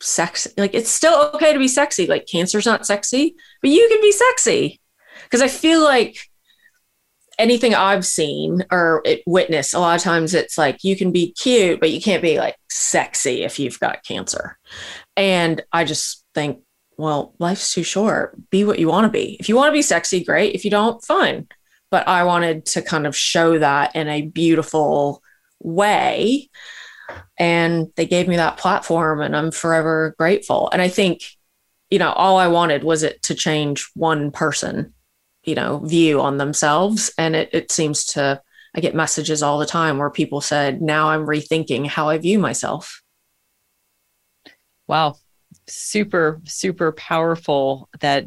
sexy. 0.00 0.50
Like 0.56 0.72
it's 0.72 0.90
still 0.90 1.30
okay 1.34 1.52
to 1.52 1.58
be 1.58 1.68
sexy. 1.68 2.06
Like 2.06 2.26
cancer's 2.26 2.66
not 2.66 2.86
sexy, 2.86 3.36
but 3.60 3.70
you 3.70 3.86
can 3.90 4.00
be 4.00 4.12
sexy 4.12 4.80
because 5.34 5.42
I 5.42 5.48
feel 5.48 5.82
like 5.82 6.30
anything 7.40 7.74
I've 7.74 8.06
seen 8.06 8.64
or 8.70 9.02
witnessed, 9.26 9.74
a 9.74 9.80
lot 9.80 9.96
of 9.96 10.00
times 10.00 10.32
it's 10.32 10.56
like 10.56 10.84
you 10.84 10.94
can 10.94 11.10
be 11.10 11.32
cute, 11.32 11.80
but 11.80 11.90
you 11.90 12.00
can't 12.00 12.22
be 12.22 12.38
like 12.38 12.54
sexy 12.70 13.42
if 13.42 13.58
you've 13.58 13.80
got 13.80 14.04
cancer. 14.04 14.56
And 15.16 15.60
I 15.72 15.86
just 15.86 16.24
think, 16.36 16.60
well, 16.98 17.34
life's 17.40 17.74
too 17.74 17.82
short. 17.82 18.48
Be 18.50 18.62
what 18.62 18.78
you 18.78 18.86
want 18.86 19.06
to 19.06 19.10
be. 19.10 19.36
If 19.40 19.48
you 19.48 19.56
want 19.56 19.70
to 19.70 19.76
be 19.76 19.82
sexy, 19.82 20.22
great. 20.22 20.54
If 20.54 20.64
you 20.64 20.70
don't, 20.70 21.04
fine. 21.04 21.48
But 21.90 22.06
I 22.06 22.22
wanted 22.22 22.64
to 22.66 22.82
kind 22.82 23.04
of 23.04 23.16
show 23.16 23.58
that 23.58 23.96
in 23.96 24.06
a 24.06 24.22
beautiful 24.22 25.20
way. 25.58 26.48
And 27.40 27.88
they 27.96 28.06
gave 28.06 28.28
me 28.28 28.36
that 28.36 28.56
platform, 28.56 29.20
and 29.20 29.34
I'm 29.34 29.50
forever 29.50 30.14
grateful. 30.16 30.70
And 30.72 30.80
I 30.80 30.86
think, 30.86 31.24
you 31.90 31.98
know, 31.98 32.12
all 32.12 32.36
I 32.36 32.46
wanted 32.46 32.84
was 32.84 33.02
it 33.02 33.20
to 33.22 33.34
change 33.34 33.90
one 33.96 34.30
person 34.30 34.94
you 35.44 35.54
know 35.54 35.78
view 35.78 36.20
on 36.20 36.38
themselves 36.38 37.12
and 37.18 37.36
it, 37.36 37.48
it 37.52 37.70
seems 37.70 38.04
to 38.04 38.40
i 38.74 38.80
get 38.80 38.94
messages 38.94 39.42
all 39.42 39.58
the 39.58 39.66
time 39.66 39.98
where 39.98 40.10
people 40.10 40.40
said 40.40 40.82
now 40.82 41.08
i'm 41.08 41.26
rethinking 41.26 41.86
how 41.86 42.08
i 42.08 42.18
view 42.18 42.38
myself 42.38 43.02
wow 44.86 45.14
super 45.66 46.40
super 46.44 46.92
powerful 46.92 47.88
that 48.00 48.26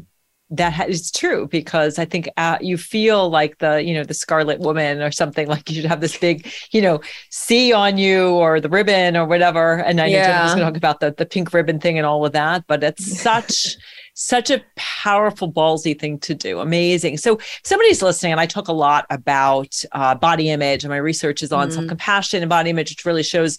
that 0.50 0.88
is 0.88 1.10
true 1.10 1.46
because 1.48 1.98
I 1.98 2.04
think 2.04 2.28
uh, 2.36 2.56
you 2.60 2.78
feel 2.78 3.28
like 3.28 3.58
the 3.58 3.82
you 3.82 3.92
know 3.92 4.04
the 4.04 4.14
Scarlet 4.14 4.60
Woman 4.60 5.02
or 5.02 5.10
something 5.10 5.46
like 5.48 5.68
you 5.68 5.76
should 5.76 5.84
have 5.84 6.00
this 6.00 6.16
big 6.16 6.50
you 6.72 6.80
know 6.80 7.00
C 7.30 7.72
on 7.72 7.98
you 7.98 8.30
or 8.30 8.60
the 8.60 8.68
ribbon 8.68 9.16
or 9.16 9.26
whatever. 9.26 9.74
And 9.74 10.00
I 10.00 10.06
yeah. 10.06 10.46
know 10.46 10.54
going 10.54 10.58
to 10.58 10.64
talk 10.64 10.76
about 10.76 11.00
the 11.00 11.12
the 11.12 11.26
pink 11.26 11.52
ribbon 11.52 11.80
thing 11.80 11.98
and 11.98 12.06
all 12.06 12.24
of 12.24 12.32
that, 12.32 12.64
but 12.66 12.82
it's 12.82 13.20
such 13.20 13.76
such 14.20 14.50
a 14.50 14.60
powerful, 14.74 15.50
ballsy 15.50 15.96
thing 15.96 16.18
to 16.18 16.34
do. 16.34 16.58
Amazing. 16.58 17.18
So, 17.18 17.38
somebody's 17.62 18.02
listening, 18.02 18.32
and 18.32 18.40
I 18.40 18.46
talk 18.46 18.66
a 18.66 18.72
lot 18.72 19.06
about 19.10 19.80
uh, 19.92 20.16
body 20.16 20.50
image, 20.50 20.82
and 20.82 20.90
my 20.90 20.96
research 20.96 21.40
is 21.40 21.52
on 21.52 21.68
mm-hmm. 21.68 21.76
self 21.76 21.86
compassion 21.86 22.42
and 22.42 22.50
body 22.50 22.70
image, 22.70 22.90
which 22.90 23.04
really 23.04 23.22
shows 23.22 23.58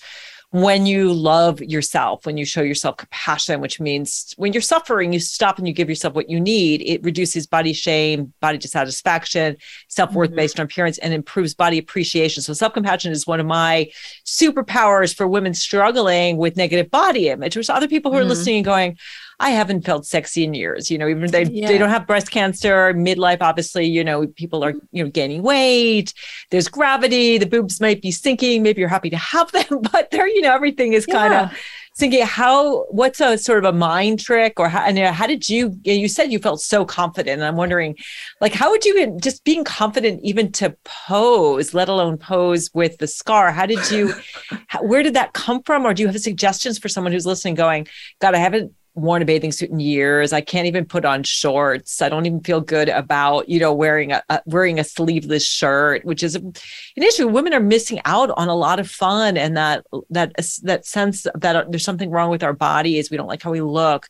when 0.51 0.85
you 0.85 1.13
love 1.13 1.61
yourself, 1.61 2.25
when 2.25 2.35
you 2.35 2.43
show 2.43 2.61
yourself 2.61 2.97
compassion, 2.97 3.61
which 3.61 3.79
means 3.79 4.33
when 4.35 4.51
you're 4.51 4.61
suffering, 4.61 5.13
you 5.13 5.19
stop 5.19 5.59
and 5.59 5.67
you 5.67 5.73
give 5.73 5.87
yourself 5.87 6.13
what 6.15 6.29
you 6.29 6.41
need. 6.41 6.81
It 6.81 7.03
reduces 7.03 7.45
body 7.47 7.71
shame, 7.71 8.33
body 8.41 8.57
dissatisfaction, 8.57 9.55
self 9.87 10.11
worth 10.11 10.31
mm-hmm. 10.31 10.35
based 10.35 10.59
on 10.59 10.65
appearance, 10.65 10.97
and 10.97 11.13
improves 11.13 11.53
body 11.53 11.77
appreciation. 11.77 12.43
So, 12.43 12.51
self 12.51 12.73
compassion 12.73 13.13
is 13.13 13.25
one 13.25 13.39
of 13.39 13.45
my 13.45 13.89
superpowers 14.25 15.15
for 15.15 15.25
women 15.25 15.53
struggling 15.53 16.35
with 16.35 16.57
negative 16.57 16.91
body 16.91 17.29
image. 17.29 17.53
There's 17.53 17.69
other 17.69 17.87
people 17.87 18.11
who 18.11 18.17
are 18.17 18.21
mm-hmm. 18.21 18.29
listening 18.29 18.55
and 18.57 18.65
going, 18.65 18.97
I 19.39 19.51
haven't 19.51 19.85
felt 19.85 20.05
sexy 20.05 20.43
in 20.43 20.53
years. 20.53 20.91
You 20.91 20.97
know, 20.97 21.07
even 21.07 21.31
they 21.31 21.45
yeah. 21.45 21.67
they 21.67 21.77
don't 21.77 21.89
have 21.89 22.05
breast 22.05 22.29
cancer, 22.29 22.93
midlife. 22.93 23.37
Obviously, 23.41 23.85
you 23.85 24.03
know, 24.03 24.27
people 24.27 24.63
are 24.63 24.73
you 24.91 25.03
know 25.03 25.09
gaining 25.09 25.43
weight. 25.43 26.13
There's 26.51 26.67
gravity. 26.67 27.37
The 27.37 27.45
boobs 27.45 27.79
might 27.79 28.01
be 28.01 28.11
sinking. 28.11 28.63
Maybe 28.63 28.81
you're 28.81 28.89
happy 28.89 29.09
to 29.09 29.17
have 29.17 29.51
them, 29.53 29.81
but 29.91 30.11
they're 30.11 30.27
you 30.27 30.41
know 30.41 30.53
everything 30.53 30.93
is 30.93 31.05
kind 31.05 31.33
of. 31.33 31.51
Thinking 31.97 32.25
how 32.25 32.83
what's 32.83 33.19
a 33.19 33.37
sort 33.37 33.65
of 33.65 33.75
a 33.75 33.77
mind 33.77 34.21
trick 34.21 34.57
or 34.57 34.69
how 34.69 34.85
and 34.85 34.97
uh, 34.97 35.11
how 35.11 35.27
did 35.27 35.49
you 35.49 35.77
you 35.83 36.07
said 36.07 36.31
you 36.31 36.39
felt 36.39 36.61
so 36.61 36.85
confident 36.85 37.41
and 37.41 37.43
I'm 37.43 37.57
wondering 37.57 37.97
like 38.39 38.53
how 38.53 38.69
would 38.69 38.85
you 38.85 39.17
just 39.21 39.43
being 39.43 39.65
confident 39.65 40.21
even 40.23 40.49
to 40.53 40.77
pose 40.85 41.73
let 41.73 41.89
alone 41.89 42.15
pose 42.15 42.69
with 42.73 42.99
the 42.99 43.07
scar 43.07 43.51
how 43.51 43.65
did 43.65 43.91
you 43.91 44.13
where 44.81 45.03
did 45.03 45.15
that 45.15 45.33
come 45.33 45.61
from 45.63 45.85
or 45.85 45.93
do 45.93 46.03
you 46.03 46.07
have 46.07 46.17
suggestions 46.21 46.79
for 46.79 46.87
someone 46.87 47.11
who's 47.11 47.25
listening 47.25 47.55
going 47.55 47.85
god 48.21 48.33
I 48.33 48.37
haven't 48.37 48.71
worn 49.01 49.21
a 49.21 49.25
bathing 49.25 49.51
suit 49.51 49.69
in 49.69 49.79
years. 49.79 50.33
I 50.33 50.41
can't 50.41 50.67
even 50.67 50.85
put 50.85 51.05
on 51.05 51.23
shorts. 51.23 52.01
I 52.01 52.09
don't 52.09 52.25
even 52.25 52.41
feel 52.41 52.61
good 52.61 52.89
about, 52.89 53.49
you 53.49 53.59
know, 53.59 53.73
wearing 53.73 54.11
a, 54.11 54.21
a 54.29 54.41
wearing 54.45 54.79
a 54.79 54.83
sleeveless 54.83 55.45
shirt, 55.45 56.05
which 56.05 56.23
is 56.23 56.35
an 56.35 56.53
issue. 56.95 57.27
Women 57.27 57.53
are 57.53 57.59
missing 57.59 57.99
out 58.05 58.29
on 58.31 58.47
a 58.47 58.55
lot 58.55 58.79
of 58.79 58.89
fun 58.89 59.37
and 59.37 59.57
that 59.57 59.85
that 60.09 60.33
that 60.63 60.85
sense 60.85 61.25
that 61.35 61.71
there's 61.71 61.83
something 61.83 62.11
wrong 62.11 62.29
with 62.29 62.43
our 62.43 62.53
bodies. 62.53 63.09
We 63.09 63.17
don't 63.17 63.27
like 63.27 63.41
how 63.43 63.51
we 63.51 63.61
look. 63.61 64.07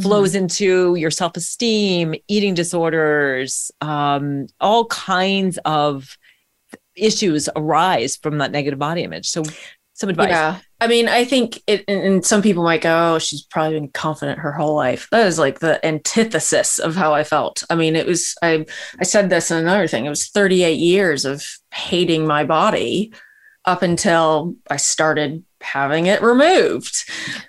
flows 0.00 0.34
into 0.34 0.94
your 0.94 1.10
self-esteem 1.10 2.14
eating 2.28 2.54
disorders 2.54 3.70
um, 3.80 4.46
all 4.60 4.86
kinds 4.86 5.58
of 5.64 6.16
issues 6.94 7.48
arise 7.56 8.16
from 8.16 8.38
that 8.38 8.52
negative 8.52 8.78
body 8.78 9.02
image 9.02 9.28
so 9.28 9.42
some 9.94 10.08
advice 10.08 10.30
Yeah. 10.30 10.58
I 10.80 10.86
mean, 10.86 11.08
I 11.08 11.24
think 11.24 11.60
it, 11.66 11.84
and- 11.88 12.24
some 12.24 12.42
people 12.42 12.62
might 12.62 12.82
go, 12.82 13.14
oh, 13.14 13.18
she's 13.18 13.42
probably 13.42 13.78
been 13.78 13.88
confident 13.88 14.38
her 14.38 14.52
whole 14.52 14.74
life. 14.74 15.08
That 15.10 15.26
is 15.26 15.38
like 15.38 15.58
the 15.58 15.84
antithesis 15.84 16.78
of 16.78 16.94
how 16.94 17.14
I 17.14 17.24
felt. 17.24 17.64
I 17.68 17.74
mean, 17.74 17.96
it 17.96 18.06
was, 18.06 18.34
I, 18.42 18.64
I 19.00 19.04
said 19.04 19.30
this 19.30 19.50
and 19.50 19.60
another 19.60 19.88
thing, 19.88 20.06
it 20.06 20.10
was 20.10 20.28
38 20.28 20.78
years 20.78 21.24
of 21.24 21.44
hating 21.72 22.26
my 22.26 22.44
body 22.44 23.12
up 23.64 23.82
until 23.82 24.54
I 24.70 24.76
started 24.76 25.44
having 25.60 26.06
it 26.06 26.22
removed. 26.22 27.04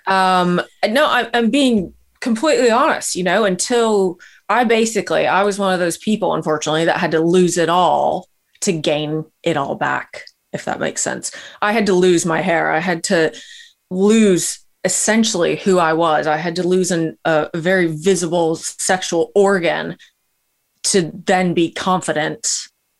Um, 0.06 0.60
no, 0.86 1.06
I'm, 1.08 1.28
I'm 1.32 1.50
being 1.50 1.94
completely 2.20 2.70
honest, 2.70 3.14
you 3.16 3.24
know, 3.24 3.44
until 3.44 4.18
I 4.48 4.64
basically, 4.64 5.26
I 5.26 5.44
was 5.44 5.58
one 5.58 5.72
of 5.72 5.80
those 5.80 5.96
people, 5.96 6.34
unfortunately, 6.34 6.84
that 6.86 6.98
had 6.98 7.12
to 7.12 7.20
lose 7.20 7.56
it 7.56 7.68
all 7.68 8.28
to 8.62 8.72
gain 8.72 9.24
it 9.42 9.56
all 9.56 9.76
back, 9.76 10.24
if 10.52 10.64
that 10.64 10.80
makes 10.80 11.02
sense. 11.02 11.32
I 11.62 11.72
had 11.72 11.86
to 11.86 11.94
lose 11.94 12.26
my 12.26 12.40
hair. 12.40 12.70
I 12.70 12.78
had 12.80 13.04
to 13.04 13.34
lose 13.90 14.64
essentially 14.84 15.56
who 15.56 15.78
I 15.78 15.92
was. 15.92 16.26
I 16.26 16.36
had 16.36 16.56
to 16.56 16.66
lose 16.66 16.90
an, 16.90 17.18
a 17.24 17.50
very 17.54 17.86
visible 17.86 18.56
sexual 18.56 19.30
organ 19.34 19.96
to 20.82 21.12
then 21.26 21.54
be 21.54 21.70
confident 21.70 22.48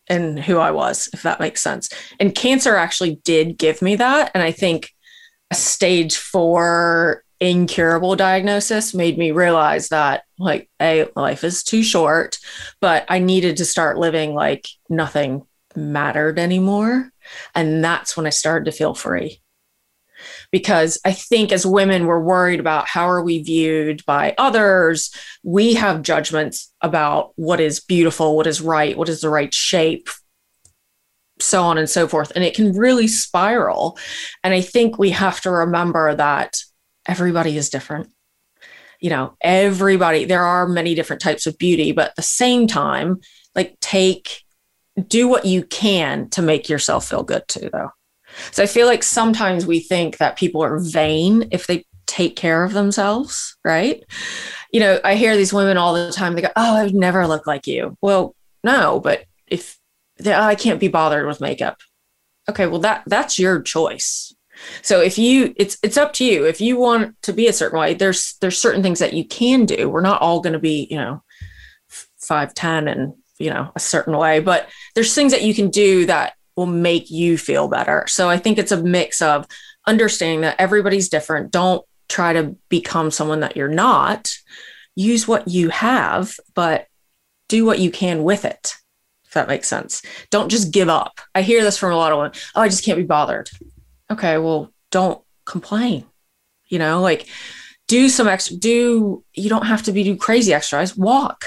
in 0.07 0.37
who 0.37 0.57
I 0.57 0.71
was, 0.71 1.09
if 1.13 1.23
that 1.23 1.39
makes 1.39 1.61
sense. 1.61 1.89
And 2.19 2.35
cancer 2.35 2.75
actually 2.75 3.15
did 3.23 3.57
give 3.57 3.81
me 3.81 3.95
that. 3.95 4.31
And 4.33 4.43
I 4.43 4.51
think 4.51 4.91
a 5.49 5.55
stage 5.55 6.17
four 6.17 7.23
incurable 7.39 8.15
diagnosis 8.15 8.93
made 8.93 9.17
me 9.17 9.31
realize 9.31 9.89
that, 9.89 10.23
like, 10.37 10.69
A, 10.81 11.07
life 11.15 11.43
is 11.43 11.63
too 11.63 11.81
short, 11.81 12.37
but 12.79 13.05
I 13.09 13.19
needed 13.19 13.57
to 13.57 13.65
start 13.65 13.97
living 13.97 14.35
like 14.35 14.67
nothing 14.89 15.47
mattered 15.75 16.37
anymore. 16.37 17.10
And 17.55 17.83
that's 17.83 18.15
when 18.15 18.25
I 18.25 18.31
started 18.31 18.65
to 18.65 18.77
feel 18.77 18.93
free. 18.93 19.41
Because 20.51 20.99
I 21.03 21.13
think 21.13 21.51
as 21.51 21.65
women, 21.65 22.05
we're 22.05 22.19
worried 22.19 22.59
about 22.59 22.87
how 22.87 23.09
are 23.09 23.23
we 23.23 23.41
viewed 23.41 24.05
by 24.05 24.35
others. 24.37 25.11
We 25.43 25.73
have 25.73 26.03
judgments 26.03 26.71
about 26.81 27.31
what 27.37 27.59
is 27.59 27.79
beautiful, 27.79 28.35
what 28.35 28.47
is 28.47 28.61
right, 28.61 28.97
what 28.97 29.09
is 29.09 29.21
the 29.21 29.29
right 29.29 29.51
shape, 29.53 30.09
so 31.39 31.63
on 31.63 31.77
and 31.77 31.89
so 31.89 32.07
forth. 32.07 32.31
And 32.35 32.43
it 32.43 32.55
can 32.55 32.73
really 32.73 33.07
spiral. 33.07 33.97
And 34.43 34.53
I 34.53 34.61
think 34.61 34.99
we 34.99 35.09
have 35.11 35.41
to 35.41 35.51
remember 35.51 36.15
that 36.15 36.61
everybody 37.07 37.57
is 37.57 37.69
different. 37.69 38.09
You 38.99 39.09
know, 39.09 39.35
everybody, 39.41 40.25
there 40.25 40.43
are 40.43 40.67
many 40.67 40.93
different 40.93 41.23
types 41.23 41.47
of 41.47 41.57
beauty, 41.57 41.91
but 41.91 42.09
at 42.09 42.15
the 42.15 42.21
same 42.21 42.67
time, 42.67 43.21
like 43.55 43.79
take 43.79 44.43
do 45.07 45.27
what 45.27 45.45
you 45.45 45.63
can 45.63 46.29
to 46.29 46.41
make 46.41 46.69
yourself 46.69 47.07
feel 47.07 47.23
good 47.23 47.43
too 47.47 47.69
though. 47.71 47.91
So 48.51 48.63
i 48.63 48.65
feel 48.65 48.87
like 48.87 49.03
sometimes 49.03 49.65
we 49.65 49.79
think 49.79 50.17
that 50.17 50.37
people 50.37 50.63
are 50.63 50.79
vain 50.79 51.47
if 51.51 51.67
they 51.67 51.85
take 52.07 52.35
care 52.35 52.63
of 52.63 52.73
themselves 52.73 53.57
right? 53.63 54.03
You 54.71 54.79
know 54.79 54.99
i 55.03 55.15
hear 55.15 55.35
these 55.35 55.53
women 55.53 55.77
all 55.77 55.93
the 55.93 56.11
time 56.11 56.33
they 56.33 56.41
go 56.41 56.49
oh 56.55 56.75
i 56.77 56.83
would 56.83 56.95
never 56.95 57.27
look 57.27 57.47
like 57.47 57.67
you. 57.67 57.97
Well 58.01 58.35
no 58.63 58.99
but 58.99 59.25
if 59.47 59.77
they, 60.17 60.33
oh, 60.33 60.41
i 60.41 60.55
can't 60.55 60.79
be 60.79 60.87
bothered 60.87 61.27
with 61.27 61.41
makeup. 61.41 61.77
Okay 62.49 62.67
well 62.67 62.79
that 62.79 63.03
that's 63.07 63.39
your 63.39 63.61
choice. 63.61 64.33
So 64.81 65.01
if 65.01 65.17
you 65.17 65.53
it's 65.57 65.77
it's 65.83 65.97
up 65.97 66.13
to 66.13 66.25
you. 66.25 66.45
If 66.45 66.61
you 66.61 66.77
want 66.77 67.21
to 67.23 67.33
be 67.33 67.47
a 67.47 67.53
certain 67.53 67.79
way 67.79 67.93
there's 67.93 68.35
there's 68.41 68.61
certain 68.61 68.83
things 68.83 68.99
that 68.99 69.13
you 69.13 69.25
can 69.25 69.65
do. 69.65 69.89
We're 69.89 70.01
not 70.01 70.21
all 70.21 70.41
going 70.41 70.53
to 70.53 70.59
be 70.59 70.87
you 70.89 70.97
know 70.97 71.23
5'10 72.21 72.91
and 72.91 73.13
you 73.39 73.49
know 73.49 73.71
a 73.75 73.79
certain 73.79 74.15
way 74.15 74.39
but 74.39 74.69
there's 74.95 75.13
things 75.13 75.31
that 75.31 75.43
you 75.43 75.53
can 75.53 75.69
do 75.69 76.05
that 76.05 76.33
will 76.55 76.65
make 76.65 77.09
you 77.09 77.37
feel 77.37 77.67
better. 77.67 78.05
So 78.07 78.29
i 78.29 78.37
think 78.37 78.57
it's 78.57 78.71
a 78.71 78.81
mix 78.81 79.21
of 79.21 79.45
understanding 79.87 80.41
that 80.41 80.59
everybody's 80.59 81.09
different. 81.09 81.51
Don't 81.51 81.85
try 82.07 82.33
to 82.33 82.55
become 82.69 83.09
someone 83.09 83.39
that 83.39 83.55
you're 83.55 83.67
not. 83.67 84.31
Use 84.95 85.27
what 85.27 85.47
you 85.47 85.69
have 85.69 86.35
but 86.53 86.87
do 87.47 87.65
what 87.65 87.79
you 87.79 87.91
can 87.91 88.23
with 88.23 88.45
it 88.45 88.75
if 89.25 89.33
that 89.33 89.47
makes 89.47 89.67
sense. 89.67 90.01
Don't 90.29 90.49
just 90.49 90.73
give 90.73 90.89
up. 90.89 91.21
I 91.33 91.41
hear 91.41 91.63
this 91.63 91.77
from 91.77 91.93
a 91.93 91.95
lot 91.95 92.11
of 92.11 92.17
women. 92.17 92.33
Oh 92.53 92.61
i 92.61 92.67
just 92.67 92.83
can't 92.83 92.97
be 92.97 93.05
bothered. 93.05 93.49
Okay 94.09 94.37
well 94.37 94.71
don't 94.91 95.23
complain 95.45 96.05
you 96.67 96.77
know 96.77 97.01
like 97.01 97.27
do 97.87 98.09
some 98.09 98.27
extra 98.27 98.57
do 98.57 99.23
you 99.33 99.49
don't 99.49 99.65
have 99.65 99.83
to 99.83 99.91
be 99.91 100.03
do 100.03 100.15
crazy 100.17 100.53
exercise. 100.53 100.97
Walk 100.97 101.45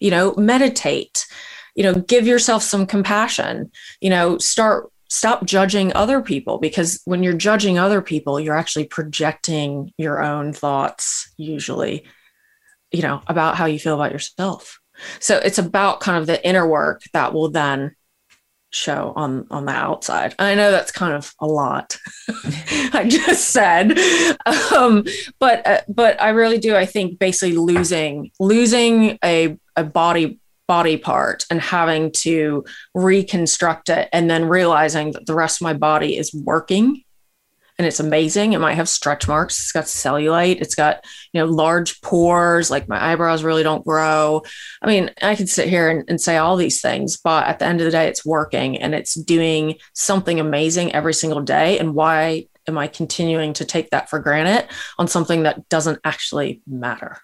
you 0.00 0.10
know 0.10 0.34
meditate 0.36 1.26
you 1.74 1.82
know 1.82 1.94
give 1.94 2.26
yourself 2.26 2.62
some 2.62 2.86
compassion 2.86 3.70
you 4.00 4.10
know 4.10 4.38
start 4.38 4.90
stop 5.08 5.44
judging 5.44 5.92
other 5.94 6.22
people 6.22 6.58
because 6.58 7.00
when 7.04 7.22
you're 7.22 7.32
judging 7.32 7.78
other 7.78 8.00
people 8.00 8.38
you're 8.38 8.56
actually 8.56 8.84
projecting 8.84 9.92
your 9.98 10.22
own 10.22 10.52
thoughts 10.52 11.32
usually 11.36 12.04
you 12.92 13.02
know 13.02 13.22
about 13.26 13.56
how 13.56 13.66
you 13.66 13.78
feel 13.78 13.94
about 13.94 14.12
yourself. 14.12 14.80
So 15.18 15.36
it's 15.38 15.58
about 15.58 16.00
kind 16.00 16.18
of 16.18 16.26
the 16.26 16.44
inner 16.46 16.66
work 16.66 17.02
that 17.12 17.32
will 17.32 17.50
then 17.50 17.94
show 18.70 19.12
on 19.16 19.46
on 19.50 19.64
the 19.64 19.72
outside. 19.72 20.34
I 20.38 20.54
know 20.54 20.70
that's 20.70 20.92
kind 20.92 21.14
of 21.14 21.34
a 21.40 21.46
lot 21.46 21.96
i 22.92 23.06
just 23.08 23.48
said. 23.48 23.98
Um 24.74 25.04
but 25.38 25.66
uh, 25.66 25.80
but 25.88 26.20
i 26.20 26.30
really 26.30 26.58
do 26.58 26.76
i 26.76 26.86
think 26.86 27.18
basically 27.18 27.56
losing 27.56 28.30
losing 28.38 29.18
a 29.24 29.56
a 29.76 29.84
body 29.84 30.39
body 30.70 30.96
part 30.96 31.44
and 31.50 31.60
having 31.60 32.12
to 32.12 32.64
reconstruct 32.94 33.88
it 33.88 34.08
and 34.12 34.30
then 34.30 34.44
realizing 34.44 35.10
that 35.10 35.26
the 35.26 35.34
rest 35.34 35.60
of 35.60 35.64
my 35.64 35.72
body 35.72 36.16
is 36.16 36.32
working 36.32 37.02
and 37.76 37.88
it's 37.88 37.98
amazing. 37.98 38.52
It 38.52 38.60
might 38.60 38.74
have 38.74 38.88
stretch 38.88 39.26
marks. 39.26 39.58
It's 39.58 39.72
got 39.72 39.86
cellulite. 39.86 40.60
It's 40.60 40.76
got, 40.76 41.04
you 41.32 41.40
know, 41.40 41.46
large 41.50 42.00
pores, 42.02 42.70
like 42.70 42.88
my 42.88 43.04
eyebrows 43.04 43.42
really 43.42 43.64
don't 43.64 43.84
grow. 43.84 44.42
I 44.80 44.86
mean, 44.86 45.10
I 45.20 45.34
could 45.34 45.48
sit 45.48 45.68
here 45.68 45.90
and, 45.90 46.04
and 46.08 46.20
say 46.20 46.36
all 46.36 46.54
these 46.56 46.80
things, 46.80 47.16
but 47.16 47.48
at 47.48 47.58
the 47.58 47.64
end 47.64 47.80
of 47.80 47.84
the 47.86 47.90
day, 47.90 48.06
it's 48.06 48.24
working 48.24 48.78
and 48.78 48.94
it's 48.94 49.14
doing 49.14 49.74
something 49.92 50.38
amazing 50.38 50.92
every 50.92 51.14
single 51.14 51.40
day. 51.40 51.80
And 51.80 51.94
why 51.94 52.46
am 52.68 52.78
I 52.78 52.86
continuing 52.86 53.54
to 53.54 53.64
take 53.64 53.90
that 53.90 54.08
for 54.08 54.20
granted 54.20 54.68
on 55.00 55.08
something 55.08 55.42
that 55.42 55.68
doesn't 55.68 55.98
actually 56.04 56.62
matter? 56.64 57.18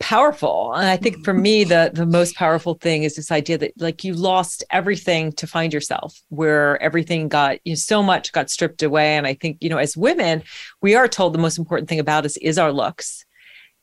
Powerful. 0.00 0.72
And 0.74 0.86
i 0.86 0.96
think 0.96 1.24
for 1.24 1.34
me 1.34 1.64
the 1.64 1.90
the 1.92 2.06
most 2.06 2.36
powerful 2.36 2.74
thing 2.74 3.02
is 3.02 3.16
this 3.16 3.32
idea 3.32 3.58
that 3.58 3.72
like 3.78 4.04
you 4.04 4.14
lost 4.14 4.62
everything 4.70 5.32
to 5.32 5.46
find 5.46 5.72
yourself 5.72 6.22
where 6.28 6.80
everything 6.82 7.28
got 7.28 7.58
you 7.64 7.72
know, 7.72 7.76
so 7.76 8.02
much 8.02 8.32
got 8.32 8.50
stripped 8.50 8.82
away. 8.82 9.16
And 9.16 9.26
i 9.26 9.34
think 9.34 9.58
you 9.60 9.68
know 9.68 9.78
as 9.78 9.96
women 9.96 10.42
we 10.82 10.94
are 10.94 11.08
told 11.08 11.34
the 11.34 11.38
most 11.38 11.58
important 11.58 11.88
thing 11.88 12.00
about 12.00 12.24
us 12.24 12.36
is 12.38 12.58
our 12.58 12.72
looks. 12.72 13.24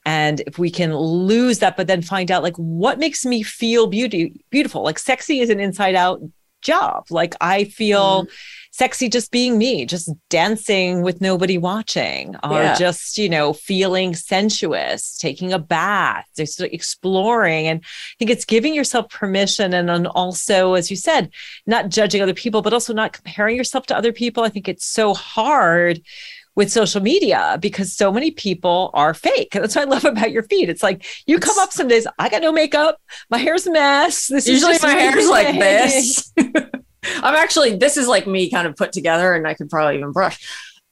And 0.07 0.41
if 0.41 0.59
we 0.59 0.69
can 0.69 0.95
lose 0.95 1.59
that 1.59 1.75
but 1.75 1.87
then 1.87 2.01
find 2.01 2.31
out 2.31 2.43
like 2.43 2.55
what 2.57 2.99
makes 2.99 3.25
me 3.25 3.43
feel 3.43 3.87
beauty 3.87 4.45
beautiful 4.51 4.83
like 4.83 4.99
sexy 4.99 5.39
is 5.39 5.49
an 5.49 5.59
inside 5.59 5.95
out 5.95 6.21
job 6.65 7.05
like 7.09 7.35
i 7.39 7.63
feel 7.63 8.25
mm 8.25 8.31
sexy 8.75 9.07
just 9.07 9.31
being 9.31 9.57
me, 9.57 9.85
just 9.85 10.11
dancing 10.29 11.01
with 11.01 11.21
nobody 11.21 11.57
watching, 11.57 12.35
or 12.43 12.61
yeah. 12.61 12.75
just, 12.75 13.17
you 13.17 13.29
know, 13.29 13.53
feeling 13.53 14.13
sensuous, 14.13 15.17
taking 15.17 15.53
a 15.53 15.59
bath, 15.59 16.27
just 16.35 16.59
exploring. 16.59 17.67
And 17.67 17.79
I 17.79 18.15
think 18.19 18.31
it's 18.31 18.43
giving 18.43 18.73
yourself 18.73 19.09
permission 19.09 19.73
and 19.73 19.87
then 19.87 20.07
also, 20.07 20.73
as 20.73 20.91
you 20.91 20.97
said, 20.97 21.29
not 21.65 21.87
judging 21.87 22.21
other 22.21 22.33
people, 22.33 22.61
but 22.61 22.73
also 22.73 22.93
not 22.93 23.13
comparing 23.13 23.55
yourself 23.55 23.85
to 23.85 23.97
other 23.97 24.11
people. 24.11 24.43
I 24.43 24.49
think 24.49 24.67
it's 24.67 24.85
so 24.85 25.13
hard 25.13 26.01
with 26.55 26.71
social 26.71 27.01
media 27.01 27.57
because 27.61 27.93
so 27.93 28.11
many 28.11 28.31
people 28.31 28.89
are 28.93 29.13
fake. 29.13 29.49
That's 29.51 29.75
what 29.75 29.87
I 29.87 29.91
love 29.91 30.05
about 30.05 30.31
your 30.31 30.43
feed. 30.43 30.69
It's 30.69 30.83
like 30.83 31.05
you 31.27 31.39
come 31.39 31.59
up 31.59 31.71
some 31.71 31.87
days, 31.87 32.07
I 32.17 32.29
got 32.29 32.41
no 32.41 32.51
makeup, 32.51 32.99
my 33.29 33.37
hair's 33.37 33.67
a 33.67 33.71
mess. 33.71 34.27
This 34.27 34.47
usually 34.47 34.77
my 34.81 34.93
hair's 34.93 35.27
like 35.29 35.59
this. 35.59 36.33
I'm 36.37 37.35
actually, 37.35 37.75
this 37.75 37.97
is 37.97 38.07
like 38.07 38.25
me 38.25 38.49
kind 38.49 38.67
of 38.67 38.75
put 38.75 38.91
together, 38.91 39.33
and 39.33 39.47
I 39.47 39.53
could 39.53 39.69
probably 39.69 39.97
even 39.97 40.11
brush. 40.11 40.43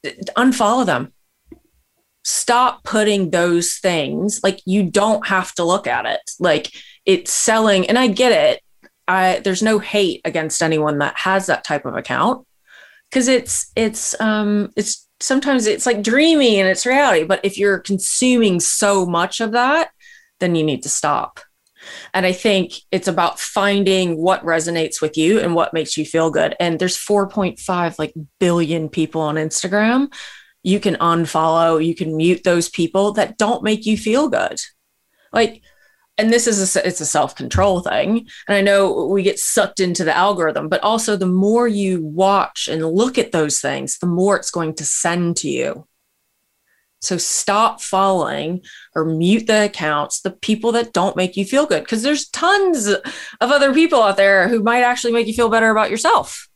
Unfollow 0.06 0.86
them. 0.86 1.12
Stop 2.24 2.84
putting 2.84 3.32
those 3.32 3.76
things 3.76 4.40
like 4.44 4.62
you 4.66 4.84
don't 4.84 5.28
have 5.28 5.54
to 5.56 5.64
look 5.64 5.88
at 5.88 6.06
it. 6.06 6.22
Like 6.40 6.72
it's 7.06 7.32
selling, 7.32 7.88
and 7.88 7.98
I 7.98 8.08
get 8.08 8.32
it. 8.32 8.62
I 9.08 9.42
there's 9.44 9.64
no 9.64 9.80
hate 9.80 10.22
against 10.24 10.62
anyone 10.62 11.00
that 11.00 11.18
has 11.20 11.48
that 11.48 11.64
type 11.64 11.86
of 11.86 11.96
account 11.96 12.46
because 13.10 13.28
it's 13.28 13.72
it's 13.76 14.20
um 14.22 14.72
it's 14.78 15.08
sometimes 15.24 15.66
it's 15.68 15.86
like 15.86 16.04
dreamy 16.04 16.60
and 16.60 16.70
it's 16.70 16.86
reality. 16.86 17.24
But 17.24 17.40
if 17.44 17.58
you're 17.58 17.80
consuming 17.80 18.60
so 18.60 19.06
much 19.06 19.40
of 19.40 19.54
that, 19.54 19.92
then 20.40 20.54
you 20.54 20.64
need 20.64 20.84
to 20.84 20.90
stop. 20.90 21.40
And 22.14 22.26
I 22.26 22.34
think 22.34 22.74
it's 22.92 23.08
about 23.08 23.40
finding 23.40 24.18
what 24.18 24.44
resonates 24.46 25.02
with 25.02 25.18
you 25.18 25.40
and 25.40 25.56
what 25.56 25.74
makes 25.74 25.98
you 25.98 26.06
feel 26.06 26.30
good. 26.30 26.56
And 26.60 26.78
there's 26.78 26.98
4.5 26.98 28.00
like 28.00 28.14
billion 28.40 28.90
people 28.90 29.22
on 29.22 29.36
Instagram. 29.36 30.14
you 30.64 30.80
can 30.80 30.96
unfollow, 30.96 31.86
you 31.86 31.94
can 31.94 32.16
mute 32.16 32.42
those 32.44 32.70
people 32.70 33.12
that 33.14 33.38
don't 33.38 33.64
make 33.64 33.86
you 33.86 33.98
feel 33.98 34.30
good. 34.30 34.60
Like, 35.34 35.62
and 36.24 36.32
this 36.32 36.48
is 36.48 36.76
a, 36.76 36.88
it's 36.88 37.02
a 37.02 37.06
self-control 37.06 37.82
thing 37.82 38.28
and 38.48 38.56
i 38.56 38.62
know 38.62 39.08
we 39.08 39.22
get 39.22 39.38
sucked 39.38 39.80
into 39.80 40.04
the 40.04 40.16
algorithm 40.16 40.70
but 40.70 40.82
also 40.82 41.18
the 41.18 41.26
more 41.26 41.68
you 41.68 42.02
watch 42.02 42.70
and 42.70 42.86
look 42.86 43.18
at 43.18 43.32
those 43.32 43.60
things 43.60 44.00
the 44.00 44.08
more 44.08 44.38
it's 44.38 44.52
going 44.52 44.74
to 44.76 44.86
send 44.86 45.38
to 45.38 45.50
you. 45.50 45.88
So 47.02 47.18
stop 47.18 47.82
following 47.82 48.62
or 48.96 49.04
mute 49.04 49.48
the 49.48 49.66
accounts 49.66 50.22
the 50.22 50.32
people 50.32 50.72
that 50.72 50.94
don't 50.94 51.18
make 51.18 51.36
you 51.36 51.44
feel 51.44 51.66
good 51.66 51.84
because 51.84 52.02
there's 52.02 52.30
tons 52.30 52.88
of 52.88 53.02
other 53.42 53.74
people 53.74 54.02
out 54.02 54.16
there 54.16 54.48
who 54.48 54.64
might 54.64 54.84
actually 54.84 55.12
make 55.12 55.28
you 55.28 55.34
feel 55.34 55.50
better 55.50 55.70
about 55.70 55.92
yourself 55.92 56.48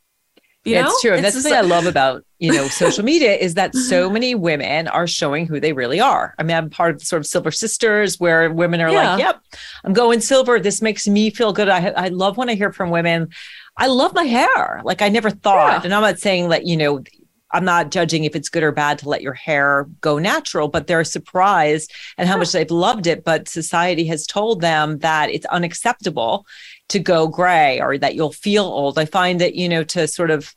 you 0.64 0.74
know? 0.74 0.88
It's 0.88 1.00
true. 1.00 1.12
And 1.12 1.24
it's 1.24 1.34
that's 1.34 1.44
the 1.44 1.50
thing 1.50 1.58
I 1.58 1.62
love 1.62 1.86
about, 1.86 2.24
you 2.38 2.52
know, 2.52 2.68
social 2.68 3.04
media 3.04 3.34
is 3.34 3.54
that 3.54 3.74
so 3.74 4.10
many 4.10 4.34
women 4.34 4.88
are 4.88 5.06
showing 5.06 5.46
who 5.46 5.60
they 5.60 5.72
really 5.72 6.00
are. 6.00 6.34
I 6.38 6.42
mean, 6.42 6.56
I'm 6.56 6.70
part 6.70 6.96
of 6.96 7.02
sort 7.02 7.20
of 7.20 7.26
Silver 7.26 7.50
Sisters 7.50 8.18
where 8.18 8.50
women 8.50 8.80
are 8.80 8.90
yeah. 8.90 9.12
like, 9.12 9.20
yep, 9.20 9.40
I'm 9.84 9.92
going 9.92 10.20
silver. 10.20 10.60
This 10.60 10.82
makes 10.82 11.06
me 11.06 11.30
feel 11.30 11.52
good. 11.52 11.68
I, 11.68 11.88
I 11.88 12.08
love 12.08 12.36
when 12.36 12.48
I 12.48 12.54
hear 12.54 12.72
from 12.72 12.90
women. 12.90 13.28
I 13.76 13.86
love 13.86 14.14
my 14.14 14.24
hair. 14.24 14.80
Like 14.84 15.02
I 15.02 15.08
never 15.08 15.30
thought, 15.30 15.78
yeah. 15.78 15.80
and 15.84 15.94
I'm 15.94 16.02
not 16.02 16.18
saying 16.18 16.48
that, 16.48 16.66
you 16.66 16.76
know, 16.76 17.02
I'm 17.50 17.64
not 17.64 17.90
judging 17.90 18.24
if 18.24 18.36
it's 18.36 18.48
good 18.48 18.62
or 18.62 18.72
bad 18.72 18.98
to 18.98 19.08
let 19.08 19.22
your 19.22 19.32
hair 19.32 19.86
go 20.00 20.18
natural, 20.18 20.68
but 20.68 20.86
they're 20.86 21.04
surprised 21.04 21.92
and 22.16 22.28
how 22.28 22.36
much 22.36 22.52
they've 22.52 22.70
loved 22.70 23.06
it. 23.06 23.24
But 23.24 23.48
society 23.48 24.06
has 24.06 24.26
told 24.26 24.60
them 24.60 24.98
that 24.98 25.30
it's 25.30 25.46
unacceptable 25.46 26.46
to 26.88 26.98
go 26.98 27.26
gray 27.26 27.80
or 27.80 27.98
that 27.98 28.14
you'll 28.14 28.32
feel 28.32 28.64
old. 28.64 28.98
I 28.98 29.04
find 29.04 29.40
that, 29.40 29.54
you 29.54 29.68
know, 29.68 29.84
to 29.84 30.06
sort 30.06 30.30
of 30.30 30.54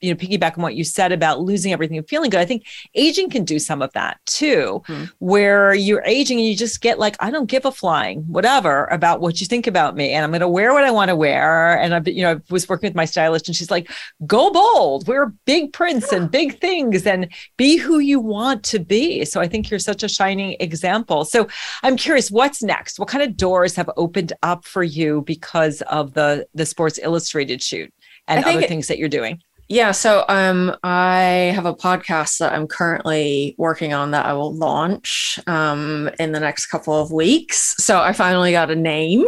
you 0.00 0.10
know 0.12 0.16
piggyback 0.16 0.56
on 0.56 0.62
what 0.62 0.74
you 0.74 0.84
said 0.84 1.12
about 1.12 1.40
losing 1.40 1.72
everything 1.72 1.96
and 1.96 2.08
feeling 2.08 2.30
good 2.30 2.40
i 2.40 2.44
think 2.44 2.66
aging 2.94 3.28
can 3.30 3.44
do 3.44 3.58
some 3.58 3.82
of 3.82 3.92
that 3.92 4.18
too 4.26 4.82
mm-hmm. 4.86 5.04
where 5.18 5.74
you're 5.74 6.02
aging 6.04 6.38
and 6.38 6.46
you 6.46 6.56
just 6.56 6.80
get 6.80 6.98
like 6.98 7.16
i 7.20 7.30
don't 7.30 7.46
give 7.46 7.64
a 7.64 7.72
flying 7.72 8.20
whatever 8.22 8.86
about 8.86 9.20
what 9.20 9.40
you 9.40 9.46
think 9.46 9.66
about 9.66 9.96
me 9.96 10.12
and 10.12 10.24
i'm 10.24 10.30
going 10.30 10.40
to 10.40 10.48
wear 10.48 10.72
what 10.72 10.84
i 10.84 10.90
want 10.90 11.08
to 11.08 11.16
wear 11.16 11.78
and 11.78 11.94
i 11.94 12.02
you 12.10 12.22
know 12.22 12.32
i 12.32 12.40
was 12.50 12.68
working 12.68 12.88
with 12.88 12.96
my 12.96 13.04
stylist 13.04 13.48
and 13.48 13.56
she's 13.56 13.70
like 13.70 13.90
go 14.26 14.50
bold 14.50 15.06
wear 15.06 15.32
big 15.44 15.72
prints 15.72 16.12
and 16.12 16.30
big 16.30 16.60
things 16.60 17.06
and 17.06 17.32
be 17.56 17.76
who 17.76 17.98
you 17.98 18.20
want 18.20 18.64
to 18.64 18.78
be. 18.78 19.24
So 19.24 19.40
i 19.40 19.48
think 19.48 19.70
you're 19.70 19.80
such 19.80 20.02
a 20.02 20.08
shining 20.08 20.56
example. 20.60 21.24
So 21.24 21.48
i'm 21.82 21.96
curious 21.96 22.30
what's 22.30 22.62
next? 22.62 22.98
What 22.98 23.08
kind 23.08 23.24
of 23.24 23.36
doors 23.36 23.74
have 23.76 23.90
opened 23.96 24.32
up 24.42 24.64
for 24.64 24.82
you 24.82 25.22
because 25.22 25.82
of 25.82 26.14
the 26.14 26.46
the 26.54 26.66
sports 26.66 26.98
illustrated 27.02 27.62
shoot 27.62 27.92
and 28.26 28.44
other 28.44 28.62
things 28.62 28.88
that 28.88 28.98
you're 28.98 29.08
doing 29.08 29.40
yeah, 29.68 29.92
so 29.92 30.24
um, 30.28 30.74
I 30.82 31.52
have 31.54 31.66
a 31.66 31.74
podcast 31.74 32.38
that 32.38 32.54
I'm 32.54 32.66
currently 32.66 33.54
working 33.58 33.92
on 33.92 34.12
that 34.12 34.24
I 34.24 34.32
will 34.32 34.54
launch 34.54 35.38
um, 35.46 36.08
in 36.18 36.32
the 36.32 36.40
next 36.40 36.66
couple 36.66 36.94
of 36.94 37.12
weeks. 37.12 37.74
So 37.76 38.00
I 38.00 38.14
finally 38.14 38.52
got 38.52 38.70
a 38.70 38.76
name 38.76 39.26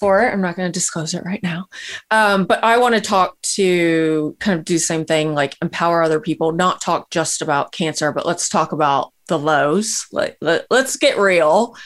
for 0.00 0.22
it. 0.22 0.32
I'm 0.32 0.40
not 0.40 0.56
going 0.56 0.68
to 0.68 0.72
disclose 0.72 1.14
it 1.14 1.24
right 1.24 1.42
now, 1.42 1.66
um, 2.10 2.46
but 2.46 2.64
I 2.64 2.78
want 2.78 2.96
to 2.96 3.00
talk 3.00 3.40
to 3.42 4.36
kind 4.40 4.58
of 4.58 4.64
do 4.64 4.74
the 4.74 4.80
same 4.80 5.04
thing, 5.04 5.34
like 5.34 5.56
empower 5.62 6.02
other 6.02 6.20
people, 6.20 6.50
not 6.50 6.80
talk 6.80 7.10
just 7.10 7.40
about 7.40 7.70
cancer, 7.70 8.10
but 8.10 8.26
let's 8.26 8.48
talk 8.48 8.72
about 8.72 9.12
the 9.28 9.38
lows. 9.38 10.06
Like 10.10 10.36
let, 10.40 10.66
let's 10.68 10.96
get 10.96 11.16
real 11.16 11.76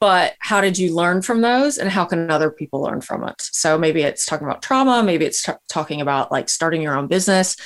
but 0.00 0.34
how 0.40 0.60
did 0.60 0.78
you 0.78 0.94
learn 0.94 1.22
from 1.22 1.40
those 1.40 1.78
and 1.78 1.90
how 1.90 2.04
can 2.04 2.30
other 2.30 2.50
people 2.50 2.82
learn 2.82 3.00
from 3.00 3.24
it? 3.24 3.40
So 3.40 3.78
maybe 3.78 4.02
it's 4.02 4.26
talking 4.26 4.46
about 4.46 4.62
trauma 4.62 5.02
maybe 5.02 5.24
it's 5.24 5.42
t- 5.42 5.52
talking 5.68 6.00
about 6.00 6.30
like 6.30 6.48
starting 6.48 6.82
your 6.82 6.96
own 6.96 7.06
business. 7.06 7.56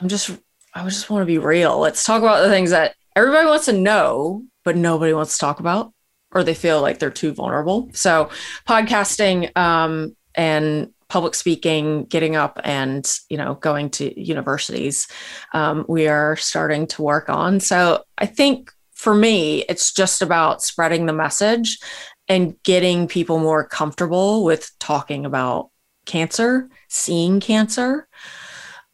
I'm 0.00 0.08
just 0.08 0.30
i 0.74 0.82
just 0.84 1.10
want 1.10 1.22
to 1.22 1.26
be 1.26 1.38
real. 1.38 1.78
Let's 1.78 2.04
talk 2.04 2.22
about 2.22 2.42
the 2.42 2.50
things 2.50 2.70
that 2.70 2.94
everybody 3.14 3.46
wants 3.46 3.66
to 3.66 3.72
know 3.72 4.44
but 4.64 4.76
nobody 4.76 5.12
wants 5.12 5.34
to 5.34 5.40
talk 5.40 5.60
about 5.60 5.92
or 6.32 6.42
they 6.42 6.54
feel 6.54 6.80
like 6.80 6.98
they're 6.98 7.10
too 7.10 7.32
vulnerable. 7.32 7.90
So 7.92 8.30
podcasting 8.66 9.54
um, 9.56 10.16
and 10.34 10.92
public 11.08 11.34
speaking 11.34 12.04
getting 12.06 12.36
up 12.36 12.58
and 12.64 13.06
you 13.28 13.36
know 13.36 13.54
going 13.56 13.90
to 13.90 14.18
universities 14.18 15.08
um, 15.52 15.84
we 15.86 16.08
are 16.08 16.36
starting 16.36 16.86
to 16.86 17.02
work 17.02 17.28
on. 17.28 17.60
So 17.60 18.04
i 18.16 18.26
think 18.26 18.72
for 19.02 19.16
me, 19.16 19.64
it's 19.68 19.92
just 19.92 20.22
about 20.22 20.62
spreading 20.62 21.06
the 21.06 21.12
message 21.12 21.80
and 22.28 22.54
getting 22.62 23.08
people 23.08 23.40
more 23.40 23.66
comfortable 23.66 24.44
with 24.44 24.70
talking 24.78 25.26
about 25.26 25.70
cancer, 26.06 26.68
seeing 26.88 27.40
cancer, 27.40 28.06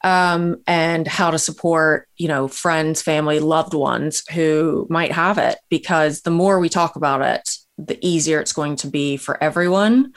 um, 0.02 0.62
and 0.66 1.06
how 1.06 1.30
to 1.30 1.38
support, 1.38 2.08
you 2.16 2.26
know, 2.26 2.48
friends, 2.48 3.02
family, 3.02 3.38
loved 3.38 3.74
ones 3.74 4.22
who 4.30 4.86
might 4.88 5.12
have 5.12 5.36
it. 5.36 5.58
Because 5.68 6.22
the 6.22 6.30
more 6.30 6.58
we 6.58 6.70
talk 6.70 6.96
about 6.96 7.20
it, 7.20 7.50
the 7.76 7.98
easier 8.00 8.40
it's 8.40 8.54
going 8.54 8.76
to 8.76 8.86
be 8.86 9.18
for 9.18 9.36
everyone. 9.44 10.14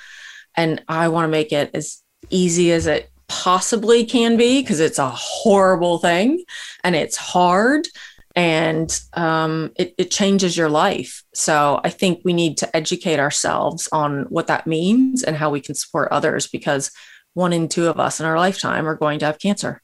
And 0.55 0.81
I 0.87 1.09
want 1.09 1.25
to 1.25 1.31
make 1.31 1.51
it 1.51 1.69
as 1.73 2.01
easy 2.29 2.71
as 2.71 2.87
it 2.87 3.11
possibly 3.27 4.05
can 4.05 4.37
be 4.37 4.61
because 4.61 4.79
it's 4.79 4.99
a 4.99 5.09
horrible 5.09 5.97
thing 5.97 6.43
and 6.83 6.95
it's 6.95 7.17
hard 7.17 7.87
and 8.35 8.99
um, 9.13 9.71
it, 9.75 9.93
it 9.97 10.11
changes 10.11 10.55
your 10.55 10.69
life. 10.69 11.23
So 11.33 11.81
I 11.83 11.89
think 11.89 12.21
we 12.23 12.33
need 12.33 12.57
to 12.57 12.75
educate 12.75 13.19
ourselves 13.19 13.89
on 13.91 14.25
what 14.29 14.47
that 14.47 14.67
means 14.67 15.23
and 15.23 15.35
how 15.35 15.49
we 15.49 15.61
can 15.61 15.75
support 15.75 16.11
others 16.11 16.47
because 16.47 16.91
one 17.33 17.53
in 17.53 17.67
two 17.67 17.87
of 17.87 17.99
us 17.99 18.19
in 18.19 18.25
our 18.25 18.37
lifetime 18.37 18.87
are 18.87 18.95
going 18.95 19.19
to 19.19 19.25
have 19.25 19.39
cancer. 19.39 19.81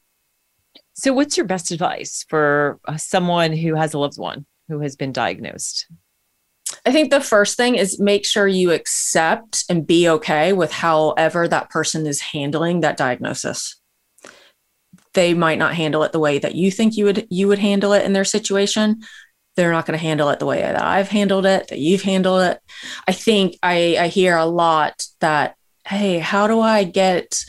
So, 0.94 1.14
what's 1.14 1.38
your 1.38 1.46
best 1.46 1.72
advice 1.72 2.26
for 2.28 2.80
uh, 2.88 2.98
someone 2.98 3.54
who 3.54 3.76
has 3.76 3.94
a 3.94 4.00
loved 4.00 4.18
one 4.18 4.46
who 4.68 4.80
has 4.80 4.96
been 4.96 5.12
diagnosed? 5.12 5.88
I 6.86 6.92
think 6.92 7.12
the 7.12 7.22
first 7.22 7.56
thing 7.56 7.76
is 7.76 8.00
make 8.00 8.26
sure 8.26 8.48
you 8.48 8.72
accept 8.72 9.64
and 9.70 9.88
be 9.88 10.10
okay 10.10 10.54
with 10.54 10.72
however 10.72 11.48
that 11.48 11.70
person 11.70 12.06
is 12.06 12.20
handling 12.20 12.82
that 12.82 12.98
diagnosis 12.98 13.77
they 15.18 15.34
might 15.34 15.58
not 15.58 15.74
handle 15.74 16.04
it 16.04 16.12
the 16.12 16.20
way 16.20 16.38
that 16.38 16.54
you 16.56 16.70
think 16.70 16.96
you 16.96 17.04
would 17.04 17.28
you 17.30 17.48
would 17.48 17.60
handle 17.60 17.92
it 17.92 18.06
in 18.06 18.14
their 18.14 18.24
situation 18.24 19.02
they're 19.58 19.72
not 19.72 19.88
going 19.88 19.98
to 19.98 20.06
handle 20.06 20.30
it 20.30 20.40
the 20.40 20.46
way 20.46 20.62
that 20.62 20.82
I've 20.82 21.10
handled 21.10 21.46
it, 21.48 21.70
that 21.70 21.80
you've 21.80 22.04
handled 22.04 22.44
it. 22.44 22.62
I 23.08 23.12
think 23.12 23.58
I, 23.64 23.98
I 24.00 24.08
hear 24.08 24.38
a 24.38 24.46
lot 24.46 25.06
that, 25.20 25.56
hey, 25.86 26.20
how 26.20 26.46
do 26.46 26.62
I 26.62 26.84
get, 26.84 27.44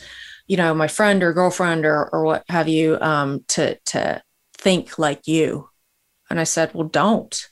you 0.47 0.57
know, 0.57 0.73
my 0.73 0.87
friend 0.87 1.21
or 1.21 1.33
girlfriend 1.33 1.85
or, 1.85 2.09
or 2.11 2.23
what 2.25 2.43
have 2.49 2.67
you 2.67 2.97
um, 2.99 3.45
to, 3.49 3.77
to 3.85 4.23
think 4.57 4.97
like 4.97 5.27
you? 5.27 5.69
And 6.31 6.39
I 6.39 6.45
said, 6.45 6.73
well, 6.73 6.87
don't. 6.87 7.47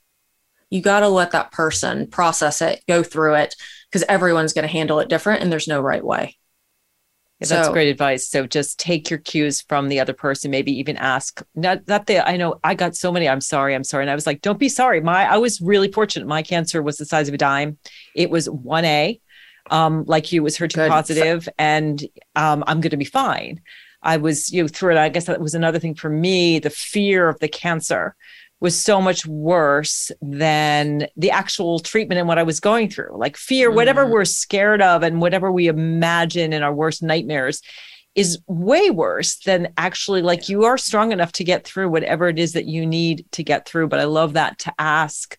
You 0.71 0.82
got 0.82 1.01
to 1.01 1.08
let 1.08 1.32
that 1.32 1.51
person 1.51 2.08
process 2.08 2.60
it, 2.60 2.84
go 2.88 3.03
through 3.03 3.36
it, 3.36 3.56
because 3.89 4.03
everyone's 4.10 4.53
going 4.53 4.67
to 4.67 4.71
handle 4.71 4.99
it 4.99 5.08
different 5.08 5.43
and 5.43 5.51
there's 5.51 5.67
no 5.67 5.82
right 5.82 6.03
way. 6.03 6.36
Yeah, 7.39 7.47
that's 7.47 7.67
so, 7.67 7.73
great 7.73 7.89
advice. 7.89 8.28
So 8.28 8.47
just 8.47 8.80
take 8.80 9.12
your 9.12 9.19
cues 9.19 9.62
from 9.62 9.89
the 9.89 10.00
other 10.00 10.13
person. 10.13 10.50
Maybe 10.50 10.71
even 10.71 10.97
ask. 10.97 11.41
Not 11.54 11.86
that 11.86 12.08
the 12.08 12.28
I 12.28 12.36
know 12.36 12.60
I 12.63 12.73
got 12.73 12.95
so 12.95 13.12
many. 13.12 13.30
I'm 13.30 13.41
sorry. 13.41 13.76
I'm 13.76 13.84
sorry. 13.84 14.04
And 14.04 14.10
I 14.10 14.15
was 14.15 14.26
like, 14.26 14.41
don't 14.41 14.58
be 14.58 14.69
sorry. 14.69 15.02
My 15.02 15.32
I 15.32 15.38
was 15.38 15.62
really 15.62 15.91
fortunate. 15.91 16.28
My 16.28 16.41
cancer 16.41 16.82
was 16.82 16.97
the 16.97 17.06
size 17.06 17.28
of 17.28 17.36
a 17.36 17.38
dime. 17.38 17.78
It 18.15 18.32
was 18.32 18.50
one 18.50 18.86
A. 18.86 19.19
Um, 19.69 20.06
like 20.08 20.32
you 20.32 20.41
was 20.41 20.58
HER2 20.58 20.76
Good. 20.76 20.89
positive, 20.89 21.50
and 21.58 22.02
um, 22.38 22.63
I'm 22.67 22.80
going 22.80 22.91
to 22.91 22.97
be 22.97 23.04
fine. 23.04 23.60
I 24.02 24.17
was 24.17 24.52
you 24.52 24.63
know 24.63 24.67
through 24.67 24.93
it. 24.93 24.97
I 24.97 25.10
guess 25.10 25.26
that 25.26 25.41
was 25.41 25.54
another 25.54 25.78
thing 25.78 25.93
for 25.93 26.10
me. 26.10 26.60
The 26.60 26.69
fear 26.69 27.28
of 27.30 27.39
the 27.39 27.50
cancer 27.50 28.15
was 28.60 28.80
so 28.80 29.00
much 29.00 29.26
worse 29.26 30.12
than 30.22 31.08
the 31.15 31.32
actual 31.32 31.80
treatment 31.80 32.20
and 32.20 32.28
what 32.28 32.39
I 32.39 32.43
was 32.43 32.60
going 32.60 32.89
through. 32.89 33.15
Like 33.15 33.38
fear, 33.38 33.72
mm. 33.72 33.76
whatever 33.76 34.08
we're 34.08 34.26
scared 34.26 34.82
of 34.82 35.04
and 35.04 35.22
whatever 35.22 35.52
we 35.52 35.67
imagine 35.67 36.54
in 36.54 36.63
our 36.63 36.74
worst 36.74 37.04
nightmares 37.04 37.62
is 38.15 38.39
way 38.48 38.89
worse 38.89 39.38
than 39.46 39.72
actually 39.78 40.24
like 40.24 40.50
you 40.50 40.63
are 40.63 40.78
strong 40.78 41.12
enough 41.12 41.32
to 41.34 41.43
get 41.43 41.65
through 41.65 41.88
whatever 41.88 42.28
it 42.28 42.39
is 42.39 42.54
that 42.54 42.65
you 42.65 42.84
need 42.84 43.24
to 43.32 43.43
get 43.43 43.67
through. 43.67 43.88
But 43.88 44.00
I 44.00 44.06
love 44.06 44.34
that 44.34 44.58
to 44.60 44.74
ask 44.80 45.38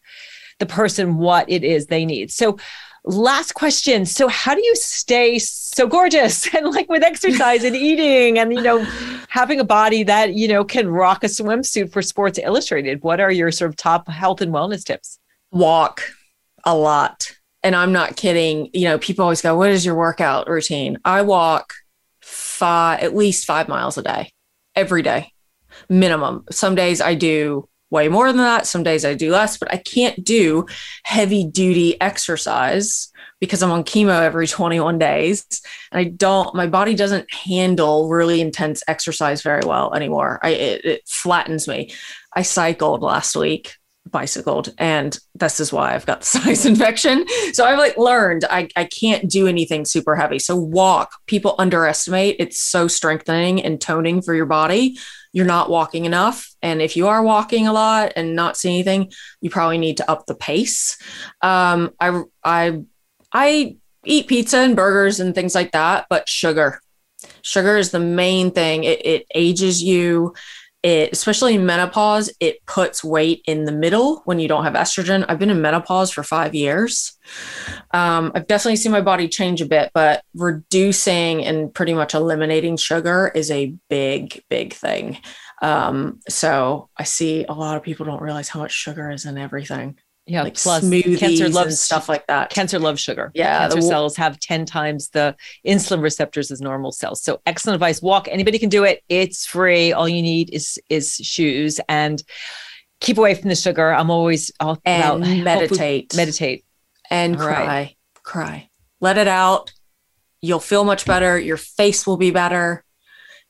the 0.60 0.66
person 0.66 1.16
what 1.16 1.50
it 1.50 1.64
is 1.64 1.86
they 1.86 2.04
need. 2.04 2.30
So 2.30 2.58
last 3.04 3.52
question. 3.52 4.04
So 4.06 4.28
how 4.28 4.54
do 4.54 4.64
you 4.64 4.74
stay 4.76 5.38
so 5.38 5.86
gorgeous 5.86 6.52
and 6.54 6.66
like 6.66 6.88
with 6.88 7.02
exercise 7.02 7.64
and 7.64 7.76
eating 7.76 8.38
and 8.38 8.52
you 8.52 8.62
know 8.62 8.84
having 9.28 9.60
a 9.60 9.64
body 9.64 10.02
that 10.04 10.34
you 10.34 10.48
know 10.48 10.64
can 10.64 10.88
rock 10.88 11.24
a 11.24 11.26
swimsuit 11.26 11.92
for 11.92 12.02
sports 12.02 12.38
illustrated? 12.38 13.02
What 13.02 13.20
are 13.20 13.30
your 13.30 13.50
sort 13.50 13.70
of 13.70 13.76
top 13.76 14.08
health 14.08 14.40
and 14.40 14.52
wellness 14.52 14.84
tips? 14.84 15.18
Walk 15.50 16.02
a 16.64 16.76
lot. 16.76 17.32
And 17.62 17.74
i'm 17.74 17.92
not 17.92 18.16
kidding. 18.16 18.70
You 18.72 18.84
know 18.84 18.98
people 18.98 19.24
always 19.24 19.42
go 19.42 19.56
what 19.56 19.70
is 19.70 19.84
your 19.84 19.94
workout 19.94 20.48
routine? 20.48 20.98
I 21.04 21.22
walk 21.22 21.74
five 22.20 23.00
at 23.00 23.16
least 23.16 23.46
five 23.46 23.68
miles 23.68 23.96
a 23.98 24.02
day 24.02 24.32
every 24.74 25.02
day 25.02 25.32
minimum. 25.88 26.44
Some 26.50 26.74
days 26.74 27.00
i 27.00 27.14
do 27.14 27.68
way 27.90 28.08
more 28.08 28.28
than 28.28 28.38
that. 28.38 28.66
Some 28.66 28.82
days 28.82 29.04
I 29.04 29.14
do 29.14 29.32
less, 29.32 29.56
but 29.56 29.72
I 29.72 29.78
can't 29.78 30.22
do 30.24 30.66
heavy 31.04 31.44
duty 31.44 32.00
exercise 32.00 33.10
because 33.40 33.62
I'm 33.62 33.70
on 33.70 33.84
chemo 33.84 34.20
every 34.20 34.46
21 34.48 34.98
days. 34.98 35.44
And 35.92 36.00
I 36.00 36.04
don't, 36.04 36.54
my 36.54 36.66
body 36.66 36.94
doesn't 36.94 37.32
handle 37.32 38.08
really 38.08 38.40
intense 38.40 38.82
exercise 38.88 39.42
very 39.42 39.62
well 39.64 39.94
anymore. 39.94 40.38
I, 40.42 40.50
it, 40.50 40.84
it 40.84 41.08
flattens 41.08 41.68
me. 41.68 41.92
I 42.34 42.42
cycled 42.42 43.02
last 43.02 43.36
week 43.36 43.74
bicycled 44.10 44.72
and 44.78 45.18
this 45.34 45.60
is 45.60 45.72
why 45.72 45.94
I've 45.94 46.06
got 46.06 46.20
the 46.20 46.26
sinus 46.38 46.64
infection. 46.64 47.26
So 47.52 47.64
I've 47.64 47.78
like 47.78 47.96
learned 47.96 48.44
I, 48.50 48.68
I 48.76 48.84
can't 48.84 49.30
do 49.30 49.46
anything 49.46 49.84
super 49.84 50.16
heavy. 50.16 50.38
So 50.38 50.56
walk, 50.56 51.12
people 51.26 51.54
underestimate. 51.58 52.36
It's 52.38 52.60
so 52.60 52.88
strengthening 52.88 53.62
and 53.62 53.80
toning 53.80 54.22
for 54.22 54.34
your 54.34 54.46
body. 54.46 54.98
You're 55.32 55.46
not 55.46 55.70
walking 55.70 56.04
enough. 56.04 56.54
And 56.62 56.80
if 56.80 56.96
you 56.96 57.08
are 57.08 57.22
walking 57.22 57.66
a 57.66 57.72
lot 57.72 58.12
and 58.16 58.34
not 58.34 58.56
seeing 58.56 58.74
anything, 58.74 59.12
you 59.40 59.50
probably 59.50 59.78
need 59.78 59.98
to 59.98 60.10
up 60.10 60.26
the 60.26 60.34
pace. 60.34 60.98
Um, 61.42 61.90
I 62.00 62.22
I 62.42 62.82
I 63.32 63.76
eat 64.04 64.28
pizza 64.28 64.58
and 64.58 64.76
burgers 64.76 65.20
and 65.20 65.34
things 65.34 65.54
like 65.54 65.72
that, 65.72 66.06
but 66.08 66.28
sugar. 66.28 66.80
Sugar 67.42 67.76
is 67.76 67.90
the 67.90 68.00
main 68.00 68.52
thing. 68.52 68.84
It, 68.84 69.04
it 69.04 69.26
ages 69.34 69.82
you 69.82 70.34
it 70.82 71.12
especially 71.12 71.54
in 71.54 71.66
menopause 71.66 72.30
it 72.40 72.64
puts 72.66 73.02
weight 73.02 73.42
in 73.46 73.64
the 73.64 73.72
middle 73.72 74.22
when 74.24 74.38
you 74.38 74.46
don't 74.46 74.64
have 74.64 74.74
estrogen. 74.74 75.24
I've 75.28 75.38
been 75.38 75.50
in 75.50 75.60
menopause 75.60 76.10
for 76.10 76.22
five 76.22 76.54
years. 76.54 77.18
Um, 77.92 78.32
i've 78.34 78.46
definitely 78.46 78.76
seen 78.76 78.92
my 78.92 79.00
body 79.00 79.28
change 79.28 79.60
a 79.60 79.66
bit 79.66 79.90
but 79.92 80.22
reducing 80.34 81.44
and 81.44 81.72
pretty 81.74 81.94
much 81.94 82.14
eliminating 82.14 82.76
sugar 82.76 83.30
is 83.34 83.50
a 83.50 83.74
big 83.88 84.42
big 84.48 84.72
thing. 84.72 85.18
Um, 85.60 86.20
so 86.28 86.88
i 86.96 87.02
see 87.02 87.44
a 87.44 87.52
lot 87.52 87.76
of 87.76 87.82
people 87.82 88.06
don't 88.06 88.22
realize 88.22 88.48
how 88.48 88.60
much 88.60 88.72
sugar 88.72 89.10
is 89.10 89.24
in 89.24 89.38
everything 89.38 89.98
yeah. 90.28 90.42
Like 90.42 90.56
plus 90.56 90.88
cancer 91.18 91.48
loves 91.48 91.80
stuff 91.80 92.08
like 92.08 92.26
that. 92.26 92.50
Cancer 92.50 92.78
loves 92.78 93.00
sugar. 93.00 93.30
Yeah. 93.34 93.60
Cancer 93.60 93.80
cells 93.80 94.16
have 94.16 94.38
10 94.38 94.66
times 94.66 95.08
the 95.10 95.34
insulin 95.66 96.02
receptors 96.02 96.50
as 96.50 96.60
normal 96.60 96.92
cells. 96.92 97.22
So 97.22 97.40
excellent 97.46 97.76
advice. 97.76 98.02
Walk. 98.02 98.28
Anybody 98.28 98.58
can 98.58 98.68
do 98.68 98.84
it. 98.84 99.02
It's 99.08 99.46
free. 99.46 99.92
All 99.92 100.08
you 100.08 100.22
need 100.22 100.50
is 100.50 100.78
is 100.90 101.14
shoes 101.14 101.80
and 101.88 102.22
keep 103.00 103.18
away 103.18 103.34
from 103.34 103.48
the 103.48 103.56
sugar. 103.56 103.92
I'm 103.92 104.10
always 104.10 104.50
all 104.60 104.78
and 104.84 105.02
about 105.02 105.20
meditate. 105.20 106.14
Meditate. 106.14 106.64
And 107.10 107.36
all 107.36 107.42
cry. 107.42 107.66
Right. 107.66 107.96
Cry. 108.22 108.70
Let 109.00 109.18
it 109.18 109.28
out. 109.28 109.72
You'll 110.40 110.60
feel 110.60 110.84
much 110.84 111.06
better. 111.06 111.38
Your 111.38 111.56
face 111.56 112.06
will 112.06 112.16
be 112.16 112.30
better. 112.30 112.84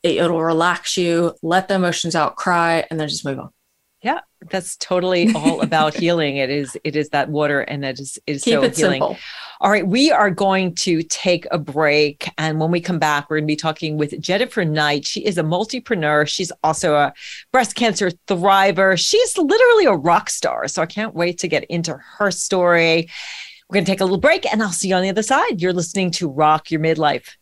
It, 0.02 0.16
it'll 0.16 0.42
relax 0.42 0.96
you. 0.96 1.34
Let 1.42 1.68
the 1.68 1.74
emotions 1.74 2.14
out, 2.14 2.36
cry, 2.36 2.86
and 2.90 3.00
then 3.00 3.08
just 3.08 3.24
move 3.24 3.38
on. 3.38 3.50
Yeah, 4.02 4.20
that's 4.50 4.76
totally 4.76 5.32
all 5.34 5.61
about 5.61 5.94
healing. 6.02 6.37
It 6.37 6.50
is 6.50 6.76
it 6.84 6.94
is 6.94 7.08
that 7.08 7.28
water 7.28 7.61
and 7.62 7.82
that 7.82 7.98
is 7.98 8.18
is 8.26 8.44
Keep 8.44 8.52
so 8.52 8.62
it 8.62 8.76
healing. 8.76 9.02
Simple. 9.02 9.18
All 9.61 9.72
right, 9.72 9.87
we 9.87 10.12
are 10.12 10.30
going 10.30 10.76
to 10.76 11.02
take 11.02 11.44
a 11.50 11.58
break. 11.58 12.30
And 12.38 12.61
when 12.61 12.70
we 12.70 12.80
come 12.80 13.00
back, 13.00 13.28
we're 13.28 13.38
going 13.38 13.48
to 13.48 13.52
be 13.52 13.56
talking 13.56 13.96
with 13.96 14.20
Jennifer 14.20 14.64
Knight. 14.64 15.04
She 15.04 15.24
is 15.24 15.37
a 15.37 15.42
multipreneur. 15.42 16.28
She's 16.28 16.52
also 16.62 16.94
a 16.94 17.12
breast 17.52 17.74
cancer 17.74 18.12
thriver. 18.28 18.96
She's 18.96 19.37
literally 19.37 19.87
a 19.87 19.94
rock 19.94 20.30
star. 20.30 20.68
So 20.68 20.80
I 20.80 20.87
can't 20.87 21.12
wait 21.12 21.38
to 21.38 21.48
get 21.48 21.64
into 21.64 21.98
her 22.18 22.30
story. 22.30 23.11
We're 23.68 23.74
going 23.74 23.84
to 23.84 23.90
take 23.90 24.00
a 24.00 24.04
little 24.04 24.20
break 24.20 24.46
and 24.50 24.62
I'll 24.62 24.70
see 24.70 24.88
you 24.88 24.94
on 24.94 25.02
the 25.02 25.11
other 25.11 25.24
side. 25.24 25.61
You're 25.61 25.72
listening 25.72 26.12
to 26.12 26.28
Rock 26.28 26.70
Your 26.70 26.80
Midlife. 26.80 27.37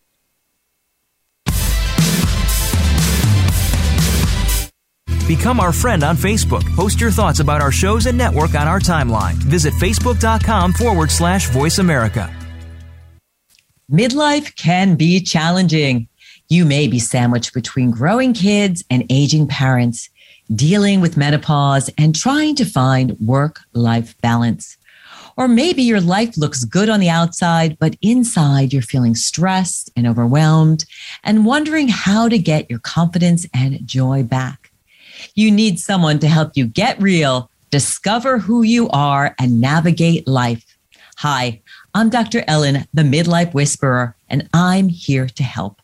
Become 5.27 5.59
our 5.59 5.73
friend 5.73 6.05
on 6.05 6.17
Facebook. 6.17 6.65
Post 6.77 7.01
your 7.01 7.11
thoughts 7.11 7.41
about 7.41 7.61
our 7.61 7.73
shows 7.73 8.07
and 8.07 8.17
network 8.17 8.55
on 8.55 8.69
our 8.69 8.79
timeline. 8.79 9.35
Visit 9.35 9.75
facebook.com 9.75 10.73
forward 10.73 11.11
slash 11.11 11.49
voice 11.51 11.79
America. 11.79 12.33
Midlife 13.91 14.55
can 14.57 14.95
be 14.95 15.21
challenging. 15.21 16.07
You 16.49 16.65
may 16.65 16.87
be 16.87 17.01
sandwiched 17.01 17.55
between 17.55 17.91
growing 17.91 18.35
kids 18.35 18.85
and 18.89 19.05
aging 19.11 19.49
parents, 19.49 20.11
dealing 20.55 21.01
with 21.01 21.17
menopause, 21.17 21.91
and 21.99 22.15
trying 22.15 22.55
to 22.57 22.65
find 22.65 23.19
work 23.19 23.61
life 23.73 24.17
balance. 24.21 24.77
Or 25.37 25.49
maybe 25.49 25.83
your 25.83 26.01
life 26.01 26.37
looks 26.37 26.65
good 26.65 26.89
on 26.89 27.01
the 27.01 27.11
outside, 27.11 27.79
but 27.81 27.97
inside 28.01 28.73
you're 28.73 28.81
feeling 28.81 29.17
stressed 29.17 29.91
and 29.97 30.07
overwhelmed 30.07 30.85
and 31.25 31.45
wondering 31.45 31.89
how 31.89 32.29
to 32.29 32.39
get 32.39 32.71
your 32.71 32.79
confidence 32.79 33.45
and 33.53 33.85
joy 33.87 34.23
back. 34.23 34.66
You 35.35 35.51
need 35.51 35.79
someone 35.79 36.19
to 36.21 36.29
help 36.29 36.57
you 36.57 36.67
get 36.67 37.01
real, 37.01 37.51
discover 37.71 38.39
who 38.39 38.62
you 38.62 38.89
are, 38.91 39.35
and 39.39 39.61
navigate 39.61 40.27
life. 40.27 40.77
Hi, 41.19 41.61
I'm 41.95 42.11
Dr. 42.11 42.45
Ellen, 42.47 42.87
the 42.93 43.03
Midlife 43.03 43.55
Whisperer, 43.55 44.15
and 44.29 44.49
I'm 44.53 44.89
here 44.89 45.27
to 45.27 45.43
help. 45.43 45.81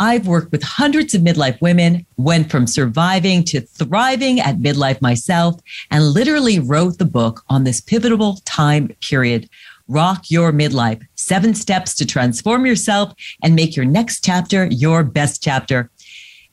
I've 0.00 0.26
worked 0.26 0.50
with 0.50 0.62
hundreds 0.62 1.14
of 1.14 1.22
midlife 1.22 1.60
women, 1.60 2.06
went 2.16 2.50
from 2.50 2.66
surviving 2.66 3.44
to 3.44 3.60
thriving 3.60 4.40
at 4.40 4.58
midlife 4.58 5.00
myself, 5.00 5.60
and 5.90 6.08
literally 6.08 6.58
wrote 6.58 6.98
the 6.98 7.04
book 7.04 7.44
on 7.48 7.64
this 7.64 7.80
pivotal 7.80 8.36
time 8.44 8.88
period. 9.00 9.48
Rock 9.88 10.30
Your 10.30 10.52
Midlife 10.52 11.06
Seven 11.16 11.54
Steps 11.54 11.94
to 11.96 12.06
Transform 12.06 12.64
Yourself 12.64 13.12
and 13.42 13.54
Make 13.54 13.76
Your 13.76 13.84
Next 13.84 14.24
Chapter 14.24 14.66
Your 14.66 15.04
Best 15.04 15.42
Chapter. 15.42 15.90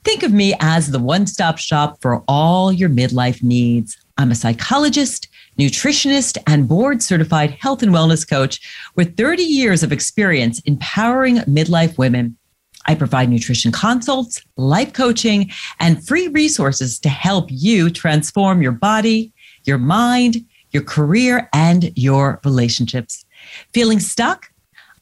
Think 0.04 0.24
of 0.24 0.32
me 0.32 0.56
as 0.60 0.92
the 0.92 1.00
one 1.00 1.28
stop 1.28 1.58
shop 1.58 2.02
for 2.02 2.24
all 2.28 2.72
your 2.72 2.90
midlife 2.90 3.44
needs. 3.44 3.98
I'm 4.18 4.32
a 4.32 4.36
psychologist, 4.36 5.28
nutritionist, 5.58 6.38
and 6.48 6.68
board 6.68 7.04
certified 7.04 7.52
health 7.52 7.84
and 7.84 7.94
wellness 7.94 8.28
coach 8.28 8.62
with 8.96 9.18
30 9.18 9.44
years 9.44 9.84
of 9.84 9.92
experience 9.92 10.62
empowering 10.62 11.38
midlife 11.40 11.98
women. 11.98 12.38
I 12.86 12.96
provide 12.96 13.30
nutrition 13.30 13.72
consults, 13.72 14.42
life 14.56 14.94
coaching, 14.94 15.52
and 15.80 16.06
free 16.08 16.30
resources 16.30 16.98
to 17.00 17.10
help 17.10 17.48
you 17.50 17.90
transform 17.90 18.62
your 18.62 18.72
body, 18.72 19.34
your 19.66 19.78
mind, 19.78 20.46
your 20.72 20.84
career, 20.84 21.50
and 21.54 21.92
your 21.98 22.40
relationships. 22.46 23.26
Feeling 23.74 24.00
stuck? 24.00 24.50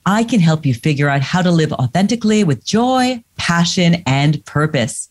I 0.07 0.23
can 0.23 0.39
help 0.39 0.65
you 0.65 0.73
figure 0.73 1.09
out 1.09 1.19
how 1.19 1.41
to 1.41 1.51
live 1.51 1.73
authentically 1.73 2.45
with 2.45 2.63
joy, 2.63 3.21
passion, 3.35 4.03
and 4.05 4.43
purpose. 4.45 5.09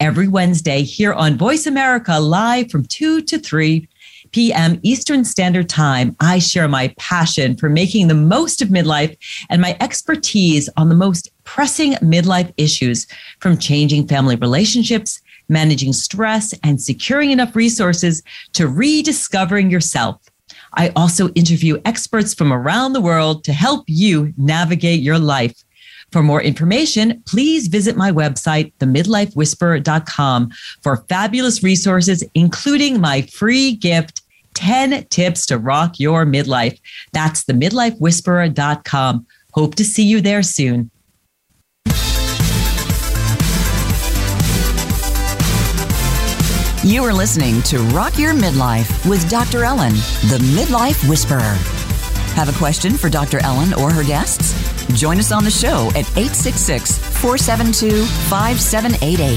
Every 0.00 0.26
Wednesday 0.26 0.84
here 0.84 1.12
on 1.12 1.36
Voice 1.36 1.66
America, 1.66 2.18
live 2.18 2.70
from 2.70 2.86
2 2.86 3.20
to 3.20 3.38
3 3.38 3.86
p.m. 4.30 4.80
Eastern 4.82 5.26
Standard 5.26 5.68
Time, 5.68 6.16
I 6.20 6.38
share 6.38 6.66
my 6.66 6.94
passion 6.96 7.58
for 7.58 7.68
making 7.68 8.08
the 8.08 8.14
most 8.14 8.62
of 8.62 8.70
midlife 8.70 9.18
and 9.50 9.60
my 9.60 9.76
expertise 9.80 10.70
on 10.78 10.88
the 10.88 10.94
most 10.94 11.28
pressing 11.44 11.92
midlife 11.96 12.50
issues 12.56 13.06
from 13.40 13.58
changing 13.58 14.08
family 14.08 14.36
relationships, 14.36 15.20
managing 15.50 15.92
stress, 15.92 16.54
and 16.62 16.80
securing 16.80 17.32
enough 17.32 17.54
resources 17.54 18.22
to 18.54 18.66
rediscovering 18.66 19.70
yourself. 19.70 20.22
I 20.74 20.90
also 20.96 21.28
interview 21.30 21.80
experts 21.84 22.34
from 22.34 22.52
around 22.52 22.92
the 22.92 23.00
world 23.00 23.44
to 23.44 23.52
help 23.52 23.84
you 23.86 24.32
navigate 24.36 25.00
your 25.00 25.18
life. 25.18 25.64
For 26.10 26.22
more 26.22 26.42
information, 26.42 27.22
please 27.26 27.68
visit 27.68 27.96
my 27.96 28.10
website, 28.10 28.72
themidlifewhisperer.com, 28.80 30.50
for 30.82 31.04
fabulous 31.08 31.62
resources, 31.62 32.24
including 32.34 33.00
my 33.00 33.22
free 33.22 33.72
gift 33.72 34.22
10 34.54 35.04
tips 35.06 35.46
to 35.46 35.58
rock 35.58 36.00
your 36.00 36.24
midlife. 36.24 36.80
That's 37.12 37.44
themidlifewhisperer.com. 37.44 39.26
Hope 39.52 39.74
to 39.74 39.84
see 39.84 40.04
you 40.04 40.20
there 40.20 40.42
soon. 40.42 40.90
You 46.88 47.04
are 47.04 47.12
listening 47.12 47.60
to 47.64 47.80
Rock 47.92 48.18
Your 48.18 48.32
Midlife 48.32 49.06
with 49.06 49.28
Dr. 49.28 49.62
Ellen, 49.62 49.92
the 50.30 50.38
Midlife 50.56 51.06
Whisperer. 51.06 51.54
Have 52.32 52.48
a 52.48 52.56
question 52.56 52.96
for 52.96 53.10
Dr. 53.10 53.44
Ellen 53.44 53.74
or 53.74 53.92
her 53.92 54.02
guests? 54.02 54.54
Join 54.98 55.18
us 55.18 55.30
on 55.30 55.44
the 55.44 55.50
show 55.50 55.88
at 55.90 56.08
866 56.16 56.96
472 57.20 58.06
5788. 58.30 59.36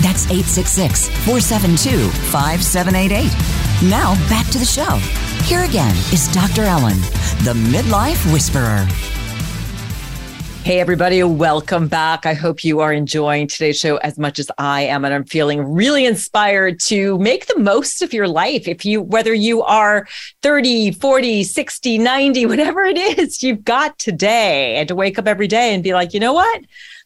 That's 0.00 0.24
866 0.30 1.10
472 1.26 2.08
5788. 2.08 3.90
Now 3.90 4.14
back 4.30 4.46
to 4.46 4.58
the 4.58 4.64
show. 4.64 4.96
Here 5.44 5.64
again 5.64 5.94
is 6.10 6.28
Dr. 6.28 6.62
Ellen, 6.62 6.98
the 7.44 7.52
Midlife 7.52 8.32
Whisperer. 8.32 8.88
Hey, 10.68 10.80
everybody, 10.80 11.22
welcome 11.22 11.88
back. 11.88 12.26
I 12.26 12.34
hope 12.34 12.62
you 12.62 12.80
are 12.80 12.92
enjoying 12.92 13.46
today's 13.46 13.78
show 13.78 13.96
as 13.96 14.18
much 14.18 14.38
as 14.38 14.50
I 14.58 14.82
am. 14.82 15.02
And 15.06 15.14
I'm 15.14 15.24
feeling 15.24 15.62
really 15.62 16.04
inspired 16.04 16.78
to 16.80 17.16
make 17.16 17.46
the 17.46 17.58
most 17.58 18.02
of 18.02 18.12
your 18.12 18.28
life. 18.28 18.68
If 18.68 18.84
you, 18.84 19.00
whether 19.00 19.32
you 19.32 19.62
are 19.62 20.06
30, 20.42 20.90
40, 20.90 21.42
60, 21.42 21.96
90, 21.96 22.44
whatever 22.44 22.84
it 22.84 22.98
is 22.98 23.42
you've 23.42 23.64
got 23.64 23.98
today, 23.98 24.76
and 24.76 24.86
to 24.88 24.94
wake 24.94 25.18
up 25.18 25.26
every 25.26 25.48
day 25.48 25.72
and 25.72 25.82
be 25.82 25.94
like, 25.94 26.12
you 26.12 26.20
know 26.20 26.34
what? 26.34 26.60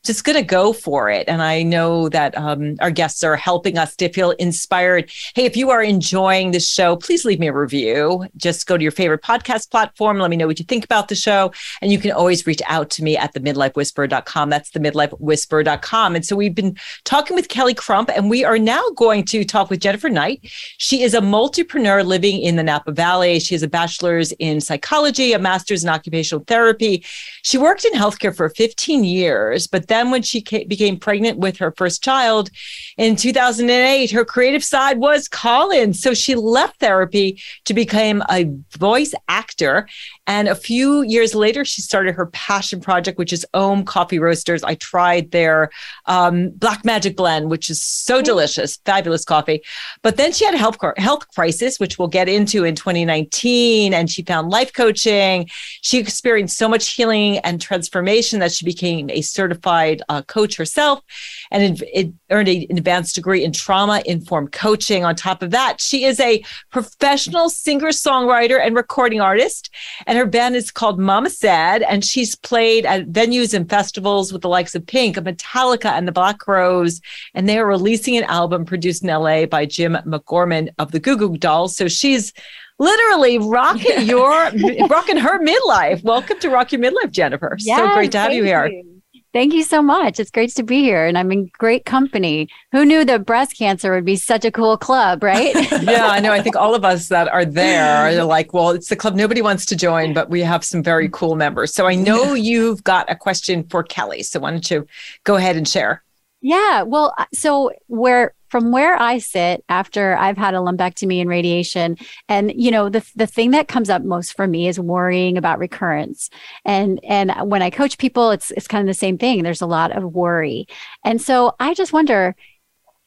Just 0.04 0.24
going 0.24 0.36
to 0.36 0.42
go 0.42 0.72
for 0.72 1.10
it. 1.10 1.28
And 1.28 1.40
I 1.42 1.62
know 1.62 2.08
that 2.08 2.36
um, 2.36 2.76
our 2.80 2.90
guests 2.90 3.22
are 3.22 3.36
helping 3.36 3.78
us 3.78 3.94
to 3.96 4.08
feel 4.08 4.32
inspired. 4.32 5.10
Hey, 5.34 5.44
if 5.44 5.56
you 5.56 5.70
are 5.70 5.82
enjoying 5.82 6.50
this 6.50 6.68
show, 6.68 6.96
please 6.96 7.24
leave 7.24 7.38
me 7.38 7.48
a 7.48 7.52
review. 7.52 8.26
Just 8.36 8.66
go 8.66 8.76
to 8.76 8.82
your 8.82 8.92
favorite 8.92 9.22
podcast 9.22 9.70
platform. 9.70 10.18
Let 10.18 10.30
me 10.30 10.36
know 10.36 10.46
what 10.46 10.58
you 10.58 10.64
think 10.64 10.84
about 10.84 11.08
the 11.08 11.14
show. 11.14 11.52
And 11.80 11.92
you 11.92 11.98
can 11.98 12.10
always 12.10 12.46
reach 12.46 12.62
out 12.66 12.90
to 12.90 13.04
me 13.04 13.16
at 13.16 13.32
the 13.32 13.40
midlifewhisperer.com. 13.40 14.50
That's 14.50 14.70
the 14.70 14.80
midlifewhisperer.com. 14.80 16.16
And 16.16 16.26
so 16.26 16.34
we've 16.34 16.54
been 16.54 16.76
talking 17.04 17.36
with 17.36 17.48
Kelly 17.48 17.74
Crump, 17.74 18.10
and 18.10 18.28
we 18.28 18.44
are 18.44 18.58
now 18.58 18.82
going 18.96 19.24
to 19.26 19.44
talk 19.44 19.70
with 19.70 19.80
Jennifer 19.80 20.08
Knight. 20.08 20.40
She 20.78 21.02
is 21.02 21.14
a 21.14 21.20
multipreneur 21.20 22.04
living 22.04 22.40
in 22.40 22.56
the 22.56 22.62
Napa 22.62 22.92
Valley. 22.92 23.38
She 23.38 23.54
has 23.54 23.62
a 23.62 23.68
bachelor's 23.68 24.32
in 24.32 24.60
psychology, 24.60 25.32
a 25.32 25.38
master's 25.38 25.84
in 25.84 25.90
occupational 25.90 26.44
therapy. 26.46 27.04
She 27.42 27.58
worked 27.58 27.84
in 27.84 27.92
healthcare 27.92 28.34
for 28.34 28.48
15 28.48 29.04
years, 29.04 29.66
but 29.66 29.86
then 29.92 30.10
when 30.10 30.22
she 30.22 30.40
became 30.40 30.98
pregnant 30.98 31.38
with 31.38 31.58
her 31.58 31.72
first 31.76 32.02
child 32.02 32.50
in 32.96 33.14
2008, 33.14 34.10
her 34.10 34.24
creative 34.24 34.64
side 34.64 34.98
was 34.98 35.28
calling. 35.28 35.92
So 35.92 36.14
she 36.14 36.34
left 36.34 36.80
therapy 36.80 37.40
to 37.66 37.74
become 37.74 38.22
a 38.30 38.50
voice 38.78 39.14
actor. 39.28 39.86
And 40.26 40.48
a 40.48 40.54
few 40.54 41.02
years 41.02 41.34
later, 41.34 41.64
she 41.64 41.82
started 41.82 42.14
her 42.14 42.26
passion 42.26 42.80
project, 42.80 43.18
which 43.18 43.32
is 43.32 43.44
Ohm 43.54 43.84
Coffee 43.84 44.18
Roasters. 44.18 44.62
I 44.62 44.76
tried 44.76 45.30
their 45.30 45.70
um, 46.06 46.50
Black 46.50 46.84
Magic 46.84 47.16
Blend, 47.16 47.50
which 47.50 47.68
is 47.68 47.82
so 47.82 48.22
delicious, 48.22 48.76
fabulous 48.86 49.24
coffee. 49.24 49.62
But 50.02 50.16
then 50.16 50.32
she 50.32 50.44
had 50.44 50.54
a 50.54 50.58
health, 50.58 50.78
health 50.96 51.28
crisis, 51.34 51.78
which 51.80 51.98
we'll 51.98 52.08
get 52.08 52.28
into 52.28 52.64
in 52.64 52.76
2019. 52.76 53.92
And 53.92 54.10
she 54.10 54.22
found 54.22 54.50
life 54.50 54.72
coaching. 54.72 55.50
She 55.82 55.98
experienced 55.98 56.56
so 56.56 56.68
much 56.68 56.88
healing 56.90 57.38
and 57.38 57.60
transformation 57.60 58.38
that 58.38 58.52
she 58.52 58.64
became 58.64 59.10
a 59.10 59.20
certified 59.20 59.81
uh, 60.08 60.22
coach 60.22 60.56
herself 60.56 61.02
and 61.50 61.62
it, 61.62 61.88
it 61.92 62.12
earned 62.30 62.48
an 62.48 62.66
advanced 62.70 63.14
degree 63.14 63.44
in 63.44 63.52
trauma 63.52 64.02
informed 64.06 64.52
coaching. 64.52 65.04
On 65.04 65.14
top 65.14 65.42
of 65.42 65.50
that, 65.50 65.80
she 65.80 66.04
is 66.04 66.18
a 66.20 66.42
professional 66.70 67.50
singer 67.50 67.88
songwriter 67.88 68.64
and 68.64 68.74
recording 68.74 69.20
artist. 69.20 69.70
And 70.06 70.18
her 70.18 70.26
band 70.26 70.56
is 70.56 70.70
called 70.70 70.98
Mama 70.98 71.30
Said. 71.30 71.82
And 71.82 72.04
she's 72.04 72.34
played 72.34 72.86
at 72.86 73.08
venues 73.08 73.54
and 73.54 73.68
festivals 73.68 74.32
with 74.32 74.42
the 74.42 74.48
likes 74.48 74.74
of 74.74 74.86
Pink, 74.86 75.16
Metallica, 75.16 75.90
and 75.92 76.08
the 76.08 76.12
Black 76.12 76.38
Crowes. 76.38 77.00
And 77.34 77.48
they 77.48 77.58
are 77.58 77.66
releasing 77.66 78.16
an 78.16 78.24
album 78.24 78.64
produced 78.64 79.02
in 79.02 79.08
LA 79.08 79.46
by 79.46 79.66
Jim 79.66 79.96
McGorman 80.06 80.70
of 80.78 80.92
the 80.92 81.00
Goo 81.00 81.16
Goo 81.16 81.36
Dolls. 81.36 81.76
So 81.76 81.88
she's 81.88 82.32
literally 82.78 83.38
rocking 83.38 84.02
your 84.06 84.50
rocking 84.88 85.16
her 85.16 85.38
midlife. 85.38 86.02
Welcome 86.02 86.38
to 86.40 86.50
Rock 86.50 86.72
Your 86.72 86.80
Midlife, 86.80 87.10
Jennifer. 87.10 87.56
Yes, 87.60 87.78
so 87.78 87.94
great 87.94 88.12
to 88.12 88.18
have 88.18 88.32
you 88.32 88.44
here. 88.44 88.66
You. 88.66 88.91
Thank 89.32 89.54
you 89.54 89.62
so 89.62 89.80
much. 89.80 90.20
It's 90.20 90.30
great 90.30 90.54
to 90.56 90.62
be 90.62 90.82
here 90.82 91.06
and 91.06 91.16
I'm 91.16 91.32
in 91.32 91.50
great 91.58 91.86
company. 91.86 92.48
Who 92.72 92.84
knew 92.84 93.02
that 93.06 93.24
breast 93.24 93.56
cancer 93.56 93.94
would 93.94 94.04
be 94.04 94.16
such 94.16 94.44
a 94.44 94.50
cool 94.50 94.76
club, 94.76 95.22
right? 95.22 95.54
yeah, 95.82 96.08
I 96.08 96.20
know. 96.20 96.32
I 96.32 96.42
think 96.42 96.54
all 96.54 96.74
of 96.74 96.84
us 96.84 97.08
that 97.08 97.28
are 97.28 97.46
there 97.46 98.20
are 98.20 98.24
like, 98.24 98.52
well, 98.52 98.70
it's 98.70 98.88
the 98.88 98.96
club 98.96 99.14
nobody 99.14 99.40
wants 99.40 99.64
to 99.66 99.76
join, 99.76 100.12
but 100.12 100.28
we 100.28 100.40
have 100.42 100.64
some 100.64 100.82
very 100.82 101.08
cool 101.08 101.34
members. 101.34 101.72
So 101.72 101.86
I 101.86 101.94
know 101.94 102.34
you've 102.34 102.84
got 102.84 103.10
a 103.10 103.16
question 103.16 103.64
for 103.64 103.82
Kelly. 103.82 104.22
So 104.22 104.40
why 104.40 104.50
don't 104.50 104.70
you 104.70 104.86
go 105.24 105.36
ahead 105.36 105.56
and 105.56 105.66
share? 105.66 106.02
Yeah. 106.42 106.82
Well, 106.82 107.14
uh, 107.16 107.24
so 107.32 107.72
where 107.86 108.34
from 108.52 108.70
where 108.70 109.00
I 109.00 109.16
sit 109.16 109.64
after 109.70 110.14
I've 110.14 110.36
had 110.36 110.52
a 110.52 110.58
lumpectomy 110.58 111.22
and 111.22 111.30
radiation, 111.30 111.96
and 112.28 112.52
you 112.54 112.70
know, 112.70 112.90
the 112.90 113.02
the 113.16 113.26
thing 113.26 113.52
that 113.52 113.66
comes 113.66 113.88
up 113.88 114.04
most 114.04 114.36
for 114.36 114.46
me 114.46 114.68
is 114.68 114.78
worrying 114.78 115.38
about 115.38 115.58
recurrence. 115.58 116.28
And 116.66 117.00
and 117.02 117.32
when 117.50 117.62
I 117.62 117.70
coach 117.70 117.96
people, 117.96 118.30
it's 118.30 118.50
it's 118.50 118.68
kind 118.68 118.82
of 118.82 118.94
the 118.94 118.98
same 118.98 119.16
thing. 119.16 119.42
There's 119.42 119.62
a 119.62 119.66
lot 119.66 119.96
of 119.96 120.04
worry. 120.04 120.66
And 121.02 121.20
so 121.20 121.56
I 121.58 121.72
just 121.72 121.94
wonder, 121.94 122.36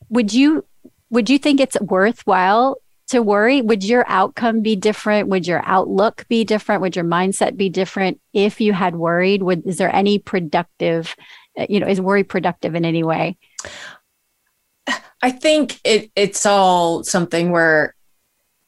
would 0.10 0.34
you 0.34 0.66
would 1.12 1.30
you 1.30 1.38
think 1.38 1.60
it's 1.60 1.80
worthwhile 1.80 2.78
to 3.10 3.22
worry? 3.22 3.62
Would 3.62 3.84
your 3.84 4.04
outcome 4.08 4.64
be 4.64 4.76
different? 4.76 5.28
Would 5.28 5.46
your 5.46 5.62
outlook 5.64 6.26
be 6.28 6.44
different? 6.44 6.82
Would 6.82 6.96
your 6.96 7.06
mindset 7.06 7.56
be 7.56 7.70
different 7.70 8.20
if 8.34 8.60
you 8.60 8.74
had 8.74 8.96
worried? 8.96 9.44
Would 9.44 9.68
is 9.68 9.78
there 9.78 9.96
any 9.96 10.18
productive 10.18 11.16
you 11.70 11.80
know 11.80 11.88
is 11.88 12.02
worry 12.02 12.24
productive 12.24 12.74
in 12.74 12.84
any 12.84 13.04
way 13.04 13.38
i 15.22 15.32
think 15.32 15.80
it 15.84 16.12
it's 16.16 16.46
all 16.46 17.04
something 17.04 17.52
where 17.52 17.96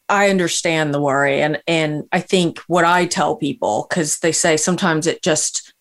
i 0.09 0.29
understand 0.29 0.93
the 0.93 1.01
worry 1.01 1.41
and 1.41 1.61
and 1.67 2.03
i 2.11 2.19
think 2.19 2.59
what 2.67 2.85
i 2.85 3.05
tell 3.05 3.35
people 3.35 3.87
because 3.89 4.19
they 4.19 4.31
say 4.31 4.57
sometimes 4.57 5.07
it 5.07 5.21
just 5.21 5.73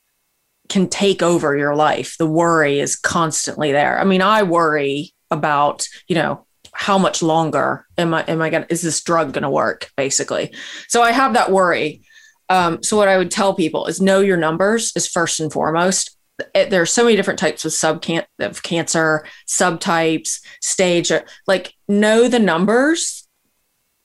can 0.68 0.88
take 0.88 1.22
over 1.22 1.56
your 1.56 1.74
life. 1.74 2.16
The 2.18 2.26
worry 2.26 2.80
is 2.80 2.96
constantly 2.96 3.72
there. 3.72 3.98
I 3.98 4.04
mean 4.04 4.22
i 4.22 4.42
worry 4.42 5.12
about 5.30 5.86
you 6.08 6.14
know 6.14 6.46
how 6.72 6.98
much 6.98 7.22
longer 7.22 7.86
am 7.98 8.14
i 8.14 8.22
am 8.28 8.42
i 8.42 8.50
gonna 8.50 8.66
is 8.68 8.82
this 8.82 9.02
drug 9.02 9.32
gonna 9.32 9.50
work 9.50 9.90
basically? 9.96 10.54
So 10.88 11.02
i 11.02 11.12
have 11.12 11.34
that 11.34 11.50
worry. 11.50 12.02
Um, 12.48 12.82
so 12.82 12.96
what 12.96 13.08
i 13.08 13.18
would 13.18 13.30
tell 13.30 13.54
people 13.54 13.86
is 13.86 14.00
know 14.00 14.20
your 14.20 14.36
numbers 14.36 14.92
is 14.94 15.08
first 15.08 15.40
and 15.40 15.52
foremost 15.52 16.15
Eh, 16.54 16.68
there 16.68 16.82
are 16.82 16.86
so 16.86 17.04
many 17.04 17.16
different 17.16 17.38
types 17.38 17.64
of 17.64 17.72
sub 17.72 18.04
of 18.38 18.62
cancer, 18.62 19.26
subtypes, 19.48 20.40
stage. 20.60 21.10
Uh, 21.10 21.22
like 21.46 21.74
know 21.88 22.28
the 22.28 22.38
numbers, 22.38 23.26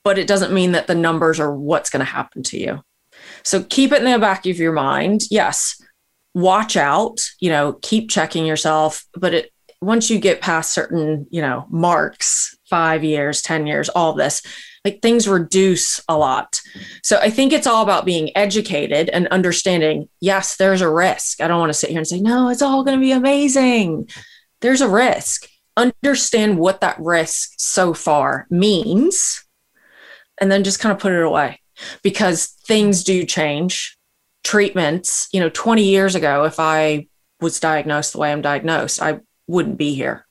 but 0.04 0.18
it 0.18 0.28
doesn't 0.28 0.54
mean 0.54 0.72
that 0.72 0.88
the 0.88 0.96
numbers 0.96 1.40
are 1.40 1.56
what's 1.56 1.90
going 1.90 2.06
to 2.06 2.12
happen 2.12 2.44
to 2.44 2.58
you. 2.58 2.82
So 3.44 3.64
keep 3.64 3.92
it 3.92 4.04
in 4.04 4.12
the 4.12 4.20
back 4.20 4.46
of 4.46 4.58
your 4.58 4.74
mind. 4.74 5.22
Yes, 5.30 5.82
watch 6.34 6.78
out. 6.78 7.20
You 7.40 7.50
know, 7.50 7.74
keep 7.82 8.10
checking 8.10 8.46
yourself. 8.46 9.06
But 9.14 9.34
it 9.34 9.52
once 9.82 10.10
you 10.10 10.20
get 10.20 10.42
past 10.42 10.74
certain, 10.74 11.26
you 11.32 11.42
know, 11.42 11.66
marks, 11.70 12.56
five 12.70 13.04
years, 13.04 13.42
ten 13.42 13.68
years, 13.68 13.90
all 13.90 14.14
this, 14.14 14.42
like 14.84 15.02
things 15.02 15.28
reduce 15.28 16.02
a 16.08 16.18
lot. 16.18 16.62
So 17.04 17.18
I 17.18 17.30
think 17.30 17.54
it's 17.54 17.68
all 17.68 17.84
about 17.84 18.06
being 18.06 18.36
educated 18.36 19.10
and 19.10 19.28
understanding, 19.28 20.10
yes, 20.20 20.58
there's 20.58 20.82
a 20.82 20.90
risk. 20.90 21.42
I 21.42 21.48
don't 21.48 21.60
want 21.60 21.70
to 21.70 21.78
sit 21.78 21.92
here 21.92 22.00
and 22.00 22.08
say, 22.08 22.20
no, 22.20 22.50
it's 22.50 22.62
all 22.62 22.84
going 22.84 22.98
to 22.98 23.02
be 23.02 23.12
amazing. 23.12 24.10
There's 24.62 24.82
a 24.82 24.90
risk. 24.90 25.48
Understand 25.78 26.58
what 26.58 26.82
that 26.82 27.00
risk 27.00 27.54
so 27.58 27.94
far 27.94 28.48
means 28.50 29.46
and 30.40 30.52
then 30.52 30.64
just 30.64 30.80
kind 30.80 30.92
of 30.92 31.00
put 31.00 31.14
it 31.14 31.24
away 31.24 31.62
because 32.02 32.48
things 32.66 33.04
do 33.04 33.24
change. 33.24 33.98
Treatments, 34.44 35.30
you 35.32 35.40
know, 35.40 35.50
20 35.50 35.84
years 35.84 36.16
ago, 36.16 36.46
if 36.46 36.60
I 36.60 37.08
was 37.40 37.60
diagnosed 37.60 38.14
the 38.14 38.20
way 38.20 38.32
I'm 38.32 38.42
diagnosed, 38.42 39.02
I 39.02 39.20
wouldn't 39.48 39.78
be 39.78 39.94
here 39.94 40.26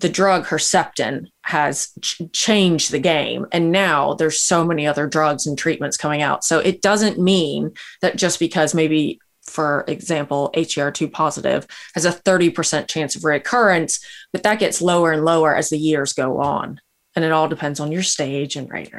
the 0.00 0.08
drug 0.08 0.46
Herceptin 0.46 1.26
has 1.42 1.90
ch- 2.00 2.22
changed 2.32 2.92
the 2.92 3.00
game. 3.00 3.46
And 3.50 3.72
now 3.72 4.14
there's 4.14 4.40
so 4.40 4.64
many 4.64 4.86
other 4.86 5.06
drugs 5.06 5.46
and 5.46 5.58
treatments 5.58 5.96
coming 5.96 6.22
out. 6.22 6.44
So 6.44 6.60
it 6.60 6.82
doesn't 6.82 7.18
mean 7.18 7.72
that 8.00 8.16
just 8.16 8.38
because 8.38 8.74
maybe, 8.74 9.20
for 9.42 9.84
example, 9.88 10.52
HER2 10.54 11.12
positive 11.12 11.66
has 11.94 12.04
a 12.04 12.12
30% 12.12 12.86
chance 12.86 13.16
of 13.16 13.24
recurrence, 13.24 13.98
but 14.32 14.44
that 14.44 14.60
gets 14.60 14.80
lower 14.80 15.12
and 15.12 15.24
lower 15.24 15.56
as 15.56 15.70
the 15.70 15.78
years 15.78 16.12
go 16.12 16.40
on. 16.40 16.80
And 17.16 17.24
it 17.24 17.32
all 17.32 17.48
depends 17.48 17.80
on 17.80 17.90
your 17.90 18.04
stage 18.04 18.54
and 18.54 18.70
right. 18.70 18.92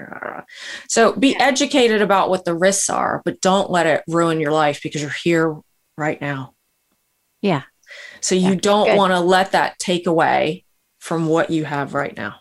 So 0.89 1.14
be 1.14 1.39
educated 1.39 2.02
about 2.02 2.30
what 2.30 2.43
the 2.43 2.56
risks 2.56 2.89
are, 2.89 3.22
but 3.24 3.39
don't 3.39 3.72
let 3.72 3.88
it 3.88 4.04
ruin 4.08 4.41
your 4.41 4.52
life 4.52 4.82
because 4.84 5.02
you're 5.02 5.12
here 5.12 5.56
right 5.97 6.20
now. 6.20 6.54
Yeah. 7.41 7.62
So 8.20 8.36
you 8.36 8.50
yeah, 8.50 8.56
don't 8.56 8.97
want 8.97 9.14
to 9.14 9.22
let 9.22 9.54
that 9.54 9.80
take 9.80 10.06
away 10.06 10.66
from 11.10 11.26
what 11.26 11.49
you 11.49 11.66
have 11.66 11.95
right 11.95 12.16
now. 12.16 12.36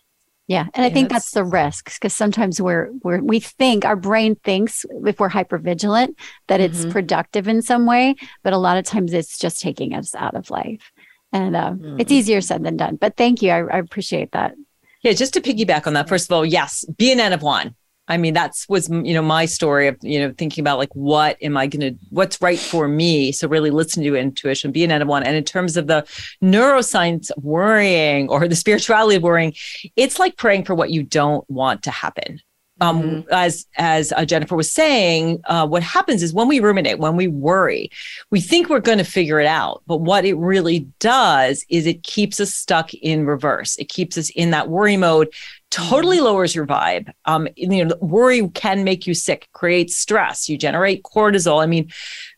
Yeah, 0.47 0.67
and 0.75 0.85
I 0.85 0.91
think 0.91 1.09
that's 1.09 1.33
the 1.33 1.43
risk 1.43 1.87
because 1.95 2.15
sometimes 2.15 2.61
we're 2.61 2.91
we're 3.03 3.23
we 3.23 3.41
think 3.41 3.87
our 3.87 3.97
brain 3.97 4.35
thinks 4.45 4.85
if 5.07 5.19
we're 5.19 5.31
hyper 5.31 5.57
vigilant 5.57 6.19
that 6.49 6.61
it's 6.61 6.81
mm-hmm. 6.81 6.91
productive 6.91 7.49
in 7.49 7.63
some 7.63 7.87
way, 7.87 8.15
but 8.43 8.53
a 8.53 8.59
lot 8.59 8.77
of 8.77 8.85
times 8.85 9.15
it's 9.15 9.39
just 9.39 9.63
taking 9.63 9.95
us 9.95 10.15
out 10.15 10.35
of 10.35 10.51
life, 10.51 10.93
and 11.33 11.57
uh, 11.57 11.71
mm-hmm. 11.71 11.99
it's 11.99 12.13
easier 12.13 12.43
said 12.43 12.63
than 12.63 12.77
done. 12.77 12.97
But 12.97 13.17
thank 13.17 13.41
you, 13.41 13.51
I, 13.51 13.61
I 13.61 13.79
appreciate 13.79 14.33
that. 14.33 14.55
Yeah, 15.03 15.13
just 15.13 15.33
to 15.35 15.41
piggyback 15.41 15.87
on 15.87 15.95
that, 15.95 16.09
first 16.09 16.31
of 16.31 16.35
all, 16.35 16.45
yes, 16.45 16.85
be 16.97 17.11
an 17.11 17.21
N 17.21 17.33
of 17.33 17.43
one. 17.43 17.75
I 18.09 18.17
mean, 18.17 18.35
that's 18.35 18.69
was 18.69 18.89
you 18.89 19.15
know 19.15 19.23
my 19.23 19.45
story 19.45 19.89
of 19.89 19.97
you 20.03 20.19
know 20.19 20.33
thinking 20.37 20.63
about 20.63 20.79
like 20.79 20.95
what 20.95 21.37
am 21.43 21.57
I 21.57 21.67
going 21.67 21.95
to 21.95 21.99
what's 22.11 22.41
right 22.41 22.59
for 22.59 22.89
me. 22.89 23.33
So 23.33 23.49
really 23.49 23.71
listen 23.71 24.03
to 24.03 24.17
intuition, 24.17 24.73
be 24.73 24.85
an 24.85 24.91
of 24.91 25.07
one. 25.07 25.23
And 25.23 25.37
in 25.37 25.45
terms 25.45 25.77
of 25.77 25.87
the 25.87 26.07
neuroscience 26.43 27.31
of 27.31 27.45
worrying 27.45 28.29
or 28.29 28.49
the 28.49 28.57
spirituality 28.57 29.17
of 29.17 29.23
worrying, 29.23 29.55
it's 29.97 30.19
like 30.19 30.37
praying 30.37 30.65
for 30.65 30.75
what 30.75 30.91
you 30.91 31.03
don't 31.03 31.49
want 31.51 31.83
to 31.85 31.91
happen. 31.91 32.41
um, 32.81 33.03
mm-hmm. 33.03 33.29
as 33.33 33.67
as 33.77 34.13
uh, 34.13 34.25
Jennifer 34.25 34.57
was 34.57 34.71
saying, 34.71 35.41
uh, 35.47 35.67
what 35.67 35.83
happens 35.83 36.23
is 36.23 36.33
when 36.33 36.49
we 36.49 36.61
ruminate, 36.61 36.99
when 36.99 37.17
we 37.17 37.27
worry, 37.27 37.91
we 38.31 38.41
think 38.41 38.69
we're 38.69 38.81
going 38.81 38.99
to 38.99 39.05
figure 39.05 39.41
it 39.41 39.47
out, 39.47 39.83
but 39.87 39.99
what 39.99 40.25
it 40.25 40.35
really 40.35 40.81
does 41.01 41.65
is 41.69 41.87
it 41.87 42.03
keeps 42.03 42.39
us 42.41 42.55
stuck 42.55 42.95
in 42.95 43.27
reverse. 43.27 43.77
It 43.77 43.89
keeps 43.89 44.17
us 44.17 44.31
in 44.31 44.51
that 44.53 44.69
worry 44.69 44.97
mode. 44.97 45.29
Totally 45.71 46.17
mm-hmm. 46.17 46.27
lowers 46.27 46.55
your 46.55 46.67
vibe. 46.67 47.13
Um, 47.27 47.47
you 47.55 47.85
know, 47.85 47.95
worry 48.01 48.49
can 48.49 48.85
make 48.85 49.07
you 49.07 49.15
sick, 49.15 49.49
create 49.53 49.91
stress. 49.91 50.49
You 50.49 50.57
generate 50.57 51.03
cortisol. 51.03 51.63
I 51.63 51.67
mean, 51.67 51.91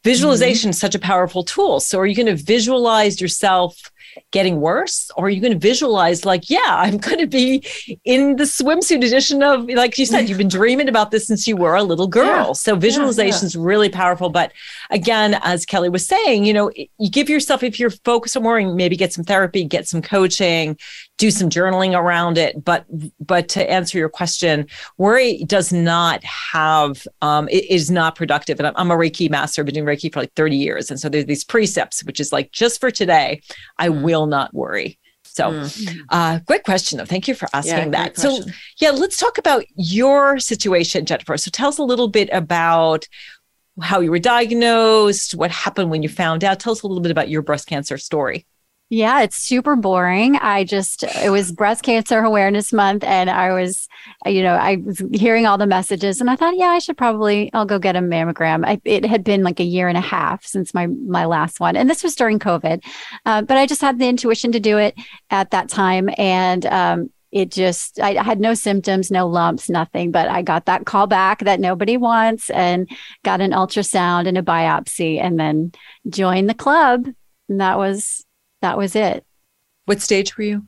visualization 0.02 0.68
mm-hmm. 0.68 0.74
is 0.74 0.80
such 0.80 0.94
a 0.96 0.98
powerful 0.98 1.44
tool. 1.44 1.78
So, 1.78 2.00
are 2.00 2.06
you 2.06 2.16
going 2.16 2.34
to 2.34 2.42
visualize 2.42 3.20
yourself? 3.20 3.90
getting 4.30 4.60
worse? 4.60 5.10
Or 5.16 5.26
are 5.26 5.30
you 5.30 5.40
going 5.40 5.52
to 5.52 5.58
visualize, 5.58 6.24
like, 6.24 6.50
yeah, 6.50 6.60
I'm 6.68 6.98
going 6.98 7.18
to 7.18 7.26
be 7.26 7.64
in 8.04 8.36
the 8.36 8.44
swimsuit 8.44 9.04
edition 9.04 9.42
of, 9.42 9.68
like 9.68 9.98
you 9.98 10.06
said, 10.06 10.28
you've 10.28 10.38
been 10.38 10.48
dreaming 10.60 10.88
about 10.88 11.10
this 11.10 11.26
since 11.26 11.46
you 11.46 11.56
were 11.56 11.74
a 11.74 11.82
little 11.82 12.06
girl. 12.06 12.48
Yeah. 12.48 12.52
So 12.52 12.76
visualization 12.76 13.46
is 13.46 13.54
yeah, 13.54 13.60
yeah. 13.60 13.66
really 13.66 13.88
powerful. 13.88 14.30
But 14.30 14.52
again, 14.90 15.38
as 15.42 15.66
Kelly 15.66 15.88
was 15.88 16.06
saying, 16.06 16.44
you 16.44 16.52
know, 16.52 16.70
you 16.76 17.10
give 17.10 17.28
yourself, 17.28 17.62
if 17.62 17.78
you're 17.78 17.90
focused 17.90 18.36
on 18.36 18.42
worrying, 18.42 18.76
maybe 18.76 18.96
get 18.96 19.12
some 19.12 19.24
therapy, 19.24 19.64
get 19.64 19.88
some 19.88 20.02
coaching, 20.02 20.76
do 21.20 21.30
some 21.30 21.50
journaling 21.50 21.96
around 21.96 22.38
it. 22.38 22.64
But, 22.64 22.86
but 23.20 23.48
to 23.50 23.70
answer 23.70 23.98
your 23.98 24.08
question, 24.08 24.66
worry 24.96 25.44
does 25.44 25.70
not 25.70 26.24
have, 26.24 27.06
um, 27.20 27.46
it 27.50 27.70
is 27.70 27.90
not 27.90 28.16
productive. 28.16 28.58
And 28.58 28.72
I'm 28.74 28.90
a 28.90 28.96
Reiki 28.96 29.30
master, 29.30 29.60
I've 29.60 29.66
been 29.66 29.74
doing 29.74 29.86
Reiki 29.86 30.12
for 30.12 30.20
like 30.20 30.32
30 30.34 30.56
years. 30.56 30.90
And 30.90 30.98
so 30.98 31.10
there's 31.10 31.26
these 31.26 31.44
precepts, 31.44 32.02
which 32.04 32.20
is 32.20 32.32
like, 32.32 32.52
just 32.52 32.80
for 32.80 32.90
today, 32.90 33.42
I 33.78 33.88
mm. 33.88 34.02
will 34.02 34.26
not 34.26 34.54
worry. 34.54 34.98
So, 35.24 35.50
mm. 35.50 35.98
uh, 36.08 36.40
great 36.46 36.64
question, 36.64 36.96
though. 36.96 37.04
Thank 37.04 37.28
you 37.28 37.34
for 37.34 37.48
asking 37.52 37.76
yeah, 37.76 37.88
that. 37.90 38.18
So, 38.18 38.40
yeah, 38.78 38.90
let's 38.90 39.18
talk 39.18 39.36
about 39.36 39.64
your 39.76 40.38
situation, 40.38 41.04
Jennifer. 41.04 41.36
So, 41.36 41.50
tell 41.52 41.68
us 41.68 41.78
a 41.78 41.84
little 41.84 42.08
bit 42.08 42.30
about 42.32 43.06
how 43.80 44.00
you 44.00 44.10
were 44.10 44.18
diagnosed, 44.18 45.36
what 45.36 45.52
happened 45.52 45.90
when 45.90 46.02
you 46.02 46.08
found 46.08 46.42
out. 46.42 46.58
Tell 46.58 46.72
us 46.72 46.82
a 46.82 46.86
little 46.88 47.02
bit 47.02 47.12
about 47.12 47.28
your 47.28 47.42
breast 47.42 47.68
cancer 47.68 47.96
story. 47.96 48.44
Yeah, 48.92 49.22
it's 49.22 49.36
super 49.36 49.76
boring. 49.76 50.34
I 50.34 50.64
just, 50.64 51.04
it 51.04 51.30
was 51.30 51.52
Breast 51.52 51.84
Cancer 51.84 52.18
Awareness 52.18 52.72
Month, 52.72 53.04
and 53.04 53.30
I 53.30 53.52
was, 53.52 53.86
you 54.26 54.42
know, 54.42 54.54
I 54.54 54.78
was 54.84 55.00
hearing 55.12 55.46
all 55.46 55.58
the 55.58 55.66
messages, 55.66 56.20
and 56.20 56.28
I 56.28 56.34
thought, 56.34 56.56
yeah, 56.56 56.70
I 56.70 56.80
should 56.80 56.96
probably, 56.96 57.52
I'll 57.52 57.64
go 57.64 57.78
get 57.78 57.94
a 57.94 58.00
mammogram. 58.00 58.66
I, 58.66 58.80
it 58.84 59.06
had 59.06 59.22
been 59.22 59.44
like 59.44 59.60
a 59.60 59.64
year 59.64 59.86
and 59.86 59.96
a 59.96 60.00
half 60.00 60.44
since 60.44 60.74
my 60.74 60.88
my 60.88 61.24
last 61.24 61.60
one, 61.60 61.76
and 61.76 61.88
this 61.88 62.02
was 62.02 62.16
during 62.16 62.40
COVID, 62.40 62.82
uh, 63.26 63.42
but 63.42 63.56
I 63.56 63.66
just 63.66 63.80
had 63.80 64.00
the 64.00 64.08
intuition 64.08 64.50
to 64.52 64.60
do 64.60 64.76
it 64.78 64.96
at 65.30 65.52
that 65.52 65.68
time, 65.68 66.10
and 66.18 66.66
um, 66.66 67.10
it 67.30 67.52
just 67.52 68.00
I 68.00 68.20
had 68.20 68.40
no 68.40 68.54
symptoms, 68.54 69.08
no 69.08 69.28
lumps, 69.28 69.70
nothing. 69.70 70.10
But 70.10 70.28
I 70.28 70.42
got 70.42 70.66
that 70.66 70.84
call 70.84 71.06
back 71.06 71.44
that 71.44 71.60
nobody 71.60 71.96
wants, 71.96 72.50
and 72.50 72.90
got 73.22 73.40
an 73.40 73.52
ultrasound 73.52 74.26
and 74.26 74.36
a 74.36 74.42
biopsy, 74.42 75.20
and 75.20 75.38
then 75.38 75.70
joined 76.08 76.50
the 76.50 76.54
club. 76.54 77.06
And 77.48 77.60
that 77.60 77.78
was 77.78 78.26
that 78.62 78.78
was 78.78 78.96
it. 78.96 79.24
What 79.86 80.00
stage 80.00 80.36
were 80.36 80.44
you? 80.44 80.66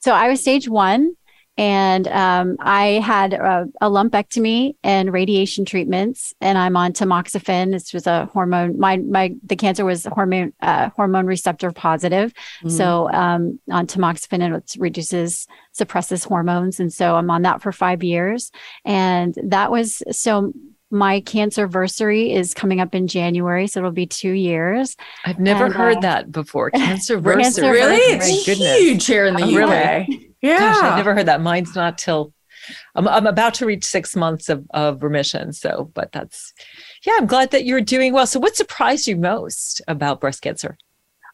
So 0.00 0.12
I 0.12 0.28
was 0.28 0.40
stage 0.40 0.68
one, 0.68 1.14
and 1.58 2.06
um, 2.06 2.56
I 2.60 3.00
had 3.04 3.34
a, 3.34 3.66
a, 3.80 3.90
lumpectomy 3.90 4.76
and 4.84 5.12
radiation 5.12 5.64
treatments, 5.64 6.32
and 6.40 6.56
I'm 6.56 6.76
on 6.76 6.92
tamoxifen. 6.92 7.72
This 7.72 7.92
was 7.92 8.06
a 8.06 8.26
hormone. 8.26 8.78
My 8.78 8.98
my 8.98 9.34
the 9.44 9.56
cancer 9.56 9.84
was 9.84 10.04
hormone 10.04 10.52
uh, 10.62 10.90
hormone 10.90 11.26
receptor 11.26 11.72
positive, 11.72 12.32
mm-hmm. 12.32 12.68
so 12.68 13.10
um, 13.10 13.58
on 13.70 13.88
tamoxifen 13.88 14.56
it 14.56 14.76
reduces 14.78 15.48
suppresses 15.72 16.22
hormones, 16.22 16.78
and 16.78 16.92
so 16.92 17.16
I'm 17.16 17.30
on 17.30 17.42
that 17.42 17.60
for 17.60 17.72
five 17.72 18.04
years, 18.04 18.52
and 18.84 19.34
that 19.42 19.72
was 19.72 20.00
so 20.12 20.52
my 20.90 21.20
cancer 21.20 21.62
anniversary 21.62 22.32
is 22.32 22.54
coming 22.54 22.80
up 22.80 22.94
in 22.94 23.06
January, 23.06 23.66
so 23.66 23.80
it'll 23.80 23.90
be 23.90 24.06
two 24.06 24.32
years. 24.32 24.96
I've 25.24 25.38
never 25.38 25.66
and, 25.66 25.74
heard 25.74 25.96
uh, 25.98 26.00
that 26.00 26.32
before. 26.32 26.70
Cancer 26.74 27.14
anniversary, 27.14 27.70
really? 27.70 27.96
It's 27.96 28.46
huge 28.46 29.06
here 29.06 29.26
in 29.26 29.34
the 29.34 29.42
UK. 29.42 29.50
Really? 29.50 30.34
Yeah, 30.40 30.58
Gosh, 30.58 30.82
I've 30.82 30.96
never 30.96 31.14
heard 31.14 31.26
that. 31.26 31.40
Mine's 31.40 31.74
not 31.74 31.98
till 31.98 32.32
I'm, 32.94 33.08
I'm 33.08 33.26
about 33.26 33.54
to 33.54 33.66
reach 33.66 33.84
six 33.84 34.14
months 34.16 34.48
of, 34.48 34.66
of 34.70 35.02
remission. 35.02 35.52
So, 35.52 35.90
but 35.94 36.12
that's 36.12 36.52
yeah. 37.04 37.14
I'm 37.16 37.26
glad 37.26 37.50
that 37.50 37.64
you're 37.64 37.80
doing 37.80 38.12
well. 38.12 38.26
So, 38.26 38.40
what 38.40 38.56
surprised 38.56 39.06
you 39.06 39.16
most 39.16 39.80
about 39.88 40.20
breast 40.20 40.42
cancer? 40.42 40.78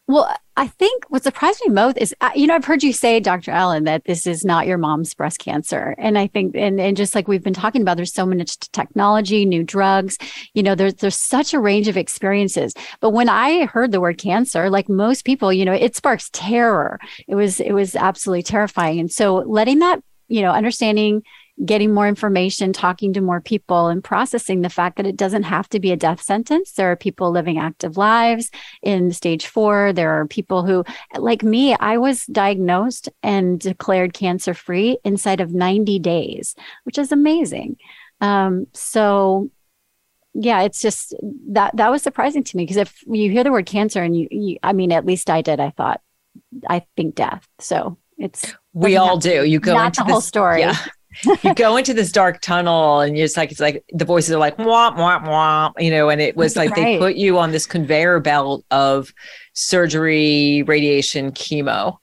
Well, 0.07 0.31
I 0.55 0.67
think 0.67 1.05
what 1.09 1.23
surprised 1.23 1.61
me 1.65 1.73
most 1.73 1.97
is, 1.97 2.13
uh, 2.21 2.29
you 2.35 2.45
know, 2.45 2.53
I've 2.53 2.63
heard 2.63 2.83
you 2.83 2.93
say, 2.93 3.19
Dr. 3.19 3.49
Ellen, 3.49 3.85
that 3.85 4.05
this 4.05 4.27
is 4.27 4.45
not 4.45 4.67
your 4.67 4.77
mom's 4.77 5.15
breast 5.15 5.39
cancer. 5.39 5.95
And 5.97 6.15
I 6.15 6.27
think, 6.27 6.55
and, 6.55 6.79
and 6.79 6.95
just 6.95 7.15
like 7.15 7.27
we've 7.27 7.43
been 7.43 7.55
talking 7.55 7.81
about, 7.81 7.97
there's 7.97 8.13
so 8.13 8.25
much 8.25 8.59
technology, 8.71 9.45
new 9.45 9.63
drugs, 9.63 10.19
you 10.53 10.61
know, 10.61 10.75
there's, 10.75 10.93
there's 10.95 11.17
such 11.17 11.55
a 11.55 11.59
range 11.59 11.87
of 11.87 11.97
experiences. 11.97 12.73
But 12.99 13.09
when 13.09 13.29
I 13.29 13.65
heard 13.65 13.91
the 13.91 13.99
word 13.99 14.19
cancer, 14.19 14.69
like 14.69 14.87
most 14.89 15.25
people, 15.25 15.51
you 15.51 15.65
know, 15.65 15.73
it 15.73 15.95
sparks 15.95 16.29
terror. 16.31 16.99
It 17.27 17.33
was, 17.33 17.59
it 17.59 17.71
was 17.71 17.95
absolutely 17.95 18.43
terrifying. 18.43 18.99
And 18.99 19.11
so 19.11 19.37
letting 19.37 19.79
that, 19.79 20.01
you 20.27 20.43
know, 20.43 20.51
understanding 20.51 21.23
getting 21.63 21.93
more 21.93 22.07
information, 22.07 22.73
talking 22.73 23.13
to 23.13 23.21
more 23.21 23.39
people, 23.39 23.87
and 23.87 24.03
processing 24.03 24.61
the 24.61 24.69
fact 24.69 24.97
that 24.97 25.05
it 25.05 25.15
doesn't 25.15 25.43
have 25.43 25.69
to 25.69 25.79
be 25.79 25.91
a 25.91 25.95
death 25.95 26.21
sentence. 26.21 26.73
There 26.73 26.91
are 26.91 26.97
people 26.97 27.31
living 27.31 27.57
active 27.57 27.95
lives 27.95 28.51
in 28.81 29.11
stage 29.11 29.47
four. 29.47 29.93
There 29.93 30.19
are 30.19 30.27
people 30.27 30.65
who, 30.65 30.83
like 31.17 31.43
me, 31.43 31.73
I 31.75 31.97
was 31.97 32.25
diagnosed 32.25 33.09
and 33.23 33.59
declared 33.59 34.13
cancer 34.13 34.53
free 34.53 34.97
inside 35.05 35.39
of 35.39 35.53
90 35.53 35.99
days, 35.99 36.55
which 36.83 36.97
is 36.97 37.11
amazing. 37.11 37.77
Um, 38.19 38.67
so, 38.73 39.49
yeah, 40.33 40.63
it's 40.63 40.81
just 40.81 41.15
that 41.49 41.77
that 41.77 41.89
was 41.89 42.01
surprising 42.01 42.43
to 42.43 42.57
me 42.57 42.63
because 42.63 42.77
if 42.77 43.01
you 43.07 43.31
hear 43.31 43.45
the 43.45 43.51
word 43.51 43.65
cancer 43.65 44.03
and 44.03 44.17
you, 44.17 44.27
you, 44.29 44.57
I 44.61 44.73
mean, 44.73 44.91
at 44.91 45.05
least 45.05 45.29
I 45.29 45.41
did. 45.41 45.61
I 45.61 45.69
thought, 45.69 46.01
I 46.67 46.85
think 46.97 47.15
death. 47.15 47.47
So 47.59 47.97
it's 48.17 48.53
we 48.73 48.97
all 48.97 49.17
do. 49.17 49.45
You 49.45 49.61
go 49.61 49.73
not 49.73 49.87
into 49.87 50.01
the 50.01 50.03
this, 50.07 50.11
whole 50.11 50.21
story. 50.21 50.59
Yeah 50.59 50.75
you 51.43 51.53
go 51.55 51.77
into 51.77 51.93
this 51.93 52.11
dark 52.11 52.41
tunnel 52.41 52.99
and 52.99 53.17
you're 53.17 53.25
just 53.25 53.37
like 53.37 53.51
it's 53.51 53.59
like 53.59 53.83
the 53.93 54.05
voices 54.05 54.31
are 54.31 54.39
like 54.39 54.57
womp 54.57 54.95
womp 54.97 55.23
womp 55.23 55.73
you 55.77 55.91
know 55.91 56.09
and 56.09 56.21
it 56.21 56.35
was 56.35 56.55
like 56.55 56.71
right. 56.71 56.83
they 56.83 56.97
put 56.97 57.15
you 57.15 57.37
on 57.37 57.51
this 57.51 57.65
conveyor 57.65 58.19
belt 58.19 58.65
of 58.71 59.13
surgery 59.53 60.63
radiation 60.63 61.31
chemo 61.31 61.97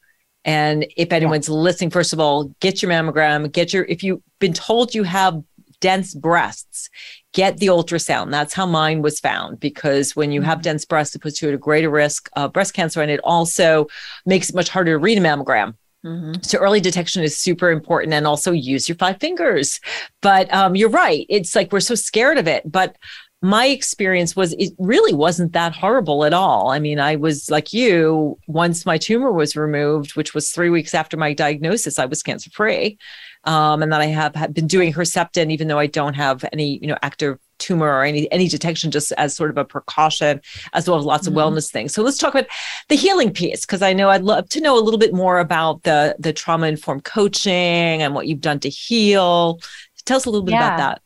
and 0.45 0.87
if 0.97 1.13
anyone's 1.13 1.49
yeah. 1.49 1.55
listening 1.55 1.91
first 1.91 2.13
of 2.13 2.21
all 2.21 2.45
get 2.61 2.83
your 2.83 2.91
mammogram 2.91 3.51
get 3.51 3.73
your 3.73 3.85
if 3.85 4.03
you've 4.03 4.23
been 4.39 4.53
told 4.53 4.95
you 4.95 5.03
have 5.03 5.43
dense 5.81 6.15
breasts 6.15 6.89
get 7.33 7.57
the 7.59 7.67
ultrasound 7.67 8.31
that's 8.31 8.55
how 8.55 8.65
mine 8.65 9.03
was 9.03 9.19
found 9.19 9.59
because 9.59 10.15
when 10.15 10.31
you 10.31 10.41
have 10.41 10.59
mm-hmm. 10.59 10.63
dense 10.63 10.85
breasts 10.85 11.15
it 11.15 11.21
puts 11.21 11.43
you 11.43 11.49
at 11.49 11.55
a 11.55 11.59
greater 11.59 11.91
risk 11.91 12.29
of 12.35 12.53
breast 12.53 12.73
cancer 12.73 13.03
and 13.03 13.11
it 13.11 13.21
also 13.25 13.87
makes 14.25 14.49
it 14.49 14.55
much 14.55 14.69
harder 14.69 14.93
to 14.93 14.99
read 14.99 15.19
a 15.19 15.21
mammogram 15.21 15.75
Mm-hmm. 16.05 16.43
So 16.43 16.59
early 16.59 16.81
detection 16.81 17.23
is 17.23 17.39
super 17.39 17.71
important 17.71 18.13
and 18.13 18.27
also 18.27 18.53
use 18.53 18.89
your 18.89 18.97
five 18.97 19.21
fingers. 19.21 19.81
But 20.21 20.53
um, 20.53 20.75
you're 20.75 20.89
right. 20.89 21.27
It's 21.29 21.55
like 21.55 21.73
we're 21.73 21.81
so 21.81 21.95
scared 21.95 22.39
of 22.39 22.49
it. 22.49 22.71
But 22.71 22.97
my 23.43 23.67
experience 23.67 24.37
was 24.37 24.53
it 24.55 24.73
really 24.79 25.13
wasn't 25.13 25.53
that 25.53 25.75
horrible 25.75 26.25
at 26.25 26.33
all. 26.33 26.71
I 26.71 26.79
mean, 26.79 27.01
I 27.01 27.17
was 27.17 27.51
like 27.51 27.73
you, 27.73 28.39
once 28.47 28.87
my 28.87 28.99
tumor 28.99 29.33
was 29.33 29.57
removed, 29.57 30.15
which 30.15 30.33
was 30.33 30.51
three 30.51 30.71
weeks 30.71 30.95
after 30.95 31.17
my 31.17 31.35
diagnosis, 31.35 31.99
I 31.99 32.07
was 32.07 32.23
cancer 32.23 32.51
free. 32.51 32.99
Um, 33.45 33.83
and 33.83 33.93
that 33.93 34.01
I 34.01 34.07
have, 34.07 34.37
have 34.37 34.55
been 34.55 34.69
doing 34.69 34.93
Herceptin, 34.93 35.51
even 35.51 35.67
though 35.67 35.79
I 35.79 35.89
don't 35.89 36.15
have 36.15 36.45
any, 36.53 36.79
you 36.81 36.87
know, 36.87 36.97
active 37.03 37.39
tumor 37.63 37.87
or 37.87 38.03
any 38.03 38.31
any 38.33 38.49
detection 38.49 38.91
just 38.91 39.13
as 39.13 39.35
sort 39.35 39.49
of 39.49 39.57
a 39.57 39.65
precaution 39.65 40.41
as 40.73 40.89
well 40.89 40.99
as 40.99 41.05
lots 41.05 41.29
mm-hmm. 41.29 41.39
of 41.39 41.53
wellness 41.53 41.71
things. 41.71 41.95
So 41.95 42.03
let's 42.03 42.19
talk 42.19 42.35
about 42.35 42.49
the 42.89 42.97
healing 42.97 43.33
piece 43.33 43.61
because 43.63 43.83
i 43.83 43.93
know 43.93 44.11
i'd 44.11 44.23
love 44.23 44.49
to 44.51 44.61
know 44.61 44.77
a 44.79 44.83
little 44.83 44.99
bit 44.99 45.15
more 45.15 45.39
about 45.39 45.85
the 45.85 46.17
the 46.19 46.33
trauma 46.33 46.67
informed 46.67 47.05
coaching 47.05 48.03
and 48.03 48.15
what 48.15 48.27
you've 48.27 48.41
done 48.41 48.59
to 48.61 48.69
heal. 48.69 49.61
Tell 50.05 50.17
us 50.17 50.27
a 50.27 50.31
little 50.31 50.45
bit 50.45 50.53
yeah. 50.53 50.67
about 50.67 50.77
that. 50.79 51.03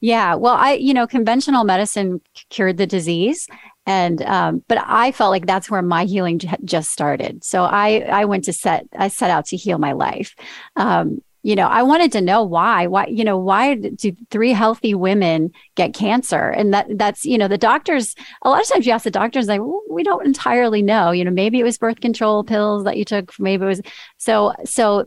Yeah. 0.00 0.34
Well 0.34 0.54
i 0.54 0.72
you 0.72 0.92
know 0.92 1.06
conventional 1.06 1.64
medicine 1.64 2.20
cured 2.50 2.76
the 2.76 2.86
disease 2.86 3.46
and 3.86 4.20
um, 4.22 4.64
but 4.68 4.78
i 4.84 5.12
felt 5.12 5.30
like 5.30 5.46
that's 5.46 5.70
where 5.70 5.82
my 5.82 6.04
healing 6.04 6.40
j- 6.40 6.56
just 6.64 6.90
started. 6.90 7.44
So 7.44 7.62
i 7.62 8.00
i 8.10 8.24
went 8.24 8.44
to 8.44 8.52
set 8.52 8.88
i 8.96 9.08
set 9.08 9.30
out 9.30 9.46
to 9.46 9.56
heal 9.56 9.78
my 9.78 9.92
life. 9.92 10.34
Um, 10.74 11.22
you 11.42 11.56
know 11.56 11.66
i 11.66 11.82
wanted 11.82 12.12
to 12.12 12.20
know 12.20 12.42
why 12.42 12.86
why 12.86 13.06
you 13.06 13.24
know 13.24 13.38
why 13.38 13.74
do 13.74 14.16
three 14.30 14.52
healthy 14.52 14.94
women 14.94 15.52
get 15.80 15.94
cancer? 15.94 16.50
And 16.50 16.74
that 16.74 16.86
that's 16.98 17.24
you 17.24 17.38
know 17.38 17.48
the 17.48 17.58
doctors 17.58 18.14
a 18.42 18.50
lot 18.50 18.60
of 18.60 18.68
times 18.68 18.86
you 18.86 18.92
ask 18.92 19.04
the 19.04 19.10
doctors 19.10 19.48
like 19.48 19.60
well, 19.60 19.82
we 19.90 20.02
don't 20.02 20.26
entirely 20.26 20.82
know 20.82 21.10
you 21.10 21.24
know 21.24 21.30
maybe 21.30 21.58
it 21.58 21.64
was 21.64 21.78
birth 21.78 22.00
control 22.00 22.44
pills 22.44 22.84
that 22.84 22.96
you 22.96 23.04
took 23.04 23.38
maybe 23.38 23.64
it 23.64 23.68
was 23.68 23.82
so 24.18 24.52
so 24.64 25.06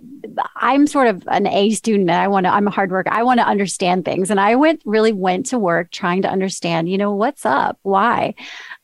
i'm 0.56 0.88
sort 0.88 1.08
of 1.08 1.24
an 1.28 1.48
a 1.48 1.70
student 1.72 2.10
and 2.10 2.20
i 2.20 2.28
want 2.28 2.46
to 2.46 2.52
i'm 2.52 2.68
a 2.68 2.72
hard 2.72 2.92
worker. 2.92 3.10
I 3.12 3.24
want 3.24 3.40
to 3.40 3.48
understand 3.48 4.06
things. 4.06 4.32
And 4.32 4.40
i 4.40 4.56
went 4.56 4.82
really 4.86 5.14
went 5.14 5.46
to 5.48 5.60
work 5.60 5.92
trying 5.92 6.22
to 6.24 6.30
understand 6.30 6.90
you 6.90 6.98
know 6.98 7.14
what's 7.14 7.46
up? 7.46 7.78
Why? 7.84 8.34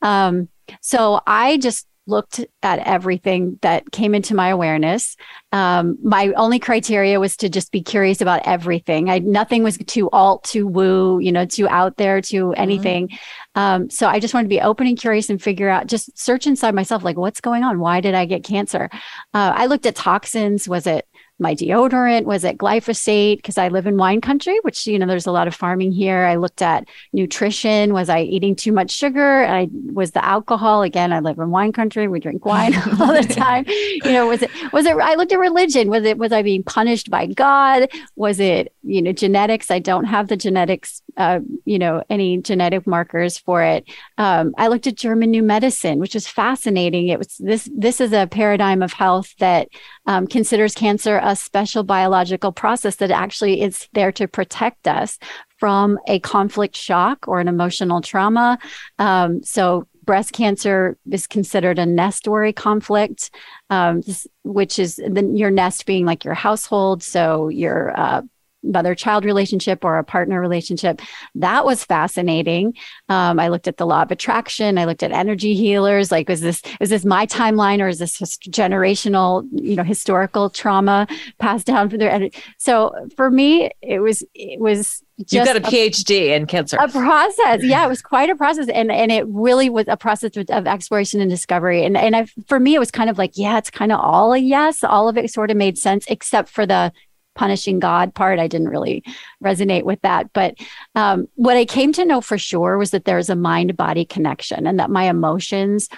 Um 0.02 0.48
so 0.80 1.20
I 1.26 1.56
just 1.56 1.86
looked 2.06 2.40
at 2.62 2.78
everything 2.80 3.58
that 3.62 3.90
came 3.92 4.14
into 4.14 4.34
my 4.34 4.48
awareness. 4.48 5.16
Um, 5.52 5.98
my 6.02 6.32
only 6.32 6.58
criteria 6.58 7.20
was 7.20 7.36
to 7.38 7.48
just 7.48 7.72
be 7.72 7.82
curious 7.82 8.20
about 8.20 8.42
everything. 8.44 9.10
I 9.10 9.18
nothing 9.18 9.62
was 9.62 9.78
too 9.78 10.10
alt, 10.10 10.44
too 10.44 10.66
woo, 10.66 11.18
you 11.18 11.32
know, 11.32 11.44
too 11.44 11.68
out 11.68 11.96
there, 11.96 12.20
too 12.20 12.46
mm-hmm. 12.46 12.60
anything. 12.60 13.08
Mm-hmm. 13.08 13.60
Um, 13.60 13.90
so 13.90 14.08
I 14.08 14.20
just 14.20 14.34
wanted 14.34 14.44
to 14.44 14.54
be 14.54 14.60
open 14.60 14.86
and 14.86 14.98
curious 14.98 15.30
and 15.30 15.40
figure 15.40 15.68
out, 15.68 15.86
just 15.86 16.16
search 16.18 16.46
inside 16.46 16.74
myself, 16.74 17.04
like 17.04 17.16
what's 17.16 17.40
going 17.40 17.64
on? 17.64 17.80
Why 17.80 18.00
did 18.00 18.14
I 18.14 18.24
get 18.24 18.44
cancer? 18.44 18.88
Uh, 19.34 19.52
I 19.54 19.66
looked 19.66 19.86
at 19.86 19.96
toxins. 19.96 20.68
Was 20.68 20.86
it 20.86 21.06
my 21.40 21.54
deodorant? 21.54 22.24
Was 22.24 22.44
it 22.44 22.58
glyphosate? 22.58 23.36
Because 23.36 23.58
I 23.58 23.68
live 23.68 23.86
in 23.86 23.96
wine 23.96 24.20
country, 24.20 24.58
which, 24.62 24.86
you 24.86 24.98
know, 24.98 25.06
there's 25.06 25.26
a 25.26 25.32
lot 25.32 25.48
of 25.48 25.54
farming 25.54 25.92
here. 25.92 26.24
I 26.24 26.36
looked 26.36 26.62
at 26.62 26.88
nutrition. 27.12 27.92
Was 27.92 28.08
I 28.08 28.20
eating 28.20 28.54
too 28.54 28.72
much 28.72 28.90
sugar? 28.90 29.44
I 29.44 29.68
was 29.92 30.12
the 30.12 30.24
alcohol. 30.24 30.82
Again, 30.82 31.12
I 31.12 31.20
live 31.20 31.38
in 31.38 31.50
wine 31.50 31.72
country. 31.72 32.08
We 32.08 32.20
drink 32.20 32.44
wine 32.44 32.74
all 33.00 33.12
the 33.14 33.26
time. 33.28 33.64
You 33.68 34.12
know, 34.12 34.26
was 34.26 34.42
it, 34.42 34.50
was 34.72 34.86
it, 34.86 34.96
I 34.96 35.14
looked 35.14 35.32
at 35.32 35.38
religion. 35.38 35.88
Was 35.88 36.04
it, 36.04 36.18
was 36.18 36.32
I 36.32 36.42
being 36.42 36.62
punished 36.62 37.10
by 37.10 37.26
God? 37.26 37.88
Was 38.16 38.38
it, 38.40 38.72
you 38.82 39.02
know, 39.02 39.12
genetics? 39.12 39.70
I 39.70 39.78
don't 39.78 40.04
have 40.04 40.28
the 40.28 40.36
genetics, 40.36 41.02
uh, 41.16 41.40
you 41.64 41.78
know, 41.78 42.02
any 42.10 42.38
genetic 42.38 42.86
markers 42.86 43.38
for 43.38 43.62
it. 43.62 43.88
Um, 44.18 44.54
I 44.58 44.68
looked 44.68 44.86
at 44.86 44.96
German 44.96 45.30
new 45.30 45.42
medicine, 45.42 45.98
which 45.98 46.14
is 46.14 46.26
fascinating. 46.26 47.08
It 47.08 47.18
was 47.18 47.36
this, 47.38 47.68
this 47.74 48.00
is 48.00 48.12
a 48.12 48.26
paradigm 48.26 48.82
of 48.82 48.92
health 48.92 49.34
that 49.38 49.68
um, 50.06 50.26
considers 50.26 50.74
cancer 50.74 51.18
a 51.30 51.36
special 51.36 51.84
biological 51.84 52.50
process 52.50 52.96
that 52.96 53.10
actually 53.12 53.62
is 53.62 53.88
there 53.92 54.10
to 54.12 54.26
protect 54.26 54.88
us 54.88 55.18
from 55.58 55.98
a 56.08 56.18
conflict 56.20 56.76
shock 56.76 57.28
or 57.28 57.38
an 57.38 57.46
emotional 57.46 58.00
trauma. 58.00 58.58
Um, 58.98 59.42
so, 59.44 59.86
breast 60.02 60.32
cancer 60.32 60.96
is 61.08 61.28
considered 61.28 61.78
a 61.78 61.86
nest 61.86 62.26
worry 62.26 62.52
conflict, 62.52 63.30
um, 63.68 64.02
which 64.42 64.78
is 64.78 64.96
the, 64.96 65.32
your 65.34 65.50
nest 65.50 65.86
being 65.86 66.04
like 66.04 66.24
your 66.24 66.34
household. 66.34 67.02
So, 67.02 67.48
your 67.48 67.98
uh, 67.98 68.22
mother 68.62 68.94
child 68.94 69.24
relationship 69.24 69.84
or 69.84 69.98
a 69.98 70.04
partner 70.04 70.40
relationship. 70.40 71.00
That 71.34 71.64
was 71.64 71.84
fascinating. 71.84 72.74
Um, 73.08 73.40
I 73.40 73.48
looked 73.48 73.68
at 73.68 73.76
the 73.76 73.86
law 73.86 74.02
of 74.02 74.10
attraction. 74.10 74.78
I 74.78 74.84
looked 74.84 75.02
at 75.02 75.12
energy 75.12 75.54
healers. 75.54 76.10
Like, 76.10 76.28
is 76.30 76.40
this 76.40 76.62
is 76.80 76.90
this 76.90 77.04
my 77.04 77.26
timeline 77.26 77.80
or 77.80 77.88
is 77.88 77.98
this 77.98 78.18
generational, 78.18 79.46
you 79.52 79.76
know, 79.76 79.82
historical 79.82 80.50
trauma 80.50 81.06
passed 81.38 81.66
down 81.66 81.88
for 81.90 81.96
their 81.96 82.10
energy? 82.10 82.36
So 82.58 82.92
for 83.16 83.30
me, 83.30 83.70
it 83.82 84.00
was 84.00 84.22
it 84.34 84.60
was 84.60 85.02
you 85.28 85.44
got 85.44 85.56
a 85.56 85.60
PhD 85.60 86.28
in 86.28 86.46
cancer. 86.46 86.78
A 86.80 86.88
process. 86.88 87.62
Yeah, 87.62 87.84
it 87.84 87.88
was 87.88 88.00
quite 88.00 88.30
a 88.30 88.36
process. 88.36 88.68
And 88.68 88.90
and 88.90 89.12
it 89.12 89.26
really 89.28 89.68
was 89.68 89.86
a 89.88 89.96
process 89.96 90.36
of 90.36 90.66
exploration 90.66 91.20
and 91.20 91.30
discovery. 91.30 91.84
And 91.84 91.96
and 91.96 92.16
I, 92.16 92.26
for 92.48 92.58
me, 92.58 92.74
it 92.74 92.78
was 92.78 92.90
kind 92.90 93.10
of 93.10 93.18
like, 93.18 93.32
yeah, 93.34 93.58
it's 93.58 93.70
kind 93.70 93.92
of 93.92 94.00
all 94.00 94.32
a 94.32 94.38
yes. 94.38 94.82
All 94.82 95.08
of 95.08 95.18
it 95.18 95.30
sort 95.30 95.50
of 95.50 95.56
made 95.56 95.76
sense, 95.76 96.06
except 96.08 96.48
for 96.48 96.64
the 96.64 96.92
punishing 97.34 97.78
God 97.78 98.14
part. 98.14 98.38
I 98.38 98.46
didn't 98.46 98.68
really 98.68 99.04
resonate 99.42 99.84
with 99.84 100.00
that. 100.02 100.32
But 100.32 100.56
um, 100.94 101.28
what 101.34 101.56
I 101.56 101.64
came 101.64 101.92
to 101.94 102.04
know 102.04 102.20
for 102.20 102.38
sure 102.38 102.78
was 102.78 102.90
that 102.90 103.04
there's 103.04 103.30
a 103.30 103.36
mind 103.36 103.76
body 103.76 104.04
connection 104.04 104.66
and 104.66 104.78
that 104.78 104.90
my 104.90 105.04
emotions 105.04 105.88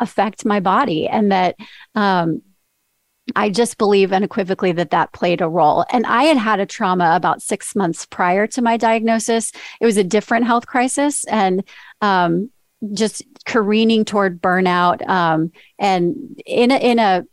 affect 0.00 0.44
my 0.44 0.60
body 0.60 1.06
and 1.06 1.32
that. 1.32 1.56
Um, 1.94 2.42
I 3.36 3.48
just 3.48 3.78
believe 3.78 4.12
unequivocally 4.12 4.72
that 4.72 4.90
that 4.90 5.14
played 5.14 5.40
a 5.40 5.48
role. 5.48 5.86
And 5.90 6.04
I 6.04 6.24
had 6.24 6.36
had 6.36 6.60
a 6.60 6.66
trauma 6.66 7.16
about 7.16 7.40
six 7.40 7.74
months 7.74 8.04
prior 8.04 8.46
to 8.48 8.60
my 8.60 8.76
diagnosis. 8.76 9.50
It 9.80 9.86
was 9.86 9.96
a 9.96 10.04
different 10.04 10.44
health 10.44 10.66
crisis 10.66 11.24
and 11.24 11.64
um, 12.02 12.50
just 12.92 13.22
careening 13.46 14.04
toward 14.04 14.42
burnout 14.42 15.08
um, 15.08 15.52
and 15.78 16.38
in 16.44 16.70
a, 16.70 16.76
in 16.76 16.98
a 16.98 17.24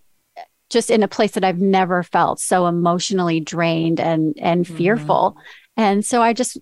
just 0.72 0.90
in 0.90 1.04
a 1.04 1.08
place 1.08 1.32
that 1.32 1.44
I've 1.44 1.60
never 1.60 2.02
felt 2.02 2.40
so 2.40 2.66
emotionally 2.66 3.40
drained 3.40 4.00
and 4.00 4.34
and 4.40 4.66
mm-hmm. 4.66 4.78
fearful. 4.78 5.38
And 5.78 6.04
so 6.04 6.22
I 6.22 6.34
just 6.34 6.58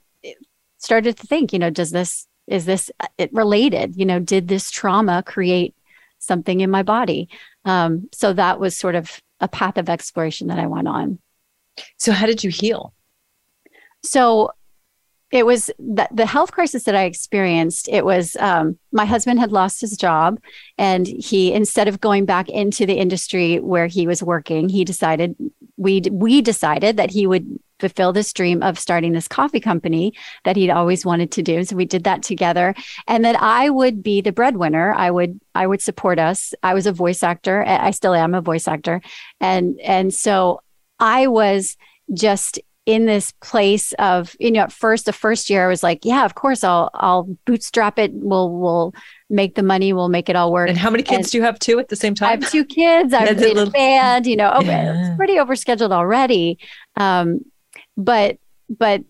started 0.78 1.18
to 1.18 1.28
think, 1.28 1.54
you 1.54 1.60
know, 1.60 1.70
does 1.70 1.92
this 1.92 2.28
is 2.48 2.66
this 2.66 2.92
uh, 3.00 3.08
it 3.18 3.32
related? 3.34 3.96
You 3.96 4.06
know, 4.06 4.20
did 4.20 4.48
this 4.48 4.72
trauma 4.72 5.24
create 5.24 5.76
something 6.18 6.60
in 6.60 6.72
my 6.72 6.84
body? 6.84 7.30
Um, 7.66 8.10
so 8.12 8.34
that 8.34 8.60
was 8.60 8.76
sort 8.76 8.96
of 8.96 9.22
a 9.40 9.48
path 9.48 9.78
of 9.78 9.90
exploration 9.90 10.48
that 10.48 10.60
I 10.60 10.68
went 10.68 10.88
on. 10.88 11.20
So 11.98 12.12
how 12.12 12.26
did 12.26 12.44
you 12.44 12.50
heal? 12.50 12.94
So 14.04 14.52
it 15.32 15.46
was 15.46 15.68
the, 15.78 16.08
the 16.12 16.26
health 16.26 16.52
crisis 16.52 16.84
that 16.84 16.96
I 16.96 17.04
experienced. 17.04 17.88
It 17.88 18.04
was 18.04 18.36
um, 18.38 18.80
my 18.92 19.06
husband 19.06 19.40
had 19.40 19.52
lost 19.52 19.80
his 19.82 19.96
job, 19.96 20.40
and 20.78 21.06
he 21.06 21.54
instead 21.54 21.88
of 21.88 22.02
going 22.02 22.26
back 22.26 22.50
into 22.50 22.86
the 22.86 22.96
industry 22.96 23.60
where 23.60 23.88
he 23.88 24.08
was 24.08 24.24
working, 24.24 24.70
he 24.70 24.84
decided 24.84 25.36
we 25.78 26.02
we 26.12 26.42
decided 26.42 26.98
that 26.98 27.12
he 27.12 27.28
would 27.28 27.60
fulfill 27.80 28.12
this 28.12 28.34
dream 28.34 28.62
of 28.62 28.78
starting 28.78 29.14
this 29.14 29.28
coffee 29.28 29.60
company 29.60 30.14
that 30.44 30.58
he'd 30.58 30.70
always 30.70 31.06
wanted 31.06 31.32
to 31.32 31.42
do. 31.42 31.64
So 31.64 31.76
we 31.76 31.86
did 31.86 32.04
that 32.06 32.24
together, 32.24 32.74
and 33.08 33.24
that 33.24 33.40
I 33.40 33.70
would 33.70 34.02
be 34.02 34.22
the 34.22 34.32
breadwinner. 34.32 34.94
I 34.94 35.12
would 35.12 35.40
I 35.54 35.68
would 35.68 35.82
support 35.82 36.18
us. 36.18 36.56
I 36.64 36.74
was 36.74 36.88
a 36.88 36.92
voice 36.92 37.22
actor. 37.22 37.64
I 37.68 37.92
still 37.92 38.16
am 38.16 38.34
a 38.34 38.42
voice 38.42 38.68
actor, 38.68 39.00
and 39.40 39.80
and 39.82 40.12
so 40.12 40.62
I 41.00 41.28
was 41.28 41.78
just 42.14 42.60
in 42.90 43.06
this 43.06 43.32
place 43.34 43.94
of 44.00 44.36
you 44.40 44.50
know 44.50 44.62
at 44.62 44.72
first 44.72 45.06
the 45.06 45.14
first 45.14 45.48
year 45.48 45.66
I 45.66 45.68
was 45.68 45.84
like 45.84 46.04
yeah 46.04 46.26
of 46.26 46.34
course 46.34 46.64
I'll 46.64 46.90
I'll 46.96 47.24
bootstrap 47.46 48.00
it 48.00 48.12
we'll 48.16 48.50
we'll 48.50 48.96
make 49.30 49.54
the 49.54 49.62
money 49.62 49.94
we'll 49.94 50.10
make 50.10 50.28
it 50.28 50.36
all 50.36 50.52
work 50.52 50.70
and 50.70 50.78
how 50.78 50.90
many 50.90 51.04
kids 51.04 51.16
and 51.16 51.32
do 51.32 51.38
you 51.38 51.44
have 51.44 51.60
two 51.60 51.78
at 51.78 51.90
the 51.90 51.96
same 51.96 52.16
time 52.16 52.30
I 52.30 52.32
have 52.32 52.50
two 52.50 52.66
kids 52.66 53.14
I've 53.14 53.38
been 53.38 53.54
little... 53.54 53.68
a 53.68 53.72
band 53.72 54.26
you 54.26 54.36
know 54.36 54.60
yeah. 54.64 55.10
it's 55.10 55.18
pretty 55.18 55.36
overscheduled 55.36 55.92
already 55.92 56.58
um, 56.96 57.46
but 57.96 58.40
but 58.68 59.04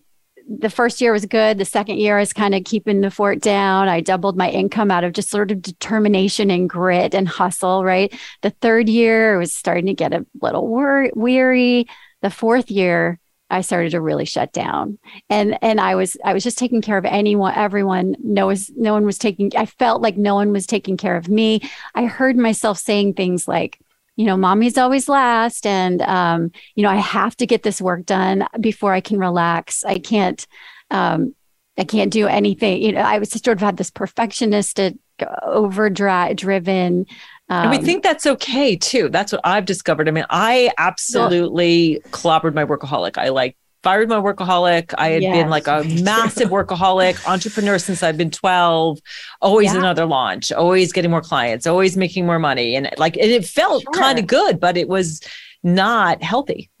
the 0.58 0.68
first 0.68 1.00
year 1.00 1.12
was 1.12 1.26
good. 1.26 1.58
The 1.58 1.64
second 1.64 1.98
year 1.98 2.18
is 2.18 2.32
kind 2.32 2.56
of 2.56 2.64
keeping 2.64 3.02
the 3.02 3.10
fort 3.10 3.40
down. 3.40 3.88
I 3.88 4.00
doubled 4.00 4.36
my 4.36 4.50
income 4.50 4.90
out 4.90 5.04
of 5.04 5.12
just 5.12 5.30
sort 5.30 5.52
of 5.52 5.62
determination 5.62 6.50
and 6.50 6.68
grit 6.68 7.14
and 7.14 7.28
hustle, 7.28 7.84
right? 7.84 8.12
The 8.42 8.50
third 8.50 8.88
year 8.88 9.38
was 9.38 9.54
starting 9.54 9.86
to 9.86 9.94
get 9.94 10.12
a 10.12 10.26
little 10.42 10.66
wor- 10.66 11.12
weary. 11.14 11.86
The 12.22 12.30
fourth 12.30 12.68
year, 12.68 13.20
I 13.50 13.60
started 13.62 13.90
to 13.90 14.00
really 14.00 14.24
shut 14.24 14.52
down. 14.52 14.98
And 15.28 15.58
and 15.62 15.80
I 15.80 15.94
was 15.94 16.16
I 16.24 16.32
was 16.32 16.44
just 16.44 16.58
taking 16.58 16.80
care 16.80 16.98
of 16.98 17.04
anyone, 17.04 17.54
everyone. 17.54 18.16
No 18.22 18.46
was 18.46 18.70
no 18.76 18.92
one 18.92 19.04
was 19.04 19.18
taking 19.18 19.50
I 19.56 19.66
felt 19.66 20.02
like 20.02 20.16
no 20.16 20.34
one 20.34 20.52
was 20.52 20.66
taking 20.66 20.96
care 20.96 21.16
of 21.16 21.28
me. 21.28 21.60
I 21.94 22.06
heard 22.06 22.36
myself 22.36 22.78
saying 22.78 23.14
things 23.14 23.48
like, 23.48 23.78
you 24.16 24.24
know, 24.26 24.36
mommy's 24.36 24.78
always 24.78 25.08
last. 25.08 25.66
And 25.66 26.02
um, 26.02 26.52
you 26.74 26.82
know, 26.82 26.90
I 26.90 26.96
have 26.96 27.36
to 27.38 27.46
get 27.46 27.62
this 27.62 27.80
work 27.80 28.06
done 28.06 28.46
before 28.60 28.92
I 28.92 29.00
can 29.00 29.18
relax. 29.18 29.84
I 29.84 29.98
can't 29.98 30.46
um 30.90 31.34
I 31.78 31.84
can't 31.84 32.12
do 32.12 32.26
anything. 32.26 32.82
You 32.82 32.92
know, 32.92 33.00
I 33.00 33.18
was 33.18 33.30
sort 33.30 33.56
of 33.56 33.60
had 33.60 33.78
this 33.78 33.90
perfectionistic, 33.90 34.98
overdrive 35.42 36.36
driven 36.36 37.06
um, 37.50 37.64
and 37.64 37.70
we 37.70 37.78
um, 37.78 37.84
think 37.84 38.04
that's 38.04 38.26
okay 38.26 38.76
too. 38.76 39.08
That's 39.08 39.32
what 39.32 39.40
I've 39.42 39.64
discovered. 39.64 40.08
I 40.08 40.12
mean, 40.12 40.24
I 40.30 40.70
absolutely 40.78 41.94
yeah. 41.94 41.98
clobbered 42.10 42.54
my 42.54 42.64
workaholic. 42.64 43.18
I 43.18 43.30
like 43.30 43.56
fired 43.82 44.08
my 44.08 44.16
workaholic. 44.16 44.94
I 44.96 45.08
had 45.08 45.22
yes. 45.22 45.36
been 45.36 45.50
like 45.50 45.66
a 45.66 45.82
massive 46.02 46.50
workaholic 46.50 47.26
entrepreneur 47.26 47.78
since 47.78 48.04
I've 48.04 48.16
been 48.16 48.30
12, 48.30 49.00
always 49.40 49.72
yeah. 49.72 49.80
another 49.80 50.06
launch, 50.06 50.52
always 50.52 50.92
getting 50.92 51.10
more 51.10 51.22
clients, 51.22 51.66
always 51.66 51.96
making 51.96 52.24
more 52.24 52.38
money. 52.38 52.76
And 52.76 52.88
like, 52.98 53.16
and 53.16 53.30
it 53.30 53.44
felt 53.44 53.82
sure. 53.82 53.92
kind 53.94 54.20
of 54.20 54.28
good, 54.28 54.60
but 54.60 54.76
it 54.76 54.88
was 54.88 55.20
not 55.64 56.22
healthy. 56.22 56.70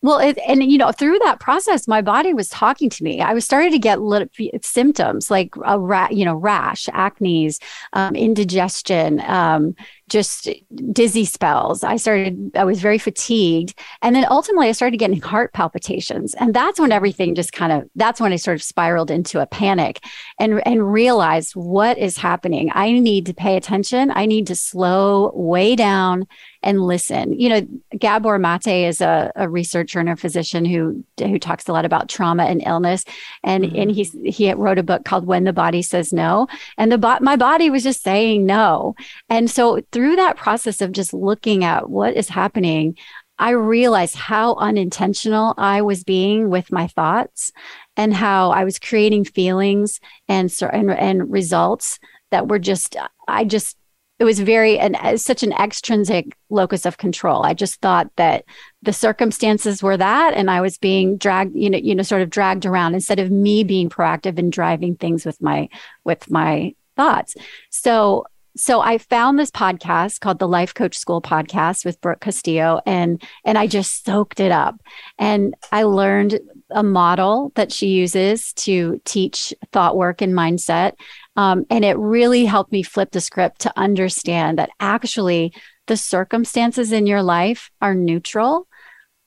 Well, 0.00 0.20
it, 0.20 0.38
and 0.46 0.62
you 0.62 0.78
know, 0.78 0.92
through 0.92 1.18
that 1.24 1.40
process, 1.40 1.88
my 1.88 2.02
body 2.02 2.32
was 2.32 2.48
talking 2.48 2.88
to 2.88 3.02
me. 3.02 3.20
I 3.20 3.34
was 3.34 3.44
starting 3.44 3.72
to 3.72 3.80
get 3.80 4.00
little 4.00 4.28
symptoms 4.62 5.28
like 5.28 5.54
a 5.64 5.78
ra- 5.78 6.08
you 6.10 6.24
know, 6.24 6.36
rash, 6.36 6.88
acne's, 6.92 7.58
um, 7.94 8.14
indigestion, 8.14 9.20
um, 9.22 9.74
just 10.08 10.48
dizzy 10.92 11.24
spells. 11.24 11.84
I 11.84 11.96
started, 11.96 12.50
I 12.54 12.64
was 12.64 12.80
very 12.80 12.98
fatigued. 12.98 13.74
And 14.02 14.14
then 14.16 14.26
ultimately 14.30 14.68
I 14.68 14.72
started 14.72 14.96
getting 14.96 15.20
heart 15.20 15.52
palpitations. 15.52 16.34
And 16.34 16.54
that's 16.54 16.80
when 16.80 16.92
everything 16.92 17.34
just 17.34 17.52
kind 17.52 17.72
of, 17.72 17.88
that's 17.94 18.20
when 18.20 18.32
I 18.32 18.36
sort 18.36 18.56
of 18.56 18.62
spiraled 18.62 19.10
into 19.10 19.40
a 19.40 19.46
panic 19.46 20.04
and, 20.38 20.60
and 20.66 20.92
realized 20.92 21.54
what 21.54 21.98
is 21.98 22.16
happening. 22.16 22.70
I 22.74 22.92
need 22.92 23.26
to 23.26 23.34
pay 23.34 23.56
attention. 23.56 24.10
I 24.10 24.26
need 24.26 24.46
to 24.48 24.56
slow 24.56 25.32
way 25.34 25.76
down 25.76 26.26
and 26.62 26.82
listen. 26.82 27.38
You 27.38 27.48
know, 27.48 27.66
Gabor 27.96 28.38
Mate 28.38 28.86
is 28.86 29.00
a, 29.00 29.30
a 29.36 29.48
researcher 29.48 30.00
and 30.00 30.08
a 30.08 30.16
physician 30.16 30.64
who 30.64 31.04
who 31.18 31.38
talks 31.38 31.68
a 31.68 31.72
lot 31.72 31.84
about 31.84 32.08
trauma 32.08 32.44
and 32.44 32.62
illness, 32.66 33.04
and 33.44 33.64
mm-hmm. 33.64 33.76
and 33.76 33.90
he's 33.90 34.12
he 34.24 34.52
wrote 34.52 34.78
a 34.78 34.82
book 34.82 35.04
called 35.04 35.26
When 35.26 35.44
the 35.44 35.52
Body 35.52 35.82
Says 35.82 36.12
No, 36.12 36.48
and 36.76 36.90
the 36.90 37.18
my 37.20 37.36
body 37.36 37.70
was 37.70 37.84
just 37.84 38.02
saying 38.02 38.44
no, 38.44 38.96
and 39.28 39.50
so 39.50 39.80
through 39.98 40.14
that 40.14 40.36
process 40.36 40.80
of 40.80 40.92
just 40.92 41.12
looking 41.12 41.64
at 41.64 41.90
what 41.90 42.14
is 42.14 42.28
happening, 42.28 42.96
I 43.36 43.50
realized 43.50 44.14
how 44.14 44.54
unintentional 44.54 45.54
I 45.58 45.82
was 45.82 46.04
being 46.04 46.50
with 46.50 46.70
my 46.70 46.86
thoughts 46.86 47.50
and 47.96 48.14
how 48.14 48.50
I 48.52 48.62
was 48.62 48.78
creating 48.78 49.24
feelings 49.24 49.98
and 50.28 50.54
and, 50.72 50.92
and 50.92 51.32
results 51.32 51.98
that 52.30 52.46
were 52.46 52.60
just 52.60 52.94
I 53.26 53.44
just 53.44 53.76
it 54.20 54.24
was 54.24 54.38
very 54.38 54.78
an 54.78 54.94
uh, 54.94 55.16
such 55.16 55.42
an 55.42 55.52
extrinsic 55.54 56.36
locus 56.48 56.86
of 56.86 56.98
control. 56.98 57.42
I 57.42 57.54
just 57.54 57.80
thought 57.80 58.08
that 58.14 58.44
the 58.82 58.92
circumstances 58.92 59.82
were 59.82 59.96
that, 59.96 60.34
and 60.34 60.48
I 60.48 60.60
was 60.60 60.78
being 60.78 61.16
dragged, 61.16 61.56
you 61.56 61.70
know, 61.70 61.78
you 61.78 61.96
know, 61.96 62.04
sort 62.04 62.22
of 62.22 62.30
dragged 62.30 62.66
around 62.66 62.94
instead 62.94 63.18
of 63.18 63.32
me 63.32 63.64
being 63.64 63.88
proactive 63.88 64.38
and 64.38 64.52
driving 64.52 64.94
things 64.94 65.26
with 65.26 65.42
my 65.42 65.68
with 66.04 66.30
my 66.30 66.76
thoughts. 66.94 67.34
So 67.70 68.26
so 68.58 68.80
I 68.80 68.98
found 68.98 69.38
this 69.38 69.50
podcast 69.50 70.20
called 70.20 70.40
the 70.40 70.48
Life 70.48 70.74
Coach 70.74 70.98
School 70.98 71.22
podcast 71.22 71.84
with 71.84 72.00
Brooke 72.00 72.20
Castillo 72.20 72.80
and 72.84 73.22
and 73.44 73.56
I 73.56 73.66
just 73.66 74.04
soaked 74.04 74.40
it 74.40 74.50
up. 74.50 74.76
And 75.18 75.54
I 75.70 75.84
learned 75.84 76.40
a 76.70 76.82
model 76.82 77.52
that 77.54 77.72
she 77.72 77.88
uses 77.88 78.52
to 78.54 79.00
teach 79.04 79.54
thought 79.72 79.96
work 79.96 80.20
and 80.20 80.34
mindset. 80.34 80.94
Um, 81.36 81.64
and 81.70 81.84
it 81.84 81.96
really 81.96 82.44
helped 82.44 82.72
me 82.72 82.82
flip 82.82 83.12
the 83.12 83.20
script 83.20 83.60
to 83.60 83.72
understand 83.78 84.58
that 84.58 84.70
actually 84.80 85.52
the 85.86 85.96
circumstances 85.96 86.92
in 86.92 87.06
your 87.06 87.22
life 87.22 87.70
are 87.80 87.94
neutral 87.94 88.66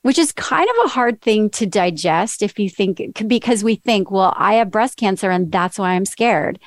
which 0.02 0.18
is 0.18 0.32
kind 0.32 0.68
of 0.68 0.84
a 0.84 0.88
hard 0.88 1.22
thing 1.22 1.48
to 1.48 1.64
digest 1.64 2.42
if 2.42 2.58
you 2.58 2.68
think 2.68 3.00
because 3.26 3.64
we 3.64 3.76
think 3.76 4.10
well 4.10 4.32
i 4.36 4.54
have 4.54 4.70
breast 4.70 4.96
cancer 4.96 5.30
and 5.30 5.50
that's 5.50 5.78
why 5.78 5.90
i'm 5.90 6.04
scared 6.04 6.58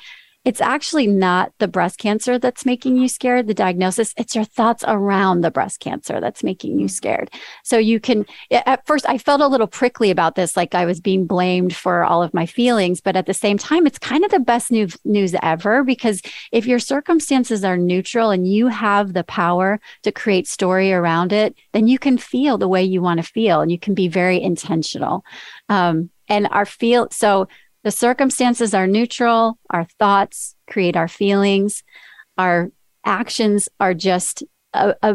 it's 0.46 0.60
actually 0.60 1.08
not 1.08 1.52
the 1.58 1.66
breast 1.66 1.98
cancer 1.98 2.38
that's 2.38 2.64
making 2.64 2.96
you 2.96 3.08
scared, 3.08 3.48
the 3.48 3.52
diagnosis. 3.52 4.14
It's 4.16 4.36
your 4.36 4.44
thoughts 4.44 4.84
around 4.86 5.40
the 5.40 5.50
breast 5.50 5.80
cancer 5.80 6.20
that's 6.20 6.44
making 6.44 6.78
you 6.78 6.86
scared. 6.86 7.32
So 7.64 7.78
you 7.78 7.98
can, 7.98 8.24
at 8.52 8.86
first, 8.86 9.08
I 9.08 9.18
felt 9.18 9.40
a 9.40 9.48
little 9.48 9.66
prickly 9.66 10.12
about 10.12 10.36
this, 10.36 10.56
like 10.56 10.72
I 10.72 10.86
was 10.86 11.00
being 11.00 11.26
blamed 11.26 11.74
for 11.74 12.04
all 12.04 12.22
of 12.22 12.32
my 12.32 12.46
feelings. 12.46 13.00
But 13.00 13.16
at 13.16 13.26
the 13.26 13.34
same 13.34 13.58
time, 13.58 13.88
it's 13.88 13.98
kind 13.98 14.24
of 14.24 14.30
the 14.30 14.38
best 14.38 14.70
news, 14.70 14.96
news 15.04 15.34
ever 15.42 15.82
because 15.82 16.22
if 16.52 16.64
your 16.64 16.78
circumstances 16.78 17.64
are 17.64 17.76
neutral 17.76 18.30
and 18.30 18.46
you 18.46 18.68
have 18.68 19.14
the 19.14 19.24
power 19.24 19.80
to 20.04 20.12
create 20.12 20.46
story 20.46 20.92
around 20.92 21.32
it, 21.32 21.56
then 21.72 21.88
you 21.88 21.98
can 21.98 22.18
feel 22.18 22.56
the 22.56 22.68
way 22.68 22.84
you 22.84 23.02
want 23.02 23.18
to 23.18 23.28
feel 23.28 23.62
and 23.62 23.72
you 23.72 23.80
can 23.80 23.94
be 23.94 24.06
very 24.06 24.40
intentional. 24.40 25.24
Um, 25.68 26.10
and 26.28 26.48
our 26.50 26.66
feel, 26.66 27.08
so 27.10 27.48
the 27.86 27.92
circumstances 27.92 28.74
are 28.74 28.88
neutral. 28.88 29.60
Our 29.70 29.84
thoughts 30.00 30.56
create 30.68 30.96
our 30.96 31.06
feelings. 31.06 31.84
Our 32.36 32.72
actions 33.04 33.68
are 33.78 33.94
just 33.94 34.42
a, 34.72 34.96
a, 35.04 35.14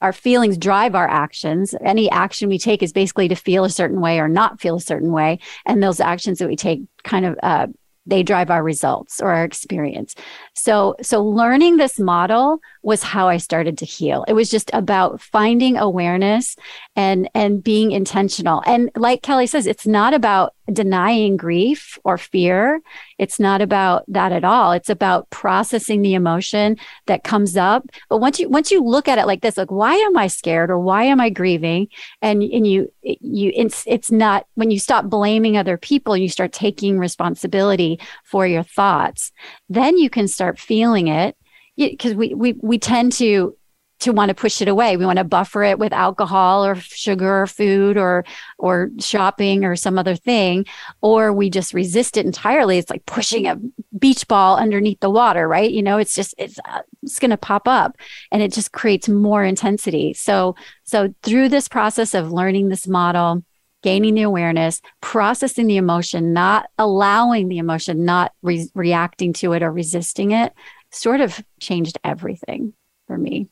our 0.00 0.12
feelings 0.12 0.56
drive 0.56 0.94
our 0.94 1.08
actions. 1.08 1.74
Any 1.84 2.08
action 2.12 2.48
we 2.48 2.60
take 2.60 2.80
is 2.80 2.92
basically 2.92 3.26
to 3.26 3.34
feel 3.34 3.64
a 3.64 3.70
certain 3.70 4.00
way 4.00 4.20
or 4.20 4.28
not 4.28 4.60
feel 4.60 4.76
a 4.76 4.80
certain 4.80 5.10
way. 5.10 5.40
And 5.66 5.82
those 5.82 5.98
actions 5.98 6.38
that 6.38 6.46
we 6.46 6.54
take 6.54 6.82
kind 7.02 7.26
of 7.26 7.36
uh, 7.42 7.66
they 8.06 8.22
drive 8.22 8.50
our 8.50 8.62
results 8.62 9.20
or 9.20 9.30
our 9.30 9.44
experience. 9.44 10.14
So 10.54 10.96
so 11.02 11.24
learning 11.24 11.76
this 11.76 11.98
model 11.98 12.60
was 12.82 13.02
how 13.02 13.28
I 13.28 13.36
started 13.36 13.78
to 13.78 13.84
heal. 13.84 14.24
It 14.26 14.32
was 14.32 14.50
just 14.50 14.70
about 14.72 15.20
finding 15.20 15.76
awareness 15.76 16.56
and 16.96 17.30
and 17.34 17.62
being 17.62 17.92
intentional. 17.92 18.62
And 18.66 18.90
like 18.96 19.22
Kelly 19.22 19.46
says, 19.46 19.66
it's 19.66 19.86
not 19.86 20.14
about 20.14 20.54
denying 20.72 21.36
grief 21.36 21.98
or 22.04 22.16
fear. 22.16 22.80
It's 23.18 23.38
not 23.38 23.60
about 23.60 24.04
that 24.08 24.32
at 24.32 24.44
all. 24.44 24.72
It's 24.72 24.90
about 24.90 25.28
processing 25.30 26.02
the 26.02 26.14
emotion 26.14 26.76
that 27.06 27.24
comes 27.24 27.56
up. 27.56 27.84
But 28.08 28.18
once 28.18 28.40
you 28.40 28.48
once 28.48 28.70
you 28.70 28.82
look 28.82 29.06
at 29.06 29.18
it 29.18 29.26
like 29.26 29.42
this, 29.42 29.56
like 29.56 29.70
why 29.70 29.94
am 29.94 30.16
I 30.16 30.26
scared 30.26 30.70
or 30.70 30.78
why 30.78 31.04
am 31.04 31.20
I 31.20 31.30
grieving? 31.30 31.88
And 32.20 32.42
and 32.42 32.66
you 32.66 32.92
you 33.02 33.52
it's 33.54 33.84
it's 33.86 34.10
not 34.10 34.46
when 34.54 34.70
you 34.70 34.78
stop 34.78 35.06
blaming 35.06 35.56
other 35.56 35.76
people, 35.76 36.16
you 36.16 36.28
start 36.28 36.52
taking 36.52 36.98
responsibility 36.98 37.91
for 38.24 38.46
your 38.46 38.62
thoughts. 38.62 39.32
Then 39.68 39.98
you 39.98 40.10
can 40.10 40.28
start 40.28 40.58
feeling 40.58 41.08
it 41.08 41.36
because 41.76 42.14
we, 42.14 42.34
we 42.34 42.54
we 42.60 42.78
tend 42.78 43.12
to 43.12 43.56
to 44.02 44.12
want 44.12 44.30
to 44.30 44.34
push 44.34 44.60
it 44.60 44.66
away. 44.66 44.96
We 44.96 45.06
want 45.06 45.18
to 45.18 45.24
buffer 45.24 45.62
it 45.62 45.78
with 45.78 45.92
alcohol 45.92 46.66
or 46.66 46.74
sugar 46.74 47.42
or 47.42 47.46
food 47.46 47.96
or 47.96 48.24
or 48.58 48.90
shopping 48.98 49.64
or 49.64 49.76
some 49.76 49.96
other 49.96 50.16
thing, 50.16 50.66
or 51.00 51.32
we 51.32 51.50
just 51.50 51.72
resist 51.72 52.16
it 52.16 52.26
entirely. 52.26 52.78
It's 52.78 52.90
like 52.90 53.06
pushing 53.06 53.46
a 53.46 53.60
beach 53.96 54.26
ball 54.26 54.56
underneath 54.56 54.98
the 54.98 55.10
water, 55.10 55.46
right? 55.46 55.70
You 55.70 55.82
know, 55.82 55.98
it's 55.98 56.16
just 56.16 56.34
it's 56.36 56.58
uh, 56.68 56.82
it's 57.04 57.20
going 57.20 57.30
to 57.30 57.36
pop 57.36 57.68
up, 57.68 57.96
and 58.32 58.42
it 58.42 58.52
just 58.52 58.72
creates 58.72 59.08
more 59.08 59.44
intensity. 59.44 60.14
So 60.14 60.56
so 60.82 61.14
through 61.22 61.48
this 61.48 61.68
process 61.68 62.12
of 62.12 62.32
learning 62.32 62.68
this 62.68 62.88
model. 62.88 63.44
Gaining 63.82 64.14
the 64.14 64.22
awareness, 64.22 64.80
processing 65.00 65.66
the 65.66 65.76
emotion, 65.76 66.32
not 66.32 66.66
allowing 66.78 67.48
the 67.48 67.58
emotion, 67.58 68.04
not 68.04 68.32
re- 68.42 68.70
reacting 68.74 69.32
to 69.34 69.52
it 69.52 69.62
or 69.62 69.72
resisting 69.72 70.30
it, 70.30 70.52
sort 70.90 71.20
of 71.20 71.42
changed 71.60 71.98
everything 72.04 72.74
for 73.06 73.18
me. 73.18 73.48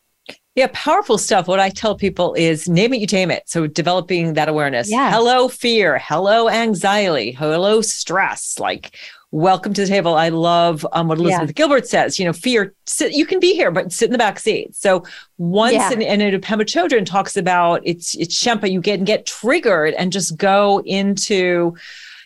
Yeah, 0.54 0.68
powerful 0.72 1.16
stuff. 1.16 1.48
What 1.48 1.60
I 1.60 1.70
tell 1.70 1.94
people 1.94 2.34
is 2.34 2.68
name 2.68 2.92
it, 2.92 3.00
you 3.00 3.06
tame 3.06 3.30
it. 3.30 3.44
So 3.46 3.66
developing 3.66 4.34
that 4.34 4.48
awareness. 4.48 4.90
Yeah. 4.90 5.10
Hello, 5.10 5.48
fear. 5.48 5.98
Hello, 5.98 6.48
anxiety. 6.48 7.32
Hello, 7.32 7.80
stress. 7.80 8.58
Like, 8.58 8.96
welcome 9.32 9.72
to 9.74 9.82
the 9.82 9.86
table. 9.86 10.14
I 10.14 10.28
love 10.28 10.86
um, 10.92 11.08
what 11.08 11.18
Elizabeth 11.18 11.50
yeah. 11.50 11.54
Gilbert 11.54 11.86
says. 11.86 12.18
You 12.18 12.24
know, 12.24 12.32
fear. 12.32 12.74
Sit, 12.86 13.12
you 13.12 13.26
can 13.26 13.40
be 13.40 13.54
here, 13.54 13.70
but 13.70 13.92
sit 13.92 14.06
in 14.06 14.12
the 14.12 14.18
back 14.18 14.38
seat. 14.38 14.74
So 14.74 15.04
once, 15.38 15.74
yeah. 15.74 15.92
and, 15.92 16.02
and 16.02 16.42
Pema 16.42 16.62
Chodron 16.62 17.06
talks 17.06 17.36
about 17.36 17.82
it's 17.84 18.14
it's 18.16 18.34
Shenpa. 18.34 18.70
You 18.70 18.80
get 18.80 19.04
get 19.04 19.26
triggered 19.26 19.94
and 19.94 20.12
just 20.12 20.36
go 20.36 20.82
into 20.84 21.76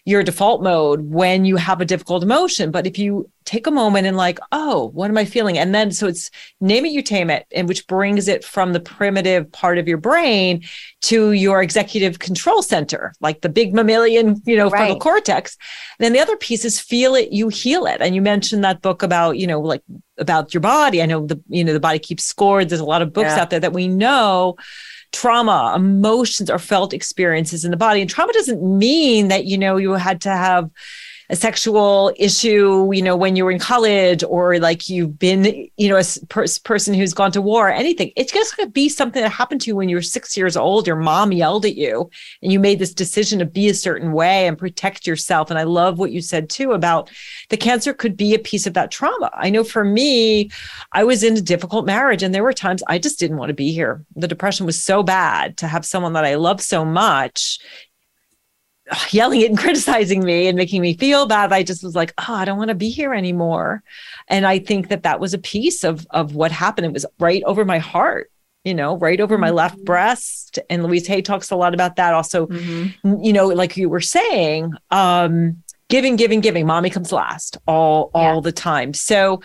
your 0.07 0.22
default 0.22 0.62
mode 0.62 1.00
when 1.00 1.46
you 1.46 1.57
have 1.57 1.80
a 1.80 1.84
difficult 1.84 2.22
emotion. 2.22 2.70
But 2.70 2.86
if 2.86 2.98
you 2.98 3.30
take 3.46 3.66
a 3.66 3.70
moment 3.70 4.07
and 4.07 4.16
like, 4.16 4.38
oh, 4.52 4.90
what 4.92 5.11
am 5.11 5.16
I 5.16 5.24
feeling? 5.24 5.57
And 5.57 5.74
then 5.74 5.92
so 5.92 6.07
it's 6.07 6.30
name 6.61 6.84
it, 6.84 6.92
you 6.92 7.02
tame 7.02 7.30
it, 7.30 7.46
and 7.55 7.68
which 7.68 7.86
brings 7.86 8.28
it 8.28 8.44
from 8.44 8.74
the 8.74 8.80
primitive 8.80 9.50
part 9.50 9.78
of 9.78 9.88
your 9.88 9.96
brain 9.96 10.62
to 11.02 11.32
your 11.32 11.62
executive 11.62 12.18
control 12.18 12.62
center, 12.62 13.14
like 13.20 13.40
the 13.40 13.48
big 13.48 13.74
mammalian, 13.74 14.42
you 14.44 14.57
know, 14.57 14.64
right. 14.64 14.78
frontal 14.78 14.98
cortex. 14.98 15.57
And 15.98 16.05
then 16.05 16.12
the 16.12 16.20
other 16.20 16.36
piece 16.36 16.66
is 16.66 16.78
feel 16.78 17.14
it, 17.14 17.32
you 17.32 17.48
heal 17.48 17.86
it. 17.86 18.02
And 18.02 18.14
you 18.14 18.20
mentioned 18.20 18.64
that 18.64 18.82
book 18.82 19.02
about, 19.02 19.38
you 19.38 19.46
know, 19.46 19.61
like 19.61 19.82
about 20.18 20.52
your 20.52 20.61
body. 20.61 21.02
I 21.02 21.07
know 21.07 21.26
the, 21.26 21.40
you 21.48 21.64
know, 21.64 21.72
the 21.72 21.80
body 21.80 21.98
keeps 21.98 22.24
score. 22.24 22.64
There's 22.64 22.80
a 22.80 22.84
lot 22.84 23.02
of 23.02 23.12
books 23.12 23.30
yeah. 23.30 23.40
out 23.40 23.50
there 23.50 23.61
that 23.61 23.72
we 23.72 23.88
know 23.88 24.57
trauma, 25.14 25.72
emotions, 25.76 26.50
or 26.50 26.58
felt 26.58 26.92
experiences 26.92 27.64
in 27.64 27.70
the 27.70 27.76
body. 27.76 28.00
And 28.00 28.10
trauma 28.10 28.32
doesn't 28.32 28.62
mean 28.62 29.28
that, 29.28 29.44
you 29.46 29.56
know, 29.56 29.76
you 29.76 29.92
had 29.92 30.20
to 30.22 30.30
have 30.30 30.70
a 31.30 31.36
sexual 31.36 32.12
issue, 32.16 32.90
you 32.92 33.00
know, 33.00 33.16
when 33.16 33.34
you 33.34 33.44
were 33.44 33.50
in 33.50 33.58
college 33.58 34.22
or 34.24 34.58
like 34.58 34.88
you've 34.88 35.18
been, 35.18 35.68
you 35.76 35.88
know, 35.88 35.96
a 35.96 36.04
per- 36.28 36.44
person 36.64 36.92
who's 36.92 37.14
gone 37.14 37.32
to 37.32 37.40
war, 37.40 37.70
anything. 37.70 38.12
It's 38.14 38.32
just 38.32 38.56
going 38.56 38.68
to 38.68 38.72
be 38.72 38.88
something 38.90 39.22
that 39.22 39.30
happened 39.30 39.62
to 39.62 39.68
you 39.68 39.76
when 39.76 39.88
you 39.88 39.96
were 39.96 40.02
six 40.02 40.36
years 40.36 40.56
old. 40.56 40.86
Your 40.86 40.96
mom 40.96 41.32
yelled 41.32 41.64
at 41.64 41.76
you 41.76 42.10
and 42.42 42.52
you 42.52 42.60
made 42.60 42.78
this 42.78 42.92
decision 42.92 43.38
to 43.38 43.46
be 43.46 43.68
a 43.68 43.74
certain 43.74 44.12
way 44.12 44.46
and 44.46 44.58
protect 44.58 45.06
yourself. 45.06 45.48
And 45.48 45.58
I 45.58 45.62
love 45.62 45.98
what 45.98 46.12
you 46.12 46.20
said 46.20 46.50
too 46.50 46.72
about 46.72 47.10
the 47.48 47.56
cancer 47.56 47.94
could 47.94 48.16
be 48.16 48.34
a 48.34 48.38
piece 48.38 48.66
of 48.66 48.74
that 48.74 48.90
trauma. 48.90 49.30
I 49.32 49.48
know 49.48 49.64
for 49.64 49.84
me, 49.84 50.50
I 50.92 51.04
was 51.04 51.22
in 51.22 51.36
a 51.36 51.40
difficult 51.40 51.86
marriage 51.86 52.22
and 52.22 52.34
there 52.34 52.42
were 52.42 52.52
times 52.52 52.82
I 52.86 52.98
just 52.98 53.18
didn't 53.18 53.38
want 53.38 53.48
to 53.48 53.54
be 53.54 53.72
here. 53.72 54.04
The 54.14 54.28
depression 54.28 54.66
was 54.66 54.82
so 54.82 55.02
bad 55.02 55.56
to 55.58 55.68
have 55.68 55.86
someone 55.86 56.12
that 56.12 56.24
I 56.24 56.34
love 56.34 56.60
so 56.60 56.84
much 56.84 57.58
yelling 59.11 59.41
it 59.41 59.51
and 59.51 59.59
criticizing 59.64 60.24
me 60.24 60.47
and 60.47 60.57
making 60.57 60.82
me 60.82 60.97
feel 60.97 61.26
bad. 61.26 61.53
I 61.53 61.62
just 61.62 61.82
was 61.82 61.95
like, 61.95 62.12
oh, 62.18 62.35
I 62.35 62.45
don't 62.45 62.59
want 62.59 62.68
to 62.68 62.74
be 62.74 62.91
here 62.91 63.14
anymore. 63.14 63.82
And 64.28 64.47
I 64.47 64.59
think 64.59 64.89
that 64.89 65.03
that 65.03 65.20
was 65.20 65.35
a 65.35 65.39
piece 65.39 65.85
of 65.85 66.07
of 66.11 66.35
what 66.35 66.53
happened. 66.53 66.87
It 66.87 66.93
was 66.93 67.07
right 67.18 67.43
over 67.45 67.64
my 67.64 67.78
heart, 67.78 68.30
you 68.64 68.74
know, 68.74 68.97
right 68.97 69.20
over 69.20 69.39
my 69.39 69.51
left 69.51 69.76
mm-hmm. 69.76 69.85
breast. 69.85 70.59
And 70.70 70.82
Louise 70.82 71.07
Hay 71.07 71.22
talks 71.22 71.51
a 71.51 71.57
lot 71.57 71.74
about 71.74 71.97
that. 71.97 72.14
Also, 72.14 72.47
mm-hmm. 72.47 73.22
you 73.22 73.32
know, 73.32 73.49
like 73.49 73.76
you 73.76 73.89
were 73.89 74.01
saying, 74.01 74.72
um, 74.91 75.62
giving, 75.89 76.16
giving, 76.16 76.41
giving. 76.41 76.66
Mommy 76.66 76.91
comes 76.91 77.12
last 77.12 77.57
all 77.66 78.11
all 78.14 78.37
yeah. 78.37 78.41
the 78.41 78.53
time. 78.53 78.95
So, 78.95 79.43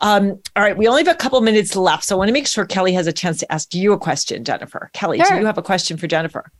um, 0.00 0.40
all 0.56 0.62
right, 0.62 0.76
we 0.76 0.88
only 0.88 1.04
have 1.04 1.14
a 1.14 1.18
couple 1.18 1.40
minutes 1.40 1.76
left. 1.76 2.04
So 2.04 2.16
I 2.16 2.18
want 2.18 2.28
to 2.28 2.32
make 2.32 2.46
sure 2.46 2.64
Kelly 2.64 2.92
has 2.94 3.06
a 3.06 3.12
chance 3.12 3.38
to 3.38 3.52
ask 3.52 3.74
you 3.74 3.92
a 3.92 3.98
question, 3.98 4.44
Jennifer. 4.44 4.90
Kelly, 4.94 5.18
sure. 5.18 5.28
do 5.28 5.36
you 5.36 5.46
have 5.46 5.58
a 5.58 5.62
question 5.62 5.96
for 5.96 6.06
Jennifer? 6.06 6.50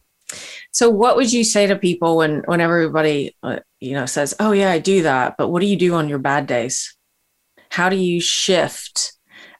So, 0.73 0.91
what 0.91 1.17
would 1.17 1.33
you 1.33 1.45
say 1.45 1.67
to 1.67 1.77
people 1.77 2.19
when 2.19 2.43
when 2.47 2.61
everybody 2.61 3.37
uh, 3.43 3.61
you 3.81 3.93
know 3.93 4.07
says, 4.07 4.35
"Oh 4.41 4.53
yeah, 4.53 4.71
I 4.71 4.79
do 4.79 5.03
that," 5.03 5.37
but 5.37 5.49
what 5.49 5.61
do 5.61 5.67
you 5.67 5.77
do 5.77 5.95
on 5.95 6.09
your 6.09 6.19
bad 6.19 6.47
days? 6.47 6.97
How 7.71 7.89
do 7.89 7.97
you 7.97 8.21
shift 8.21 9.13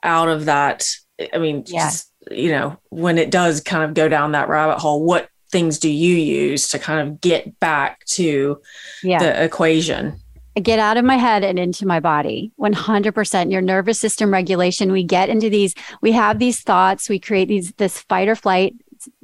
out 0.03 0.29
of 0.29 0.47
that? 0.47 0.89
I 1.33 1.39
mean, 1.39 1.65
yeah. 1.67 1.85
just, 1.85 2.11
you 2.31 2.51
know, 2.51 2.79
when 2.89 3.19
it 3.19 3.31
does 3.31 3.61
kind 3.61 3.85
of 3.85 3.95
go 3.95 4.09
down 4.09 4.33
that 4.33 4.49
rabbit 4.49 4.79
hole, 4.79 5.05
what 5.05 5.29
things 5.51 5.79
do 5.79 5.91
you 5.91 6.15
use 6.15 6.69
to 6.69 6.79
kind 6.79 7.09
of 7.09 7.21
get 7.21 7.59
back 7.61 8.05
to 8.07 8.61
yeah. 9.03 9.19
the 9.19 9.45
equation? 9.45 10.19
get 10.61 10.79
out 10.79 10.97
of 10.97 11.05
my 11.05 11.17
head 11.17 11.45
and 11.45 11.59
into 11.59 11.87
my 11.87 12.01
body 12.01 12.53
100% 12.59 13.53
your 13.53 13.63
nervous 13.63 14.01
system 14.01 14.33
regulation 14.33 14.93
we 14.93 15.05
get 15.05 15.29
into 15.29 15.49
these 15.49 15.75
we 16.03 16.13
have 16.13 16.39
these 16.39 16.61
thoughts 16.61 17.09
we 17.09 17.19
create 17.19 17.49
these 17.49 17.73
this 17.73 18.01
fight 18.01 18.29
or 18.29 18.35
flight 18.35 18.75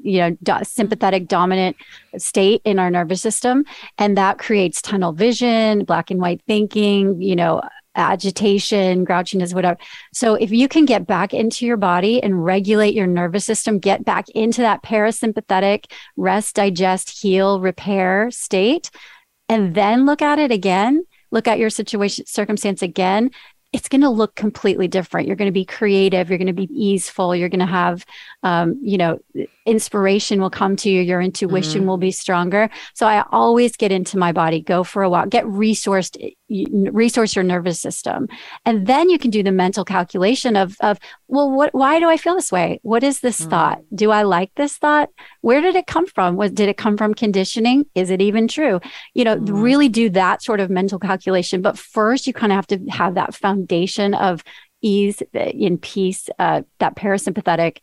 you 0.07 0.19
know 0.19 0.37
do- 0.43 0.65
sympathetic 0.65 1.29
dominant 1.29 1.77
state 2.17 2.63
in 2.65 2.79
our 2.79 2.91
nervous 2.91 3.21
system 3.21 3.65
and 3.99 4.17
that 4.17 4.39
creates 4.39 4.81
tunnel 4.81 5.13
vision 5.13 5.85
black 5.85 6.11
and 6.11 6.21
white 6.21 6.41
thinking 6.47 7.21
you 7.21 7.37
know 7.37 7.61
agitation, 7.97 9.05
grouchiness, 9.05 9.55
whatever. 9.55 9.79
So 10.13 10.35
if 10.35 10.51
you 10.53 10.69
can 10.69 10.85
get 10.85 11.07
back 11.07 11.35
into 11.35 11.67
your 11.67 11.77
body 11.77 12.23
and 12.23 12.45
regulate 12.45 12.95
your 12.95 13.07
nervous 13.07 13.45
system, 13.45 13.79
get 13.79 14.05
back 14.05 14.29
into 14.31 14.61
that 14.61 14.83
parasympathetic 14.83 15.91
rest, 16.17 16.55
digest, 16.57 17.19
heal, 17.21 17.61
repair 17.61 18.31
state, 18.31 18.91
and 19.49 19.75
then 19.75 20.07
look 20.07 20.23
at 20.23 20.39
it 20.39 20.53
again, 20.53 21.05
look 21.31 21.49
at 21.49 21.59
your 21.59 21.71
situation, 21.71 22.27
circumstance 22.27 22.83
again, 22.83 23.31
it's 23.73 23.89
going 23.89 24.01
to 24.01 24.09
look 24.11 24.35
completely 24.35 24.89
different. 24.89 25.27
You're 25.27 25.37
going 25.37 25.49
to 25.49 25.53
be 25.53 25.65
creative. 25.65 26.29
You're 26.29 26.39
going 26.39 26.47
to 26.47 26.53
be 26.53 26.71
easeful. 26.73 27.35
You're 27.35 27.49
going 27.49 27.61
to 27.61 27.67
have, 27.67 28.07
um, 28.43 28.79
you 28.83 28.97
know, 28.97 29.19
inspiration 29.65 30.41
will 30.41 30.51
come 30.51 30.77
to 30.77 30.91
you. 30.91 31.03
Your 31.03 31.21
intuition 31.21 31.83
mm 31.83 31.87
will 31.87 31.99
be 31.99 32.11
stronger. 32.11 32.71
So 32.95 33.07
I 33.07 33.25
always 33.31 33.77
get 33.77 33.93
into 33.93 34.19
my 34.19 34.33
body, 34.33 34.61
go 34.61 34.83
for 34.83 35.03
a 35.03 35.11
walk, 35.11 35.29
get 35.29 35.45
resourced, 35.45 36.17
resource 36.49 37.35
your 37.35 37.43
nervous 37.43 37.81
system, 37.81 38.29
and 38.65 38.87
then 38.87 39.11
you 39.11 39.19
can 39.19 39.31
do 39.31 39.43
the 39.43 39.53
mental 39.53 39.85
calculation 39.85 40.57
of 40.57 40.77
of 40.81 40.99
well, 41.29 41.51
what? 41.51 41.75
Why 41.75 41.99
do 41.99 42.09
I 42.09 42.17
feel 42.17 42.35
this 42.35 42.53
way? 42.53 42.81
What 42.83 43.03
is 43.03 43.21
this 43.21 43.41
mm 43.41 43.51
thought? 43.51 43.83
Do 43.95 44.11
I 44.11 44.23
like 44.23 44.53
this 44.57 44.77
thought? 44.77 45.11
Where 45.41 45.61
did 45.61 45.77
it 45.77 45.87
come 45.87 46.07
from? 46.07 46.37
Was 46.37 46.53
did 46.53 46.69
it 46.69 46.77
come 46.77 46.97
from 46.97 47.15
conditioning? 47.15 47.87
Is 47.95 48.11
it 48.11 48.21
even 48.21 48.49
true? 48.49 48.81
You 49.15 49.25
know, 49.25 49.37
mm 49.37 49.63
really 49.67 49.89
do 49.89 50.11
that 50.11 50.43
sort 50.43 50.61
of 50.61 50.71
mental 50.71 50.99
calculation. 50.99 51.63
But 51.63 51.79
first, 51.79 52.27
you 52.27 52.33
kind 52.33 52.53
of 52.53 52.57
have 52.57 52.67
to 52.69 52.79
have 52.91 53.15
that 53.15 53.35
foundation 53.35 54.15
of 54.15 54.45
ease 54.83 55.23
uh, 55.35 55.39
in 55.41 55.79
peace, 55.79 56.29
uh, 56.39 56.63
that 56.79 56.95
parasympathetic 56.97 57.79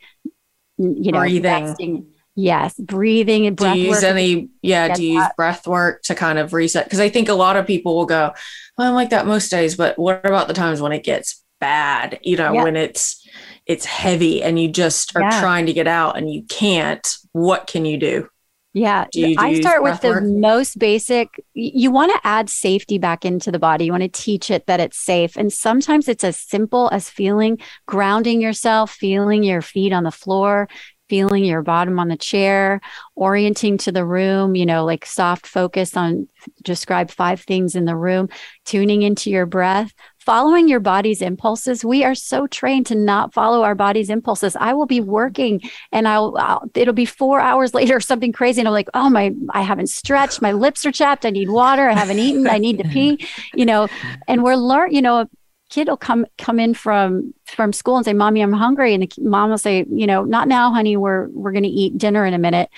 you 0.77 1.11
know, 1.11 1.19
breathing. 1.19 1.65
Resting. 1.65 2.12
Yes, 2.35 2.73
breathing 2.79 3.45
and 3.45 3.55
breath. 3.55 3.75
Do 3.75 3.79
you 3.79 3.89
use 3.89 4.03
any? 4.03 4.49
Yeah, 4.61 4.93
do 4.93 5.03
you 5.03 5.19
use 5.19 5.27
breath 5.37 5.67
work 5.67 6.01
to 6.03 6.15
kind 6.15 6.39
of 6.39 6.53
reset? 6.53 6.85
Because 6.85 6.99
I 6.99 7.09
think 7.09 7.29
a 7.29 7.33
lot 7.33 7.57
of 7.57 7.67
people 7.67 7.95
will 7.95 8.07
go, 8.07 8.33
well, 8.77 8.87
I'm 8.87 8.95
like 8.95 9.11
that 9.11 9.27
most 9.27 9.51
days, 9.51 9.75
but 9.75 9.99
what 9.99 10.25
about 10.25 10.47
the 10.47 10.53
times 10.53 10.81
when 10.81 10.91
it 10.93 11.03
gets 11.03 11.43
bad? 11.59 12.19
You 12.23 12.37
know, 12.37 12.53
yeah. 12.53 12.63
when 12.63 12.75
it's 12.75 13.27
it's 13.65 13.85
heavy 13.85 14.41
and 14.41 14.59
you 14.59 14.67
just 14.67 15.15
are 15.15 15.21
yeah. 15.21 15.39
trying 15.39 15.67
to 15.67 15.73
get 15.73 15.87
out 15.87 16.17
and 16.17 16.31
you 16.31 16.43
can't. 16.43 17.07
What 17.33 17.67
can 17.67 17.85
you 17.85 17.97
do? 17.97 18.29
Yeah, 18.75 19.05
do 19.11 19.19
you, 19.19 19.35
do 19.35 19.41
I 19.41 19.61
start 19.61 19.83
with 19.83 20.01
the 20.01 20.09
work? 20.09 20.23
most 20.23 20.79
basic. 20.79 21.39
You 21.53 21.91
want 21.91 22.11
to 22.11 22.27
add 22.27 22.49
safety 22.49 22.97
back 22.97 23.23
into 23.23 23.51
the 23.51 23.59
body. 23.59 23.85
You 23.85 23.91
want 23.91 24.01
to 24.01 24.09
teach 24.09 24.49
it 24.49 24.65
that 24.65 24.79
it's 24.79 24.97
safe. 24.97 25.37
And 25.37 25.53
sometimes 25.53 26.07
it's 26.07 26.23
as 26.23 26.39
simple 26.39 26.89
as 26.91 27.07
feeling, 27.07 27.59
grounding 27.85 28.41
yourself, 28.41 28.89
feeling 28.89 29.43
your 29.43 29.61
feet 29.61 29.93
on 29.93 30.03
the 30.03 30.11
floor, 30.11 30.67
feeling 31.13 31.45
your 31.45 31.61
bottom 31.61 31.99
on 31.99 32.07
the 32.07 32.17
chair, 32.17 32.81
orienting 33.15 33.77
to 33.77 33.91
the 33.91 34.03
room, 34.03 34.55
you 34.55 34.65
know, 34.65 34.83
like 34.83 35.05
soft 35.05 35.45
focus 35.45 35.95
on 35.95 36.27
describe 36.63 37.11
five 37.11 37.39
things 37.39 37.75
in 37.75 37.85
the 37.85 37.95
room, 37.95 38.27
tuning 38.65 39.03
into 39.03 39.29
your 39.29 39.45
breath, 39.45 39.93
following 40.17 40.67
your 40.67 40.79
body's 40.79 41.21
impulses. 41.21 41.85
We 41.85 42.03
are 42.03 42.15
so 42.15 42.47
trained 42.47 42.87
to 42.87 42.95
not 42.95 43.31
follow 43.31 43.61
our 43.61 43.75
body's 43.75 44.09
impulses. 44.09 44.55
I 44.55 44.73
will 44.73 44.87
be 44.87 45.01
working 45.01 45.61
and 45.91 46.07
I'll, 46.07 46.35
I'll, 46.39 46.67
it'll 46.73 46.95
be 46.95 47.05
four 47.05 47.39
hours 47.39 47.73
later 47.75 47.97
or 47.97 48.01
something 48.01 48.31
crazy. 48.31 48.61
And 48.61 48.67
I'm 48.67 48.73
like, 48.73 48.89
oh 48.95 49.11
my, 49.11 49.35
I 49.51 49.61
haven't 49.61 49.91
stretched. 49.91 50.41
My 50.41 50.53
lips 50.53 50.83
are 50.83 50.91
chapped. 50.91 51.27
I 51.27 51.29
need 51.29 51.51
water. 51.51 51.87
I 51.87 51.93
haven't 51.93 52.17
eaten. 52.17 52.47
I 52.47 52.57
need 52.57 52.79
to 52.79 52.89
pee, 52.89 53.23
you 53.53 53.67
know, 53.67 53.87
and 54.27 54.41
we're 54.41 54.55
learn, 54.55 54.91
you 54.91 55.03
know, 55.03 55.29
kid 55.73 55.87
will 55.87 55.97
come 55.97 56.23
come 56.37 56.59
in 56.59 56.75
from 56.75 57.33
from 57.45 57.73
school 57.73 57.97
and 57.97 58.05
say 58.05 58.13
mommy 58.13 58.41
i'm 58.41 58.53
hungry. 58.53 58.93
And 58.93 59.01
the 59.01 59.09
mom 59.21 59.49
will 59.49 59.57
say 59.57 59.85
you 59.89 60.05
know 60.05 60.23
not 60.23 60.47
now 60.47 60.71
honey. 60.71 60.97
We're 60.97 61.29
we're 61.29 61.51
going 61.51 61.63
to 61.63 61.69
eat 61.69 61.97
dinner 61.97 62.27
in 62.27 62.35
a 62.35 62.37
minute. 62.37 62.69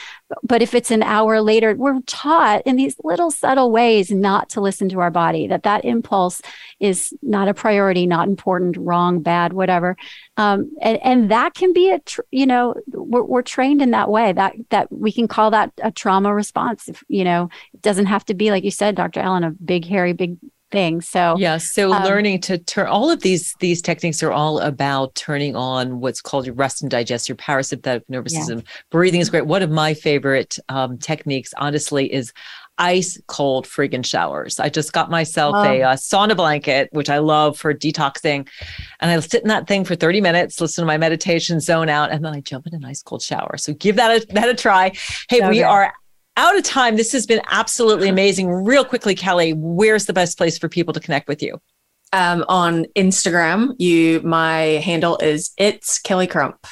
But 0.44 0.62
if 0.62 0.74
it's 0.74 0.92
an 0.92 1.04
hour 1.04 1.42
later 1.42 1.76
we're 1.76 2.00
taught 2.08 2.62
in 2.66 2.78
these 2.78 2.96
little 3.04 3.32
subtle 3.32 3.70
ways 3.70 4.12
not 4.12 4.50
to 4.52 4.62
listen 4.62 4.88
to 4.90 5.02
our 5.02 5.12
body 5.12 5.46
that 5.48 5.64
that 5.64 5.84
impulse 5.84 6.42
is 6.80 7.14
not 7.22 7.50
a 7.50 7.54
priority 7.54 8.08
not 8.08 8.30
important 8.30 8.78
wrong 8.78 9.22
bad 9.22 9.52
whatever. 9.52 9.98
Um, 10.38 10.72
and 10.82 10.98
and 11.04 11.32
that 11.32 11.54
can 11.54 11.74
be 11.74 11.92
a 11.92 12.00
tr- 12.00 12.22
you 12.32 12.46
know 12.46 12.76
we're, 12.88 13.24
we're 13.24 13.42
trained 13.42 13.82
in 13.82 13.92
that 13.92 14.10
way 14.10 14.32
that 14.32 14.56
that 14.70 14.90
we 14.90 15.12
can 15.12 15.28
call 15.28 15.52
that 15.52 15.74
a 15.84 15.92
trauma 15.92 16.34
response 16.34 16.88
if, 16.88 17.04
you 17.10 17.26
know 17.26 17.50
it 17.74 17.82
doesn't 17.82 18.06
have 18.06 18.24
to 18.26 18.34
be 18.34 18.52
like 18.52 18.64
you 18.64 18.72
said 18.72 18.96
dr 18.96 19.20
ellen 19.20 19.44
a 19.44 19.52
big 19.52 19.86
hairy 19.86 20.14
big 20.14 20.38
thing. 20.72 21.02
So 21.02 21.36
yeah, 21.38 21.58
so 21.58 21.94
um, 21.94 22.04
learning 22.04 22.42
to 22.42 22.58
turn 22.58 22.88
all 22.88 23.10
of 23.10 23.22
these 23.22 23.54
these 23.60 23.82
techniques 23.82 24.22
are 24.24 24.32
all 24.32 24.60
about 24.60 25.16
turning 25.16 25.56
on 25.56 26.00
what's 26.00 26.22
called 26.22 26.46
your 26.46 26.56
rest 26.56 26.82
and 26.82 26.92
digest, 26.92 27.30
your 27.30 27.36
parasympathetic 27.36 28.04
nervous 28.10 28.34
yeah. 28.34 28.40
system. 28.40 28.64
Breathing 28.92 29.22
is 29.22 29.30
great. 29.30 29.46
One 29.46 29.62
of 29.62 29.72
my 29.72 29.94
favorite 29.94 30.58
um, 30.70 30.98
techniques, 30.98 31.54
honestly, 31.58 32.12
is 32.12 32.34
ice 32.78 33.20
cold 33.28 33.66
friggin' 33.66 34.06
showers. 34.06 34.60
I 34.60 34.70
just 34.70 34.92
got 34.94 35.10
myself 35.10 35.56
a, 35.56 35.82
a, 35.82 35.94
sauna 35.94 36.36
blanket, 36.36 36.90
which 36.92 37.10
I 37.10 37.20
love 37.20 37.58
for 37.58 37.74
detoxing. 37.74 38.48
And 39.00 39.12
I 39.12 39.20
sit 39.20 39.44
in 39.44 39.48
that 39.48 39.68
thing 39.68 39.86
for 39.86 39.96
30 39.96 40.22
minutes, 40.22 40.60
listen 40.60 40.82
to 40.82 40.86
my 40.86 40.98
meditation, 40.98 41.60
zone 41.60 41.90
out, 41.90 42.12
and 42.12 42.24
then 42.24 42.34
I 42.34 42.42
jump 42.42 42.68
in 42.68 42.76
an 42.76 42.84
ice 42.84 43.02
cold 43.02 43.22
shower. 43.22 43.58
So 43.58 43.74
give 43.74 43.96
that 43.96 44.24
a, 44.24 44.34
that 44.34 44.50
a 44.50 44.56
try. 44.56 44.92
Hey, 45.30 45.40
so 45.40 45.50
we 45.50 45.58
good. 45.58 45.64
are 45.64 45.94
out 46.38 46.58
of 46.58 46.64
time. 46.64 46.96
This 46.96 47.12
has 47.12 47.26
been 47.26 47.42
absolutely 47.50 48.10
amazing. 48.10 48.50
Real 48.50 48.86
quickly, 48.86 49.16
Kelly, 49.16 49.54
where's 49.54 50.06
the 50.06 50.14
best 50.14 50.38
place 50.38 50.58
for 50.58 50.70
people 50.70 50.94
to 50.94 51.00
connect 51.00 51.28
with 51.28 51.42
you? 51.42 51.60
Um, 52.14 52.46
on 52.48 52.86
Instagram, 52.96 53.76
you 53.78 54.22
my 54.22 54.58
handle 54.84 55.18
is 55.18 55.52
it's 55.58 56.00
Kelly 56.00 56.28
Crump. 56.28 56.66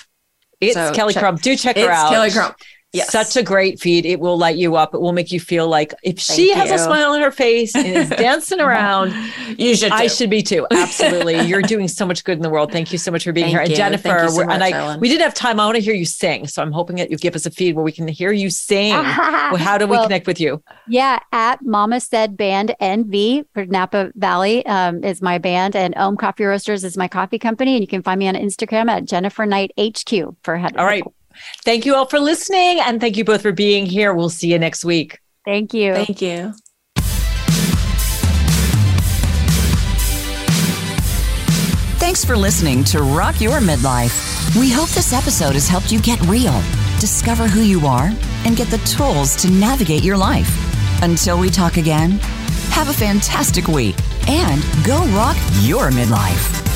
It's 0.61 0.75
so 0.75 0.93
Kelly 0.93 1.13
check, 1.13 1.21
Crump. 1.21 1.41
Do 1.41 1.55
check 1.57 1.77
her 1.77 1.89
out. 1.89 2.11
Kelly 2.11 2.31
Crump. 2.31 2.55
Yes. 2.93 3.11
Such 3.11 3.35
a 3.35 3.41
great 3.41 3.79
feed. 3.79 4.05
It 4.05 4.19
will 4.19 4.37
light 4.37 4.55
you 4.55 4.75
up. 4.75 4.93
It 4.93 5.01
will 5.01 5.13
make 5.13 5.31
you 5.31 5.39
feel 5.39 5.67
like 5.67 5.95
if 6.03 6.19
Thank 6.19 6.37
she 6.37 6.53
has 6.53 6.69
a 6.69 6.77
smile 6.77 7.13
on 7.13 7.21
her 7.21 7.31
face 7.31 7.75
and 7.75 7.87
is 7.87 8.09
dancing 8.09 8.61
around, 8.61 9.11
you 9.57 9.75
should. 9.75 9.87
Too. 9.87 9.95
I 9.95 10.05
should 10.05 10.29
be 10.29 10.43
too. 10.43 10.67
Absolutely. 10.69 11.41
You're 11.41 11.63
doing 11.63 11.87
so 11.87 12.05
much 12.05 12.23
good 12.23 12.37
in 12.37 12.43
the 12.43 12.51
world. 12.51 12.71
Thank 12.71 12.91
you 12.91 12.99
so 12.99 13.09
much 13.09 13.23
for 13.23 13.31
being 13.31 13.45
Thank 13.45 13.53
here. 13.53 13.61
You. 13.61 13.67
And 13.69 13.75
Jennifer, 13.75 14.29
so 14.29 14.45
much, 14.45 14.53
and 14.53 14.63
I, 14.63 14.69
Ellen. 14.69 14.99
we 14.99 15.09
didn't 15.09 15.23
have 15.23 15.33
time. 15.33 15.59
I 15.59 15.65
want 15.65 15.75
to 15.77 15.81
hear 15.81 15.95
you 15.95 16.05
sing. 16.05 16.45
So 16.45 16.61
I'm 16.61 16.71
hoping 16.71 16.97
that 16.97 17.09
you 17.09 17.17
give 17.17 17.35
us 17.35 17.47
a 17.47 17.51
feed 17.51 17.75
where 17.75 17.83
we 17.83 17.91
can 17.91 18.07
hear 18.07 18.31
you 18.31 18.51
sing. 18.51 18.91
well, 18.93 19.57
how 19.57 19.79
do 19.79 19.87
we 19.87 19.91
well, 19.91 20.03
connect 20.03 20.27
with 20.27 20.39
you? 20.39 20.61
Yeah. 20.87 21.17
At 21.31 21.65
Mama 21.65 21.99
Said 21.99 22.37
Band 22.37 22.75
NV 22.79 23.45
for 23.55 23.65
Napa 23.65 24.11
Valley 24.13 24.63
um, 24.67 25.03
is 25.03 25.19
my 25.19 25.39
band 25.39 25.75
and 25.75 25.95
Ohm 25.97 26.15
Coffee 26.15 26.43
Roasters 26.43 26.83
is 26.83 26.95
my 26.95 27.07
coffee 27.07 27.39
company. 27.39 27.73
And 27.73 27.81
you 27.81 27.87
can 27.87 28.03
find 28.03 28.19
me 28.19 28.27
on 28.27 28.35
Instagram 28.35 28.87
at 28.87 29.05
Jennifer 29.05 29.47
Knight 29.47 29.71
HQ 29.79 30.35
for 30.43 30.57
head. 30.57 30.77
All 30.77 30.85
right. 30.85 31.03
Thank 31.65 31.85
you 31.85 31.95
all 31.95 32.05
for 32.05 32.19
listening. 32.19 32.79
And 32.79 32.99
thank 32.99 33.17
you 33.17 33.23
both 33.23 33.41
for 33.41 33.51
being 33.51 33.85
here. 33.85 34.13
We'll 34.13 34.29
see 34.29 34.51
you 34.51 34.59
next 34.59 34.85
week. 34.85 35.19
Thank 35.45 35.73
you. 35.73 35.93
Thank 35.93 36.21
you. 36.21 36.53
Thanks 41.99 42.25
for 42.25 42.35
listening 42.35 42.83
to 42.85 43.01
Rock 43.01 43.39
Your 43.41 43.59
Midlife. 43.59 44.59
We 44.59 44.71
hope 44.71 44.89
this 44.89 45.13
episode 45.13 45.53
has 45.53 45.67
helped 45.67 45.91
you 45.91 46.01
get 46.01 46.21
real, 46.23 46.61
discover 46.99 47.47
who 47.47 47.61
you 47.61 47.87
are, 47.87 48.09
and 48.45 48.55
get 48.55 48.67
the 48.67 48.77
tools 48.79 49.35
to 49.37 49.49
navigate 49.49 50.03
your 50.03 50.17
life. 50.17 50.51
Until 51.01 51.39
we 51.39 51.49
talk 51.49 51.77
again, 51.77 52.11
have 52.71 52.89
a 52.89 52.93
fantastic 52.93 53.67
week 53.67 53.95
and 54.27 54.61
go 54.85 55.05
rock 55.07 55.37
your 55.61 55.89
midlife. 55.91 56.72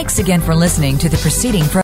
Thanks 0.00 0.18
again 0.18 0.40
for 0.40 0.54
listening 0.54 0.96
to 0.96 1.10
the 1.10 1.18
proceeding 1.18 1.60
program. 1.64 1.78